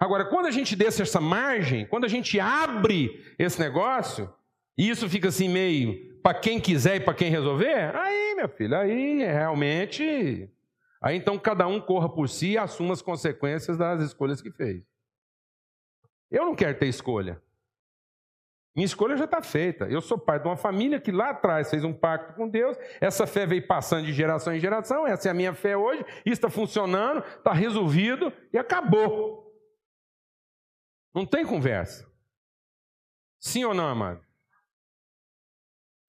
Agora, 0.01 0.25
quando 0.25 0.47
a 0.47 0.51
gente 0.51 0.75
deixa 0.75 1.05
essa 1.05 1.21
margem, 1.21 1.87
quando 1.87 2.05
a 2.05 2.09
gente 2.09 2.41
abre 2.41 3.25
esse 3.39 3.61
negócio, 3.61 4.29
e 4.77 4.91
isso 4.91 5.09
fica 5.09 5.29
assim 5.29 5.49
meio 5.49 6.21
para 6.21 6.37
quem 6.37 6.59
quiser 6.59 6.97
e 6.97 7.01
para 7.01 7.15
quem 7.15 7.31
resolver, 7.31 7.95
aí, 7.95 8.35
meu 8.35 8.49
filho, 8.49 8.77
aí 8.77 9.19
realmente. 9.19 10.51
Aí 11.01 11.17
então 11.17 11.39
cada 11.39 11.69
um 11.69 11.81
corra 11.81 12.09
por 12.09 12.29
si 12.29 12.55
e 12.55 12.59
assuma 12.59 12.93
as 12.93 13.03
consequências 13.03 13.79
das 13.79 14.03
escolhas 14.03 14.43
que 14.43 14.51
fez. 14.51 14.96
Eu 16.31 16.45
não 16.45 16.55
quero 16.55 16.79
ter 16.79 16.87
escolha. 16.87 17.43
Minha 18.75 18.85
escolha 18.85 19.17
já 19.17 19.25
está 19.25 19.41
feita. 19.41 19.87
Eu 19.87 20.03
sou 20.03 20.19
pai 20.19 20.39
de 20.39 20.47
uma 20.47 20.57
família 20.57 21.01
que 21.01 21.11
lá 21.11 21.31
atrás 21.31 21.71
fez 21.71 21.83
um 21.83 21.95
pacto 21.95 22.35
com 22.35 22.47
Deus. 22.47 22.77
Essa 23.01 23.27
fé 23.27 23.47
veio 23.47 23.67
passando 23.67 24.05
de 24.05 24.13
geração 24.13 24.55
em 24.55 24.61
geração. 24.61 25.07
Essa 25.07 25.29
é 25.29 25.31
a 25.31 25.35
minha 25.35 25.55
fé 25.55 25.75
hoje. 25.77 26.05
Isso 26.27 26.35
está 26.35 26.51
funcionando, 26.51 27.25
está 27.25 27.55
resolvido 27.55 28.31
e 28.53 28.59
acabou. 28.59 29.51
Não 31.15 31.25
tem 31.25 31.47
conversa. 31.47 32.07
Sim 33.41 33.65
ou 33.65 33.73
não, 33.73 33.89
amado? 33.89 34.21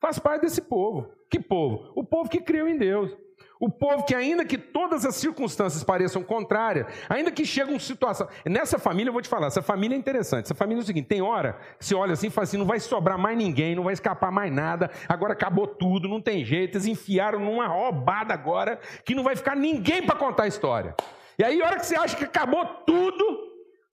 Faz 0.01 0.19
parte 0.19 0.41
desse 0.41 0.61
povo. 0.61 1.09
Que 1.29 1.39
povo? 1.39 1.93
O 1.95 2.03
povo 2.03 2.29
que 2.29 2.41
creu 2.41 2.67
em 2.67 2.77
Deus. 2.77 3.15
O 3.59 3.69
povo 3.69 4.03
que, 4.03 4.13
ainda 4.13 4.45
que 4.45 4.57
todas 4.57 5.05
as 5.05 5.15
circunstâncias 5.15 5.83
pareçam 5.83 6.23
contrárias, 6.23 6.85
ainda 7.09 7.31
que 7.31 7.45
chegue 7.45 7.71
uma 7.71 7.79
situação. 7.79 8.27
Nessa 8.45 8.77
família, 8.77 9.09
eu 9.09 9.13
vou 9.13 9.21
te 9.21 9.29
falar, 9.29 9.47
essa 9.47 9.61
família 9.61 9.95
é 9.95 9.97
interessante. 9.97 10.45
Essa 10.45 10.55
família 10.55 10.81
é 10.81 10.83
o 10.83 10.85
seguinte: 10.85 11.07
tem 11.07 11.21
hora 11.21 11.57
que 11.79 11.85
você 11.85 11.95
olha 11.95 12.13
assim 12.13 12.27
e 12.27 12.29
fala 12.29 12.43
assim: 12.43 12.57
não 12.57 12.65
vai 12.65 12.79
sobrar 12.79 13.17
mais 13.17 13.37
ninguém, 13.37 13.75
não 13.75 13.83
vai 13.83 13.93
escapar 13.93 14.31
mais 14.31 14.51
nada, 14.51 14.91
agora 15.07 15.33
acabou 15.33 15.67
tudo, 15.67 16.07
não 16.07 16.21
tem 16.21 16.45
jeito. 16.45 16.75
Eles 16.75 16.85
enfiaram 16.87 17.39
numa 17.39 17.67
roubada 17.67 18.33
agora 18.33 18.79
que 19.03 19.15
não 19.15 19.23
vai 19.23 19.35
ficar 19.35 19.55
ninguém 19.55 20.03
para 20.03 20.15
contar 20.15 20.43
a 20.43 20.47
história. 20.47 20.95
E 21.39 21.43
aí, 21.43 21.61
a 21.61 21.65
hora 21.65 21.75
que 21.75 21.85
você 21.85 21.95
acha 21.95 22.15
que 22.15 22.23
acabou 22.23 22.65
tudo, 22.85 23.46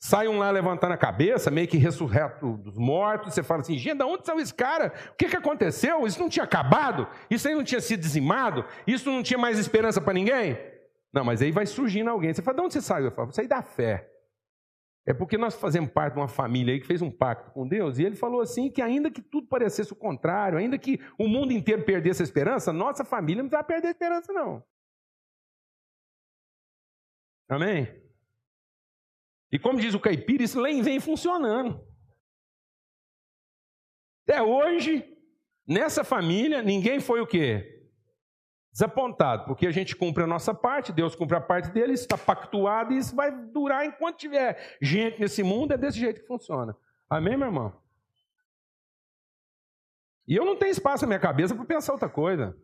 Sai 0.05 0.28
um 0.28 0.36
lá 0.36 0.50
levantando 0.50 0.92
a 0.92 0.98
cabeça, 0.98 1.50
meio 1.50 1.66
que 1.66 1.78
ressurreto 1.78 2.59
dos 2.59 2.76
mortos. 2.76 3.32
Você 3.32 3.42
fala 3.42 3.62
assim: 3.62 3.78
gente, 3.78 3.96
de 3.96 4.05
onde 4.05 4.26
saiu 4.26 4.38
esse 4.38 4.52
cara? 4.52 4.92
O 5.12 5.16
que, 5.16 5.30
que 5.30 5.36
aconteceu? 5.36 6.07
Isso 6.07 6.20
não 6.20 6.28
tinha 6.28 6.44
acabado? 6.44 7.09
Isso 7.30 7.48
aí 7.48 7.55
não 7.55 7.64
tinha 7.64 7.80
sido 7.80 8.00
dizimado? 8.00 8.66
Isso 8.86 9.11
não 9.11 9.22
tinha 9.22 9.38
mais 9.38 9.59
esperança 9.59 10.02
para 10.02 10.12
ninguém? 10.12 10.59
Não, 11.11 11.24
mas 11.24 11.40
aí 11.40 11.50
vai 11.50 11.64
surgindo 11.64 12.11
alguém. 12.11 12.34
Você 12.34 12.42
fala: 12.42 12.59
de 12.59 12.62
onde 12.64 12.74
você 12.74 12.82
saiu? 12.82 13.07
Eu 13.07 13.12
falo: 13.12 13.32
saí 13.32 13.48
da 13.48 13.62
fé. 13.62 14.07
É 15.07 15.14
porque 15.14 15.38
nós 15.38 15.55
fazemos 15.55 15.90
parte 15.90 16.12
de 16.12 16.20
uma 16.20 16.28
família 16.28 16.74
aí 16.74 16.80
que 16.80 16.86
fez 16.86 17.00
um 17.00 17.11
pacto 17.11 17.50
com 17.52 17.66
Deus, 17.66 17.98
e 17.98 18.05
ele 18.05 18.14
falou 18.14 18.42
assim: 18.42 18.70
que 18.70 18.82
ainda 18.82 19.11
que 19.11 19.22
tudo 19.22 19.48
parecesse 19.48 19.94
o 19.94 19.96
contrário, 19.96 20.59
ainda 20.59 20.76
que 20.76 21.00
o 21.18 21.26
mundo 21.26 21.50
inteiro 21.50 21.82
perdesse 21.82 22.20
a 22.20 22.24
esperança, 22.24 22.74
nossa 22.74 23.07
família 23.07 23.42
não 23.42 23.48
vai 23.48 23.64
perder 23.64 23.88
a 23.88 23.92
esperança, 23.92 24.34
não. 24.34 24.62
Amém? 27.48 28.03
E 29.55 29.59
como 29.59 29.78
diz 29.78 29.94
o 29.94 30.00
caipira, 30.00 30.42
isso 30.42 30.61
vem 30.61 30.98
funcionando. 30.98 31.80
Até 34.24 34.42
hoje, 34.42 35.16
nessa 35.64 36.02
família, 36.02 36.61
ninguém 36.61 36.98
foi 36.98 37.20
o 37.20 37.26
quê? 37.26 37.86
Desapontado, 38.72 39.44
porque 39.44 39.68
a 39.68 39.70
gente 39.70 39.94
cumpre 39.94 40.24
a 40.24 40.26
nossa 40.26 40.52
parte, 40.52 40.92
Deus 40.92 41.14
cumpre 41.14 41.36
a 41.36 41.40
parte 41.40 41.70
dele, 41.70 41.92
isso 41.92 42.02
está 42.02 42.18
pactuado 42.18 42.92
e 42.92 42.98
isso 42.98 43.14
vai 43.14 43.30
durar 43.30 43.86
enquanto 43.86 44.16
tiver 44.16 44.76
gente 44.82 45.20
nesse 45.20 45.44
mundo, 45.44 45.72
é 45.72 45.78
desse 45.78 46.00
jeito 46.00 46.22
que 46.22 46.26
funciona. 46.26 46.76
Amém, 47.09 47.36
meu 47.36 47.46
irmão? 47.46 47.80
E 50.26 50.34
eu 50.34 50.44
não 50.44 50.57
tenho 50.57 50.72
espaço 50.72 51.05
na 51.05 51.11
minha 51.11 51.20
cabeça 51.20 51.55
para 51.55 51.64
pensar 51.64 51.92
outra 51.92 52.09
coisa. 52.09 52.59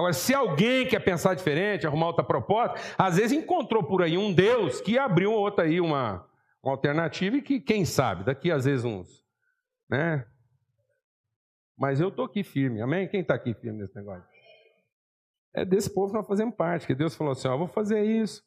Agora, 0.00 0.14
se 0.14 0.32
alguém 0.32 0.88
quer 0.88 1.00
pensar 1.00 1.34
diferente, 1.34 1.86
arrumar 1.86 2.06
outra 2.06 2.24
proposta, 2.24 2.80
às 2.96 3.18
vezes 3.18 3.32
encontrou 3.36 3.84
por 3.84 4.02
aí 4.02 4.16
um 4.16 4.32
Deus 4.32 4.80
que 4.80 4.98
abriu 4.98 5.30
outra 5.30 5.66
aí, 5.66 5.78
uma, 5.78 6.26
uma 6.62 6.72
alternativa 6.72 7.36
e 7.36 7.42
que, 7.42 7.60
quem 7.60 7.84
sabe, 7.84 8.24
daqui 8.24 8.50
às 8.50 8.64
vezes 8.64 8.82
uns, 8.82 9.22
né? 9.90 10.26
Mas 11.76 12.00
eu 12.00 12.08
estou 12.08 12.24
aqui 12.24 12.42
firme, 12.42 12.80
amém? 12.80 13.08
Quem 13.08 13.20
está 13.20 13.34
aqui 13.34 13.52
firme 13.52 13.82
nesse 13.82 13.94
negócio? 13.94 14.24
É 15.54 15.66
desse 15.66 15.92
povo 15.92 16.12
que 16.12 16.18
nós 16.18 16.26
fazemos 16.26 16.54
parte, 16.54 16.86
que 16.86 16.94
Deus 16.94 17.14
falou 17.14 17.32
assim, 17.32 17.48
ó, 17.48 17.58
vou 17.58 17.68
fazer 17.68 18.02
isso. 18.02 18.42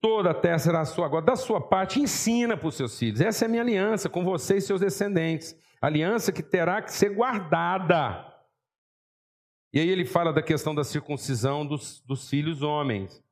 Toda 0.00 0.30
a 0.30 0.34
terra 0.34 0.58
será 0.58 0.84
sua. 0.86 1.04
Agora, 1.04 1.26
da 1.26 1.36
sua 1.36 1.60
parte, 1.60 2.00
ensina 2.00 2.56
para 2.56 2.68
os 2.68 2.74
seus 2.74 2.98
filhos. 2.98 3.20
Essa 3.20 3.44
é 3.44 3.46
a 3.46 3.48
minha 3.50 3.62
aliança 3.62 4.08
com 4.08 4.24
você 4.24 4.56
e 4.56 4.60
seus 4.62 4.80
descendentes. 4.80 5.54
Aliança 5.78 6.32
que 6.32 6.42
terá 6.42 6.80
que 6.80 6.90
ser 6.90 7.14
guardada. 7.14 8.35
E 9.76 9.78
aí 9.78 9.90
ele 9.90 10.06
fala 10.06 10.32
da 10.32 10.40
questão 10.40 10.74
da 10.74 10.82
circuncisão 10.82 11.66
dos, 11.66 12.00
dos 12.00 12.30
filhos 12.30 12.62
homens. 12.62 13.22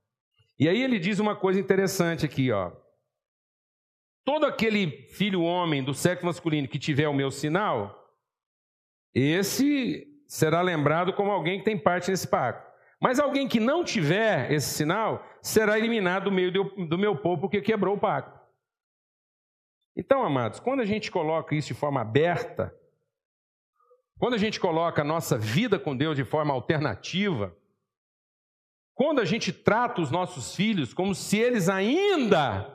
E 0.58 0.68
aí 0.68 0.82
ele 0.82 0.98
diz 0.98 1.18
uma 1.18 1.34
coisa 1.34 1.58
interessante 1.58 2.26
aqui, 2.26 2.52
ó. 2.52 2.70
Todo 4.26 4.44
aquele 4.44 5.08
filho 5.08 5.40
homem 5.40 5.82
do 5.82 5.94
sexo 5.94 6.26
masculino 6.26 6.68
que 6.68 6.78
tiver 6.78 7.08
o 7.08 7.14
meu 7.14 7.30
sinal, 7.30 8.14
esse 9.14 10.06
será 10.28 10.60
lembrado 10.60 11.14
como 11.14 11.32
alguém 11.32 11.60
que 11.60 11.64
tem 11.64 11.78
parte 11.78 12.10
nesse 12.10 12.28
pacto. 12.28 12.70
Mas 13.00 13.18
alguém 13.18 13.48
que 13.48 13.58
não 13.58 13.82
tiver 13.82 14.52
esse 14.52 14.68
sinal 14.68 15.26
será 15.40 15.78
eliminado 15.78 16.24
do 16.24 16.30
meio 16.30 16.52
do 16.52 16.98
meu 16.98 17.16
povo 17.16 17.40
porque 17.40 17.62
quebrou 17.62 17.96
o 17.96 18.00
pacto. 18.00 18.38
Então, 19.96 20.22
amados, 20.22 20.60
quando 20.60 20.80
a 20.80 20.84
gente 20.84 21.10
coloca 21.10 21.54
isso 21.54 21.68
de 21.68 21.74
forma 21.74 22.02
aberta, 22.02 22.70
quando 24.18 24.34
a 24.34 24.38
gente 24.38 24.60
coloca 24.60 25.02
a 25.02 25.04
nossa 25.04 25.36
vida 25.36 25.78
com 25.78 25.96
Deus 25.96 26.16
de 26.16 26.24
forma 26.24 26.52
alternativa, 26.52 27.56
quando 28.94 29.20
a 29.20 29.24
gente 29.24 29.52
trata 29.52 30.00
os 30.00 30.10
nossos 30.10 30.54
filhos 30.54 30.94
como 30.94 31.14
se 31.14 31.36
eles 31.36 31.68
ainda 31.68 32.70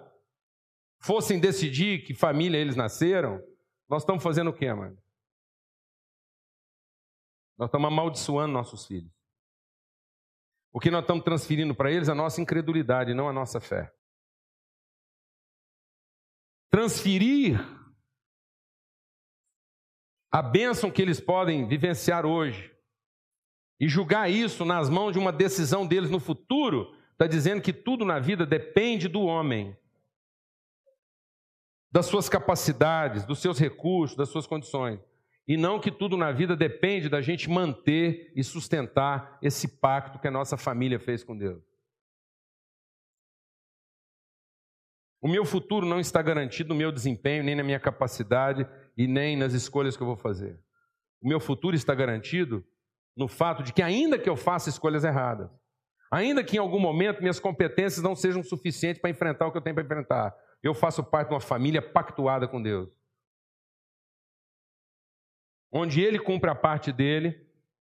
fossem 1.00 1.40
decidir 1.40 2.04
que 2.04 2.14
família 2.14 2.58
eles 2.58 2.76
nasceram, 2.76 3.42
nós 3.88 4.04
estamos 4.04 4.22
fazendo 4.22 4.50
o 4.50 4.54
quê, 4.54 4.72
mano? 4.74 4.98
Nós 7.58 7.68
estamos 7.68 7.88
amaldiçoando 7.88 8.54
nossos 8.54 8.86
filhos. 8.86 9.12
Porque 10.72 10.92
nós 10.92 11.02
estamos 11.02 11.24
transferindo 11.24 11.74
para 11.74 11.92
eles 11.92 12.10
a 12.10 12.16
nossa 12.16 12.42
incredulidade, 12.42 13.14
não 13.14 13.28
a 13.28 13.34
nossa 13.34 13.60
fé. 13.60 13.92
Transferir 16.70 17.60
a 20.32 20.42
bênção 20.42 20.92
que 20.92 21.02
eles 21.02 21.20
podem 21.20 21.68
vivenciar 21.68 22.26
hoje 22.26 22.72
e 23.80 23.88
julgar 23.88 24.30
isso 24.30 24.64
nas 24.64 24.90
mãos 24.90 25.14
de 25.14 25.20
uma 25.20 25.32
decisão 25.32 25.88
deles 25.88 26.10
no 26.10 26.20
futuro, 26.20 26.94
está 27.14 27.26
dizendo 27.26 27.62
que 27.62 27.74
tudo 27.74 28.06
na 28.06 28.20
vida 28.20 28.46
depende 28.46 29.08
do 29.08 29.22
homem, 29.22 29.76
das 31.92 32.06
suas 32.06 32.30
capacidades, 32.30 33.26
dos 33.26 33.40
seus 33.40 33.58
recursos, 33.58 34.16
das 34.16 34.30
suas 34.30 34.46
condições. 34.46 35.00
E 35.48 35.58
não 35.58 35.80
que 35.80 35.90
tudo 35.90 36.16
na 36.16 36.32
vida 36.32 36.56
depende 36.56 37.10
da 37.10 37.22
gente 37.22 37.50
manter 37.50 38.32
e 38.36 38.44
sustentar 38.44 39.40
esse 39.42 39.68
pacto 39.80 40.20
que 40.20 40.28
a 40.28 40.32
nossa 40.32 40.56
família 40.58 41.00
fez 41.00 41.24
com 41.24 41.36
Deus. 41.36 41.64
O 45.20 45.28
meu 45.28 45.44
futuro 45.44 45.88
não 45.88 46.00
está 46.00 46.22
garantido 46.22 46.70
no 46.70 46.76
meu 46.76 46.92
desempenho, 46.92 47.44
nem 47.44 47.56
na 47.56 47.64
minha 47.64 47.80
capacidade 47.80 48.68
e 49.00 49.08
nem 49.08 49.38
nas 49.38 49.54
escolhas 49.54 49.96
que 49.96 50.04
eu 50.04 50.08
vou 50.08 50.18
fazer. 50.18 50.60
O 51.22 51.28
meu 51.30 51.40
futuro 51.40 51.74
está 51.74 51.96
garantido 51.96 52.68
no 53.16 53.30
fato 53.30 53.64
de 53.64 53.72
que, 53.72 53.82
ainda 53.82 54.20
que 54.20 54.30
eu 54.30 54.36
faça 54.36 54.68
escolhas 54.68 55.06
erradas, 55.06 55.50
ainda 56.12 56.44
que 56.44 56.58
em 56.58 56.60
algum 56.60 56.82
momento 56.82 57.22
minhas 57.22 57.40
competências 57.40 58.04
não 58.04 58.14
sejam 58.14 58.44
suficientes 58.44 59.02
para 59.02 59.10
enfrentar 59.10 59.48
o 59.48 59.52
que 59.54 59.58
eu 59.58 59.62
tenho 59.62 59.74
para 59.74 59.86
enfrentar, 59.86 60.36
eu 60.62 60.74
faço 60.74 61.02
parte 61.02 61.30
de 61.30 61.34
uma 61.34 61.40
família 61.40 61.82
pactuada 61.82 62.46
com 62.46 62.62
Deus. 62.62 62.90
Onde 65.72 66.02
Ele 66.02 66.20
cumpre 66.20 66.50
a 66.50 66.56
parte 66.56 66.92
dele 66.92 67.49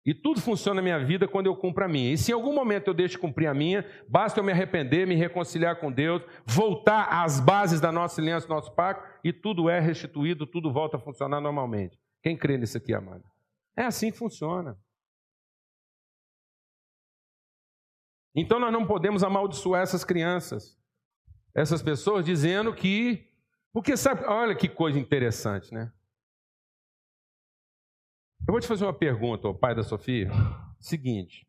e 0.06 0.14
tudo 0.14 0.40
funciona 0.40 0.76
na 0.76 0.82
minha 0.84 1.04
vida 1.04 1.28
quando 1.28 1.48
eu 1.48 1.56
cumpro 1.56 1.84
a 1.84 1.88
minha. 1.88 2.14
E 2.14 2.18
se 2.18 2.32
em 2.32 2.36
algum 2.36 2.54
momento 2.54 2.88
eu 2.88 2.94
deixo 2.94 3.14
de 3.14 3.20
cumprir 3.20 3.48
a 3.48 3.54
minha, 3.54 3.84
basta 4.08 4.40
eu 4.40 4.44
me 4.44 4.52
arrepender, 4.52 5.08
me 5.08 5.16
reconciliar 5.16 5.80
com 5.80 5.92
Deus, 5.92 6.22
voltar 6.46 7.24
às 7.24 7.40
bases 7.40 7.82
da 7.82 7.92
nossa 7.92 8.22
aliança, 8.22 8.48
do 8.48 8.54
nosso 8.54 8.72
pacto, 8.74 9.04
e 9.24 9.34
tudo 9.34 9.68
é 9.68 9.80
restituído, 9.80 10.46
tudo 10.46 10.72
volta 10.72 10.98
a 10.98 11.00
funcionar 11.00 11.42
normalmente. 11.42 12.00
Quem 12.22 12.38
crê 12.38 12.56
nisso 12.56 12.78
aqui, 12.78 12.94
amado? 12.94 13.24
É 13.76 13.84
assim 13.84 14.12
que 14.12 14.18
funciona. 14.18 14.78
Então 18.36 18.60
nós 18.60 18.72
não 18.72 18.86
podemos 18.86 19.24
amaldiçoar 19.24 19.82
essas 19.82 20.04
crianças, 20.04 20.78
essas 21.56 21.82
pessoas, 21.82 22.24
dizendo 22.24 22.74
que. 22.76 23.28
Porque 23.74 23.98
sabe, 23.98 24.24
olha 24.26 24.56
que 24.56 24.70
coisa 24.70 25.00
interessante, 25.00 25.74
né? 25.74 25.92
Eu 28.48 28.52
vou 28.52 28.60
te 28.60 28.68
fazer 28.68 28.86
uma 28.86 28.94
pergunta, 28.94 29.52
pai 29.56 29.74
da 29.74 29.82
Sofia. 29.82 30.30
Seguinte. 30.80 31.48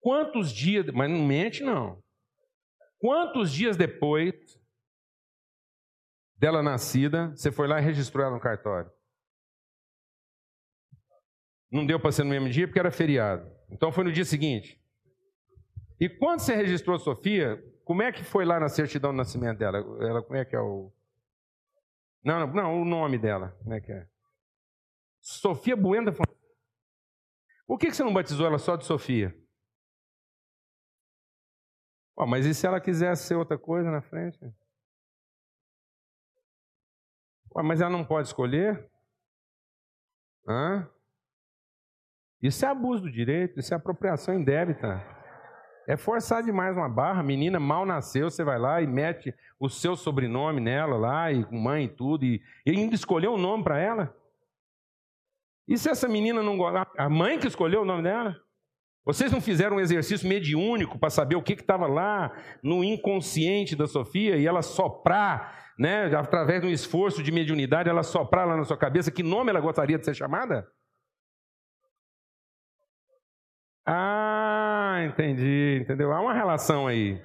Quantos 0.00 0.50
dias. 0.50 0.86
Mas 0.86 1.10
não 1.10 1.22
mente, 1.24 1.62
não. 1.62 2.02
Quantos 2.98 3.52
dias 3.52 3.76
depois 3.76 4.34
dela 6.38 6.62
nascida, 6.62 7.28
você 7.30 7.52
foi 7.52 7.68
lá 7.68 7.78
e 7.78 7.84
registrou 7.84 8.24
ela 8.24 8.34
no 8.34 8.40
cartório? 8.40 8.90
Não 11.70 11.84
deu 11.84 12.00
para 12.00 12.12
ser 12.12 12.24
no 12.24 12.30
mesmo 12.30 12.48
dia 12.48 12.66
porque 12.66 12.78
era 12.78 12.90
feriado. 12.90 13.50
Então 13.70 13.92
foi 13.92 14.04
no 14.04 14.12
dia 14.12 14.24
seguinte. 14.24 14.80
E 16.00 16.08
quando 16.08 16.40
você 16.40 16.54
registrou 16.54 16.96
a 16.96 16.98
Sofia, 17.00 17.62
como 17.84 18.02
é 18.02 18.10
que 18.10 18.24
foi 18.24 18.46
lá 18.46 18.58
na 18.58 18.68
certidão 18.70 19.12
do 19.12 19.16
nascimento 19.18 19.58
dela? 19.58 19.78
Ela, 20.00 20.22
como 20.22 20.36
é 20.36 20.44
que 20.44 20.56
é 20.56 20.60
o. 20.60 20.90
Não, 22.24 22.46
não, 22.46 22.54
não, 22.54 22.82
o 22.82 22.84
nome 22.84 23.18
dela. 23.18 23.54
Como 23.62 23.74
é 23.74 23.80
que 23.80 23.92
é? 23.92 24.06
Sofia 25.26 25.74
Bueno. 25.74 26.12
Por 27.66 27.78
que 27.78 27.92
você 27.92 28.04
não 28.04 28.14
batizou 28.14 28.46
ela 28.46 28.58
só 28.58 28.76
de 28.76 28.84
Sofia? 28.84 29.36
Mas 32.16 32.46
e 32.46 32.54
se 32.54 32.64
ela 32.64 32.80
quisesse 32.80 33.26
ser 33.26 33.34
outra 33.34 33.58
coisa 33.58 33.90
na 33.90 34.00
frente? 34.00 34.38
Mas 37.52 37.80
ela 37.80 37.90
não 37.90 38.04
pode 38.04 38.28
escolher? 38.28 38.88
Hã? 40.46 40.88
Isso 42.40 42.64
é 42.64 42.68
abuso 42.68 43.02
do 43.02 43.10
direito, 43.10 43.58
isso 43.58 43.74
é 43.74 43.76
apropriação 43.76 44.32
indébita. 44.32 45.04
É 45.88 45.96
forçar 45.96 46.44
demais 46.44 46.76
uma 46.76 46.88
barra. 46.88 47.24
Menina 47.24 47.58
mal 47.58 47.84
nasceu, 47.84 48.30
você 48.30 48.44
vai 48.44 48.60
lá 48.60 48.80
e 48.80 48.86
mete 48.86 49.34
o 49.58 49.68
seu 49.68 49.96
sobrenome 49.96 50.60
nela 50.60 50.96
lá, 50.96 51.32
e 51.32 51.44
mãe 51.50 51.86
e 51.86 51.96
tudo, 51.96 52.24
e, 52.24 52.40
e 52.64 52.70
ainda 52.70 52.94
escolheu 52.94 53.32
um 53.32 53.38
nome 53.38 53.64
para 53.64 53.80
ela. 53.80 54.25
E 55.68 55.76
se 55.76 55.90
essa 55.90 56.08
menina 56.08 56.42
não? 56.42 56.58
A 56.96 57.08
mãe 57.08 57.38
que 57.38 57.48
escolheu 57.48 57.82
o 57.82 57.84
nome 57.84 58.02
dela? 58.02 58.36
Vocês 59.04 59.30
não 59.30 59.40
fizeram 59.40 59.76
um 59.76 59.80
exercício 59.80 60.28
mediúnico 60.28 60.98
para 60.98 61.10
saber 61.10 61.36
o 61.36 61.42
que 61.42 61.52
estava 61.52 61.86
lá 61.86 62.32
no 62.60 62.82
inconsciente 62.82 63.76
da 63.76 63.86
Sofia 63.86 64.36
e 64.36 64.46
ela 64.46 64.62
soprar, 64.62 65.72
né, 65.78 66.06
através 66.16 66.60
de 66.60 66.66
um 66.66 66.70
esforço 66.70 67.22
de 67.22 67.30
mediunidade, 67.30 67.88
ela 67.88 68.02
soprar 68.02 68.48
lá 68.48 68.56
na 68.56 68.64
sua 68.64 68.76
cabeça 68.76 69.12
que 69.12 69.22
nome 69.22 69.50
ela 69.50 69.60
gostaria 69.60 69.96
de 69.96 70.04
ser 70.04 70.14
chamada? 70.14 70.66
Ah, 73.86 75.04
entendi, 75.06 75.78
entendeu? 75.82 76.12
Há 76.12 76.20
uma 76.20 76.34
relação 76.34 76.88
aí. 76.88 77.22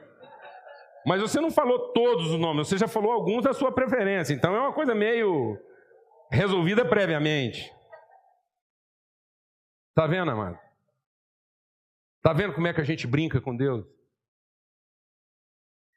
Mas 1.03 1.19
você 1.19 1.41
não 1.41 1.49
falou 1.49 1.91
todos 1.93 2.29
os 2.29 2.39
nomes, 2.39 2.67
você 2.67 2.77
já 2.77 2.87
falou 2.87 3.11
alguns 3.11 3.43
da 3.43 3.53
sua 3.53 3.71
preferência, 3.71 4.35
então 4.35 4.55
é 4.55 4.59
uma 4.59 4.71
coisa 4.71 4.93
meio 4.93 5.57
resolvida 6.31 6.85
previamente. 6.85 7.71
Tá 9.93 10.07
vendo, 10.07 10.31
amado? 10.31 10.57
Tá 12.21 12.33
vendo 12.33 12.53
como 12.53 12.67
é 12.67 12.73
que 12.73 12.81
a 12.81 12.85
gente 12.85 13.07
brinca 13.07 13.41
com 13.41 13.55
Deus? 13.55 13.85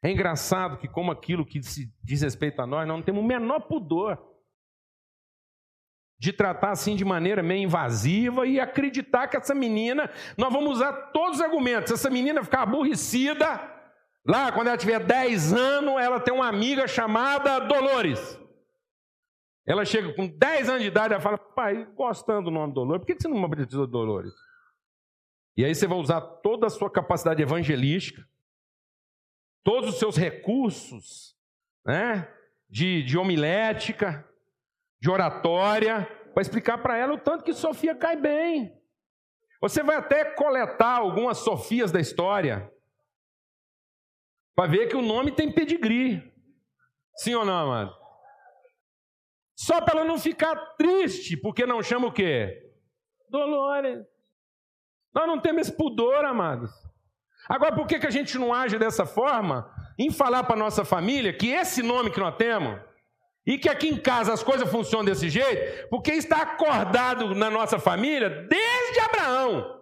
É 0.03 0.11
engraçado 0.11 0.77
que, 0.77 0.87
como 0.87 1.11
aquilo 1.11 1.45
que 1.45 1.63
se 1.63 1.91
diz 2.03 2.21
respeito 2.21 2.61
a 2.61 2.67
nós, 2.67 2.87
nós 2.87 2.97
não 2.97 3.03
temos 3.03 3.23
o 3.23 3.27
menor 3.27 3.61
pudor 3.61 4.35
de 6.17 6.31
tratar 6.31 6.71
assim 6.71 6.95
de 6.95 7.03
maneira 7.03 7.43
meio 7.43 7.63
invasiva 7.63 8.45
e 8.47 8.59
acreditar 8.59 9.27
que 9.27 9.37
essa 9.37 9.53
menina, 9.53 10.09
nós 10.37 10.51
vamos 10.51 10.73
usar 10.73 10.93
todos 11.11 11.37
os 11.37 11.41
argumentos. 11.41 11.91
Essa 11.91 12.09
menina 12.09 12.43
ficar 12.43 12.61
aborrecida, 12.61 13.61
lá 14.25 14.51
quando 14.51 14.67
ela 14.67 14.77
tiver 14.77 15.03
10 15.03 15.53
anos, 15.53 15.99
ela 15.99 16.19
tem 16.19 16.33
uma 16.33 16.47
amiga 16.47 16.87
chamada 16.87 17.59
Dolores. 17.59 18.39
Ela 19.65 19.83
chega 19.83 20.13
com 20.13 20.27
10 20.27 20.69
anos 20.69 20.81
de 20.81 20.87
idade 20.87 21.13
e 21.13 21.19
fala: 21.19 21.37
Pai, 21.37 21.85
gostando 21.95 22.45
do 22.45 22.51
nome 22.51 22.73
Dolores, 22.73 23.01
por 23.01 23.07
que 23.07 23.19
você 23.19 23.27
não 23.27 23.39
me 23.39 23.47
batizou 23.47 23.87
Dolores? 23.87 24.33
E 25.57 25.65
aí 25.65 25.73
você 25.73 25.87
vai 25.87 25.97
usar 25.97 26.21
toda 26.21 26.67
a 26.67 26.69
sua 26.69 26.89
capacidade 26.89 27.41
evangelística, 27.41 28.27
todos 29.63 29.91
os 29.91 29.99
seus 29.99 30.17
recursos, 30.17 31.35
né, 31.85 32.31
de, 32.69 33.01
de 33.03 33.17
homilética, 33.17 34.27
de 34.99 35.09
oratória, 35.09 36.05
para 36.33 36.41
explicar 36.41 36.77
para 36.79 36.97
ela 36.97 37.13
o 37.13 37.19
tanto 37.19 37.43
que 37.43 37.53
Sofia 37.53 37.95
cai 37.95 38.15
bem. 38.15 38.77
Você 39.61 39.81
vai 39.81 39.95
até 39.95 40.25
coletar 40.25 40.97
algumas 40.97 41.39
Sofias 41.39 41.91
da 41.91 41.99
história, 41.99 42.71
para 44.53 44.69
ver 44.69 44.87
que 44.87 44.95
o 44.95 45.01
nome 45.01 45.31
tem 45.31 45.51
pedigree. 45.51 46.21
Sim 47.15 47.35
ou 47.35 47.45
não, 47.45 47.71
amado? 47.71 48.04
Só 49.55 49.79
para 49.79 49.99
ela 49.99 50.07
não 50.07 50.19
ficar 50.19 50.55
triste, 50.75 51.37
porque 51.37 51.65
não 51.65 51.81
chama 51.81 52.07
o 52.07 52.11
quê? 52.11 52.71
Dolores. 53.29 54.05
Nós 55.13 55.27
não 55.27 55.39
temos 55.39 55.67
esse 55.67 55.77
pudor, 55.77 56.25
amados. 56.25 56.71
Agora, 57.47 57.73
por 57.73 57.87
que, 57.87 57.99
que 57.99 58.07
a 58.07 58.11
gente 58.11 58.37
não 58.37 58.53
age 58.53 58.77
dessa 58.77 59.05
forma 59.05 59.71
em 59.97 60.11
falar 60.11 60.43
para 60.43 60.57
nossa 60.57 60.83
família 60.83 61.31
que 61.31 61.47
esse 61.51 61.81
nome 61.81 62.11
que 62.11 62.19
nós 62.19 62.35
temos 62.35 62.81
e 63.45 63.57
que 63.57 63.69
aqui 63.69 63.87
em 63.87 64.01
casa 64.01 64.33
as 64.33 64.43
coisas 64.43 64.69
funcionam 64.69 65.05
desse 65.05 65.29
jeito? 65.29 65.87
Porque 65.89 66.11
está 66.11 66.41
acordado 66.41 67.33
na 67.33 67.49
nossa 67.49 67.79
família 67.79 68.29
desde 68.29 68.99
Abraão. 68.99 69.75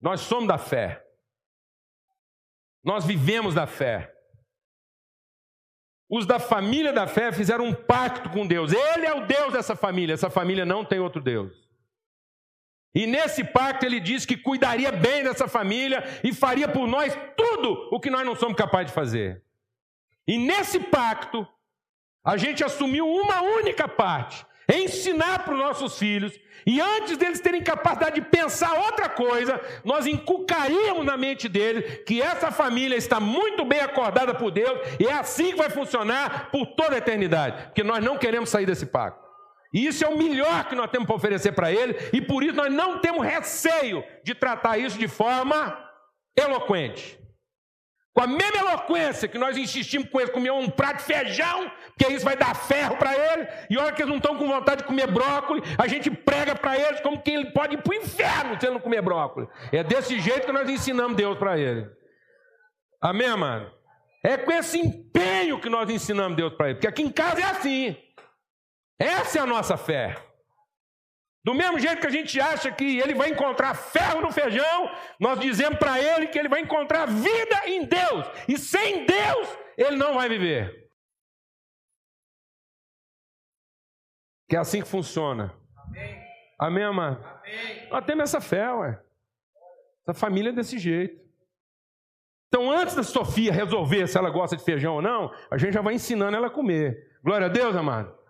Nós 0.00 0.20
somos 0.20 0.48
da 0.48 0.56
fé. 0.56 1.04
Nós 2.82 3.04
vivemos 3.04 3.54
da 3.54 3.66
fé. 3.66 4.15
Os 6.08 6.24
da 6.24 6.38
família 6.38 6.92
da 6.92 7.06
fé 7.06 7.32
fizeram 7.32 7.64
um 7.64 7.74
pacto 7.74 8.30
com 8.30 8.46
Deus. 8.46 8.72
Ele 8.72 9.06
é 9.06 9.14
o 9.14 9.26
Deus 9.26 9.52
dessa 9.52 9.74
família. 9.74 10.14
Essa 10.14 10.30
família 10.30 10.64
não 10.64 10.84
tem 10.84 11.00
outro 11.00 11.20
Deus. 11.20 11.66
E 12.94 13.06
nesse 13.06 13.44
pacto 13.44 13.84
ele 13.84 14.00
disse 14.00 14.26
que 14.26 14.36
cuidaria 14.36 14.90
bem 14.90 15.22
dessa 15.22 15.46
família 15.46 16.02
e 16.24 16.32
faria 16.32 16.66
por 16.66 16.86
nós 16.86 17.14
tudo 17.36 17.88
o 17.92 18.00
que 18.00 18.08
nós 18.08 18.24
não 18.24 18.34
somos 18.34 18.56
capazes 18.56 18.86
de 18.86 18.94
fazer. 18.94 19.42
E 20.26 20.38
nesse 20.38 20.80
pacto, 20.80 21.46
a 22.24 22.36
gente 22.36 22.64
assumiu 22.64 23.06
uma 23.06 23.42
única 23.42 23.86
parte: 23.86 24.46
ensinar 24.68 25.44
para 25.44 25.54
os 25.54 25.60
nossos 25.60 25.98
filhos 25.98 26.38
e 26.66 26.80
antes 26.80 27.16
deles 27.16 27.40
terem 27.40 27.62
capacidade 27.62 28.16
de 28.16 28.26
pensar 28.26 28.74
outra 28.74 29.08
coisa, 29.08 29.60
nós 29.84 30.06
encucaríamos 30.06 31.04
na 31.04 31.16
mente 31.16 31.48
deles 31.48 32.00
que 32.04 32.20
essa 32.20 32.50
família 32.50 32.96
está 32.96 33.20
muito 33.20 33.64
bem 33.64 33.80
acordada 33.80 34.34
por 34.34 34.50
Deus 34.50 34.80
e 34.98 35.06
é 35.06 35.12
assim 35.12 35.50
que 35.50 35.56
vai 35.56 35.70
funcionar 35.70 36.50
por 36.50 36.66
toda 36.66 36.96
a 36.96 36.98
eternidade, 36.98 37.66
porque 37.66 37.84
nós 37.84 38.02
não 38.02 38.18
queremos 38.18 38.50
sair 38.50 38.66
desse 38.66 38.86
pacto. 38.86 39.24
E 39.72 39.86
isso 39.86 40.04
é 40.04 40.08
o 40.08 40.18
melhor 40.18 40.68
que 40.68 40.74
nós 40.74 40.90
temos 40.90 41.06
para 41.06 41.16
oferecer 41.16 41.52
para 41.52 41.70
ele, 41.70 41.96
e 42.12 42.20
por 42.20 42.42
isso 42.42 42.54
nós 42.54 42.72
não 42.72 42.98
temos 42.98 43.24
receio 43.24 44.02
de 44.24 44.34
tratar 44.34 44.78
isso 44.78 44.98
de 44.98 45.06
forma 45.06 45.78
eloquente. 46.36 47.18
Com 48.16 48.22
a 48.22 48.26
mesma 48.26 48.56
eloquência 48.56 49.28
que 49.28 49.36
nós 49.36 49.58
insistimos 49.58 50.08
com 50.08 50.18
eles 50.18 50.32
comer 50.32 50.50
um 50.50 50.70
prato 50.70 51.00
de 51.00 51.02
feijão, 51.02 51.70
porque 51.88 52.10
isso 52.10 52.24
vai 52.24 52.34
dar 52.34 52.56
ferro 52.56 52.96
para 52.96 53.14
eles, 53.14 53.46
e 53.68 53.76
hora 53.76 53.92
que 53.92 54.00
eles 54.00 54.08
não 54.08 54.16
estão 54.16 54.38
com 54.38 54.48
vontade 54.48 54.80
de 54.80 54.88
comer 54.88 55.06
brócolis, 55.06 55.62
a 55.76 55.86
gente 55.86 56.10
prega 56.10 56.54
para 56.54 56.78
eles 56.78 56.98
como 57.00 57.20
que 57.20 57.30
ele 57.30 57.50
pode 57.50 57.74
ir 57.74 57.82
para 57.82 57.90
o 57.90 57.94
inferno 57.94 58.58
se 58.58 58.64
ele 58.64 58.72
não 58.72 58.80
comer 58.80 59.02
brócolis. 59.02 59.50
É 59.70 59.84
desse 59.84 60.18
jeito 60.18 60.46
que 60.46 60.52
nós 60.52 60.66
ensinamos 60.66 61.14
Deus 61.14 61.36
para 61.36 61.58
ele. 61.58 61.86
Amém, 63.02 63.36
mano? 63.36 63.70
É 64.24 64.38
com 64.38 64.50
esse 64.50 64.78
empenho 64.78 65.60
que 65.60 65.68
nós 65.68 65.90
ensinamos 65.90 66.38
Deus 66.38 66.54
para 66.54 66.68
ele, 66.68 66.76
porque 66.76 66.88
aqui 66.88 67.02
em 67.02 67.12
casa 67.12 67.42
é 67.42 67.44
assim. 67.44 67.96
Essa 68.98 69.40
é 69.40 69.42
a 69.42 69.46
nossa 69.46 69.76
fé. 69.76 70.16
Do 71.46 71.54
mesmo 71.54 71.78
jeito 71.78 72.00
que 72.00 72.06
a 72.08 72.10
gente 72.10 72.40
acha 72.40 72.72
que 72.72 72.98
ele 72.98 73.14
vai 73.14 73.28
encontrar 73.28 73.72
ferro 73.72 74.20
no 74.20 74.32
feijão, 74.32 74.90
nós 75.20 75.38
dizemos 75.38 75.78
para 75.78 75.96
ele 76.00 76.26
que 76.26 76.36
ele 76.36 76.48
vai 76.48 76.60
encontrar 76.60 77.06
vida 77.06 77.62
em 77.66 77.86
Deus. 77.86 78.26
E 78.48 78.58
sem 78.58 79.06
Deus, 79.06 79.56
ele 79.78 79.94
não 79.94 80.14
vai 80.14 80.28
viver. 80.28 80.90
Que 84.48 84.56
é 84.56 84.58
assim 84.58 84.82
que 84.82 84.88
funciona. 84.88 85.54
Amém, 85.76 86.26
Amém 86.58 86.82
amado? 86.82 87.24
Amém. 87.24 87.88
Nós 87.90 88.04
temos 88.04 88.24
essa 88.24 88.40
fé, 88.40 88.72
ué. 88.72 89.00
Essa 90.02 90.18
família 90.18 90.50
é 90.50 90.52
desse 90.52 90.80
jeito. 90.80 91.24
Então, 92.48 92.68
antes 92.68 92.96
da 92.96 93.04
Sofia 93.04 93.52
resolver 93.52 94.08
se 94.08 94.18
ela 94.18 94.30
gosta 94.30 94.56
de 94.56 94.64
feijão 94.64 94.96
ou 94.96 95.02
não, 95.02 95.32
a 95.48 95.56
gente 95.56 95.74
já 95.74 95.80
vai 95.80 95.94
ensinando 95.94 96.36
ela 96.36 96.48
a 96.48 96.50
comer. 96.50 97.16
Glória 97.22 97.46
a 97.46 97.50
Deus, 97.50 97.76
amado. 97.76 98.25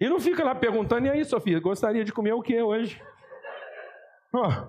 E 0.00 0.08
não 0.08 0.20
fica 0.20 0.44
lá 0.44 0.54
perguntando, 0.54 1.06
e 1.06 1.10
aí, 1.10 1.24
Sofia, 1.24 1.58
gostaria 1.58 2.04
de 2.04 2.12
comer 2.12 2.32
o 2.32 2.42
que 2.42 2.60
hoje? 2.62 3.02
Oh. 4.32 4.68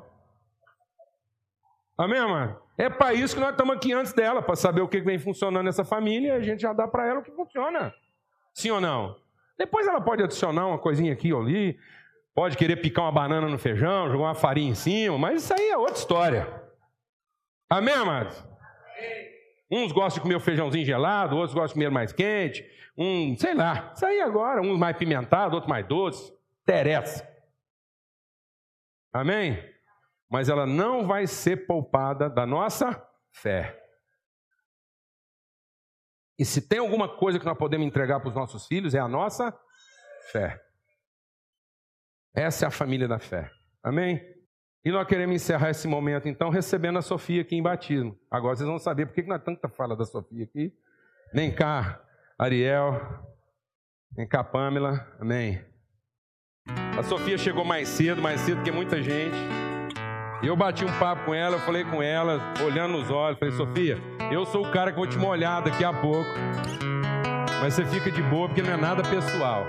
Amém, 1.98 2.22
mano? 2.22 2.60
É 2.78 2.90
para 2.90 3.14
isso 3.14 3.36
que 3.36 3.42
nós 3.42 3.52
estamos 3.52 3.76
aqui 3.76 3.94
antes 3.94 4.14
dela, 4.14 4.42
para 4.42 4.56
saber 4.56 4.82
o 4.82 4.88
que 4.88 5.02
vem 5.02 5.20
funcionando 5.20 5.66
nessa 5.66 5.84
família, 5.84 6.30
e 6.30 6.32
a 6.32 6.42
gente 6.42 6.62
já 6.62 6.74
dá 6.74 6.88
para 6.88 7.06
ela 7.06 7.20
o 7.20 7.24
que 7.24 7.32
funciona. 7.32 7.94
Sim 8.54 8.72
ou 8.72 8.82
não? 8.82 9.16
Depois 9.58 9.86
ela 9.86 10.00
pode 10.00 10.24
adicionar 10.24 10.66
uma 10.66 10.80
coisinha 10.80 11.12
aqui 11.12 11.34
ou 11.34 11.42
ali, 11.42 11.78
pode 12.34 12.56
querer 12.56 12.78
picar 12.78 13.04
uma 13.04 13.12
banana 13.12 13.50
no 13.50 13.60
feijão, 13.60 14.10
jogar 14.10 14.24
uma 14.24 14.36
farinha 14.36 14.72
em 14.72 14.76
cima, 14.76 15.18
mas 15.18 15.44
isso 15.44 15.54
aí 15.54 15.70
é 15.70 15.78
outra 15.78 15.96
história. 15.96 16.48
Amém, 17.70 17.94
amados? 17.94 18.42
Uns 19.72 19.92
gostam 19.92 20.16
de 20.16 20.22
comer 20.22 20.36
o 20.36 20.40
feijãozinho 20.40 20.86
gelado, 20.86 21.36
outros 21.36 21.54
gostam 21.54 21.68
de 21.68 21.74
comer 21.74 21.92
mais 21.92 22.12
quente, 22.12 22.66
um, 22.98 23.38
sei 23.38 23.54
lá, 23.54 23.94
isso 23.96 24.06
aí 24.06 24.20
agora, 24.20 24.62
uns 24.62 24.78
mais 24.78 24.98
pimentados, 24.98 25.54
outros 25.54 25.70
mais 25.70 25.88
doces, 25.88 26.34
interessa. 26.64 27.28
Amém? 29.14 29.58
Mas 30.30 30.50
ela 30.50 30.66
não 30.66 31.08
vai 31.08 31.28
ser 31.28 31.68
poupada 31.68 32.30
da 32.30 32.46
nossa 32.46 33.08
fé. 33.32 33.80
E 36.38 36.46
se 36.46 36.68
tem 36.68 36.80
alguma 36.80 37.18
coisa 37.18 37.40
que 37.40 37.46
nós 37.46 37.58
podemos 37.58 37.86
entregar 37.86 38.20
para 38.20 38.30
os 38.30 38.36
nossos 38.36 38.66
filhos, 38.66 38.94
é 38.94 39.00
a 39.00 39.08
nossa 39.08 39.58
fé. 40.32 40.60
Essa 42.34 42.66
é 42.66 42.68
a 42.68 42.72
família 42.72 43.08
da 43.08 43.20
fé. 43.20 43.52
Amém? 43.84 44.39
E 44.84 44.92
nós 44.92 45.06
queremos 45.06 45.36
encerrar 45.36 45.70
esse 45.72 45.88
momento, 45.88 46.28
então, 46.30 46.50
recebendo 46.50 46.98
a 46.98 47.02
Sofia 47.02 47.42
aqui 47.42 47.56
em 47.56 47.62
batismo. 47.62 48.18
Agora 48.32 48.56
vocês 48.56 48.68
vão 48.68 48.80
saber 48.80 49.06
por 49.06 49.14
que 49.14 49.24
nós 49.24 49.44
tanta 49.44 49.68
fala 49.68 49.96
da 49.96 50.06
Sofia 50.06 50.46
aqui. 50.46 50.74
Vem 51.34 51.54
cá, 51.54 52.02
Ariel, 52.38 53.00
vem 54.16 54.26
cá, 54.26 54.42
Pamela, 54.42 55.06
amém. 55.20 55.62
A 56.98 57.04
Sofia 57.04 57.38
chegou 57.38 57.66
mais 57.66 57.90
cedo, 57.90 58.22
mais 58.22 58.40
cedo 58.42 58.64
que 58.64 58.72
muita 58.72 59.02
gente. 59.04 59.36
E 60.42 60.48
eu 60.48 60.56
bati 60.56 60.86
um 60.86 61.00
papo 61.00 61.26
com 61.26 61.34
ela, 61.34 61.58
eu 61.58 61.60
falei 61.60 61.84
com 61.84 62.02
ela, 62.02 62.40
olhando 62.66 62.98
nos 62.98 63.12
olhos, 63.12 63.38
falei, 63.38 63.54
Sofia, 63.54 63.98
eu 64.32 64.46
sou 64.46 64.66
o 64.66 64.72
cara 64.72 64.92
que 64.92 64.98
vou 64.98 65.08
te 65.08 65.18
molhar 65.18 65.62
daqui 65.62 65.84
a 65.84 65.92
pouco. 65.92 66.30
Mas 67.60 67.74
você 67.74 67.84
fica 67.84 68.10
de 68.10 68.22
boa 68.24 68.48
porque 68.48 68.62
não 68.62 68.72
é 68.72 68.78
nada 68.78 69.04
pessoal. 69.04 69.68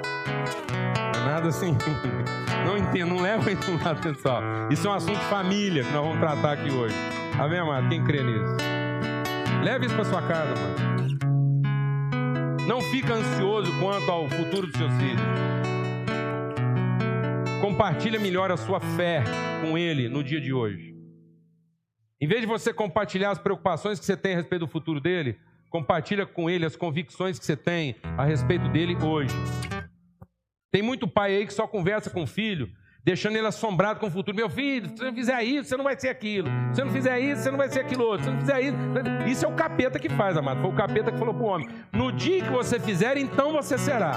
Nada 1.25 1.49
assim. 1.49 1.77
Não 2.67 2.77
entendo, 2.77 3.15
não 3.15 3.23
leva 3.23 3.51
isso 3.51 3.79
lado 3.83 4.03
pessoal. 4.03 4.43
Isso 4.71 4.87
é 4.87 4.91
um 4.91 4.93
assunto 4.93 5.19
de 5.19 5.25
família 5.25 5.83
que 5.83 5.91
nós 5.93 6.05
vamos 6.05 6.21
tratar 6.21 6.53
aqui 6.53 6.71
hoje. 6.71 6.95
Amém, 7.39 7.59
amado? 7.59 7.89
Quem 7.89 8.05
crê 8.05 8.23
nisso? 8.23 8.55
Leve 9.65 9.87
isso 9.87 9.95
para 9.95 10.05
sua 10.05 10.23
casa, 10.23 10.55
mano. 10.55 10.91
Não 12.67 12.83
fica 12.83 13.15
ansioso 13.15 13.73
quanto 13.81 14.11
ao 14.11 14.29
futuro 14.29 14.67
dos 14.67 14.77
seus 14.77 14.93
filhos. 14.95 15.23
Compartilha 17.61 18.21
melhor 18.21 18.53
a 18.53 18.57
sua 18.57 18.79
fé 18.79 19.25
com 19.61 19.77
ele 19.77 20.09
no 20.09 20.23
dia 20.23 20.41
de 20.41 20.53
hoje. 20.53 20.95
Em 22.21 22.29
vez 22.29 22.43
de 22.43 22.47
você 22.47 22.73
compartilhar 22.73 23.31
as 23.31 23.39
preocupações 23.39 23.99
que 23.99 24.05
você 24.05 24.17
tem 24.17 24.35
a 24.35 24.37
respeito 24.37 24.67
do 24.67 24.71
futuro 24.71 25.01
dele, 25.01 25.39
compartilha 25.71 26.27
com 26.27 26.51
ele 26.51 26.67
as 26.67 26.77
convicções 26.77 27.39
que 27.39 27.45
você 27.45 27.57
tem 27.57 27.97
a 28.17 28.25
respeito 28.25 28.69
dele 28.69 28.97
hoje. 29.03 29.35
Tem 30.71 30.83
muito 30.83 31.09
pai 31.09 31.35
aí 31.35 31.47
que 31.47 31.53
só 31.53 31.67
conversa 31.67 32.11
com 32.11 32.23
o 32.23 32.27
filho, 32.27 32.71
deixando 33.05 33.37
ele 33.37 33.47
assombrado 33.47 33.99
com 33.99 34.07
o 34.07 34.11
futuro. 34.11 34.37
Meu 34.37 34.49
filho, 34.49 34.89
se 34.89 34.97
você 34.97 35.05
não 35.05 35.15
fizer 35.15 35.43
isso, 35.43 35.69
você 35.69 35.77
não 35.77 35.85
vai 35.85 35.99
ser 35.99 36.09
aquilo. 36.09 36.49
Se 36.49 36.77
você 36.77 36.85
não 36.85 36.93
fizer 36.93 37.19
isso, 37.19 37.43
você 37.43 37.51
não 37.51 37.59
vai 37.59 37.69
ser 37.69 37.81
aquilo 37.81 38.05
outro. 38.05 38.25
Se 38.25 38.31
você 38.31 38.31
não 38.31 38.41
fizer 38.41 38.61
isso. 38.61 38.77
Isso 39.27 39.45
é 39.45 39.49
o 39.49 39.53
capeta 39.53 39.99
que 39.99 40.09
faz, 40.09 40.37
amado. 40.37 40.61
Foi 40.61 40.71
o 40.71 40.75
capeta 40.75 41.11
que 41.11 41.19
falou 41.19 41.35
para 41.35 41.43
o 41.43 41.47
homem: 41.47 41.69
No 41.93 42.13
dia 42.13 42.43
que 42.43 42.51
você 42.51 42.79
fizer, 42.79 43.17
então 43.17 43.53
você 43.53 43.77
será. 43.77 44.13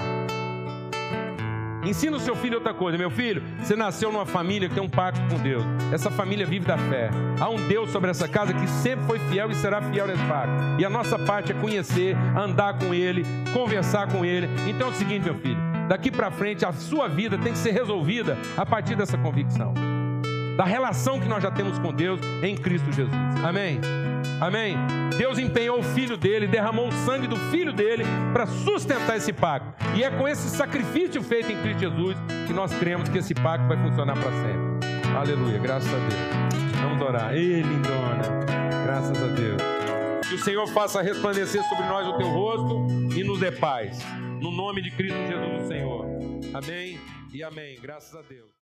Ensina 1.83 2.15
o 2.15 2.19
seu 2.19 2.35
filho 2.35 2.59
outra 2.59 2.73
coisa, 2.73 2.97
meu 2.97 3.09
filho. 3.09 3.43
Você 3.59 3.75
nasceu 3.75 4.11
numa 4.11 4.25
família 4.25 4.69
que 4.69 4.75
tem 4.75 4.83
um 4.83 4.89
pacto 4.89 5.21
com 5.27 5.41
Deus. 5.41 5.63
Essa 5.91 6.09
família 6.11 6.45
vive 6.45 6.65
da 6.65 6.77
fé. 6.77 7.09
Há 7.41 7.49
um 7.49 7.67
Deus 7.67 7.89
sobre 7.89 8.11
essa 8.11 8.27
casa 8.27 8.53
que 8.53 8.67
sempre 8.67 9.05
foi 9.05 9.19
fiel 9.19 9.49
e 9.51 9.55
será 9.55 9.81
fiel 9.81 10.07
nesse 10.07 10.23
pacto. 10.23 10.53
E 10.79 10.85
a 10.85 10.89
nossa 10.89 11.17
parte 11.17 11.51
é 11.51 11.55
conhecer, 11.55 12.15
andar 12.37 12.77
com 12.77 12.93
Ele, 12.93 13.25
conversar 13.53 14.07
com 14.07 14.23
Ele. 14.23 14.47
Então 14.69 14.87
é 14.87 14.91
o 14.91 14.93
seguinte, 14.93 15.25
meu 15.25 15.35
filho. 15.35 15.72
Daqui 15.87 16.11
para 16.11 16.31
frente, 16.31 16.65
a 16.65 16.71
sua 16.71 17.07
vida 17.07 17.37
tem 17.37 17.53
que 17.53 17.59
ser 17.59 17.71
resolvida 17.71 18.37
a 18.57 18.65
partir 18.65 18.95
dessa 18.95 19.17
convicção. 19.17 19.73
Da 20.57 20.63
relação 20.63 21.19
que 21.19 21.27
nós 21.27 21.41
já 21.41 21.49
temos 21.49 21.79
com 21.79 21.91
Deus 21.91 22.19
em 22.41 22.55
Cristo 22.55 22.91
Jesus. 22.91 23.13
Amém? 23.43 23.81
Amém? 24.39 24.77
Deus 25.17 25.37
empenhou 25.37 25.79
o 25.79 25.83
filho 25.83 26.17
dele, 26.17 26.47
derramou 26.47 26.87
o 26.87 26.91
sangue 26.91 27.27
do 27.27 27.35
filho 27.35 27.73
dele 27.73 28.03
para 28.31 28.45
sustentar 28.45 29.17
esse 29.17 29.33
pacto. 29.33 29.73
E 29.95 30.03
é 30.03 30.11
com 30.11 30.27
esse 30.27 30.49
sacrifício 30.49 31.21
feito 31.21 31.51
em 31.51 31.57
Cristo 31.61 31.79
Jesus 31.79 32.17
que 32.47 32.53
nós 32.53 32.73
cremos 32.73 33.09
que 33.09 33.17
esse 33.17 33.33
pacto 33.33 33.67
vai 33.67 33.77
funcionar 33.77 34.13
para 34.13 34.31
sempre. 34.31 35.17
Aleluia, 35.17 35.59
graças 35.59 35.91
a 35.93 35.97
Deus. 35.97 36.73
Vamos 36.81 37.01
orar. 37.01 37.33
Ei, 37.33 37.61
lindona, 37.61 38.23
graças 38.85 39.21
a 39.23 39.27
Deus. 39.27 39.82
Que 40.27 40.35
o 40.35 40.39
Senhor 40.39 40.67
faça 40.67 41.01
resplandecer 41.01 41.63
sobre 41.69 41.85
nós 41.85 42.07
o 42.07 42.17
teu 42.17 42.27
rosto 42.27 42.87
e 43.15 43.23
nos 43.23 43.39
dê 43.39 43.51
paz. 43.51 43.99
No 44.41 44.51
nome 44.51 44.81
de 44.81 44.91
Cristo 44.91 45.17
Jesus, 45.17 45.63
o 45.63 45.67
Senhor. 45.67 46.05
Amém 46.53 46.99
e 47.33 47.43
amém. 47.43 47.79
Graças 47.79 48.15
a 48.15 48.21
Deus. 48.21 48.62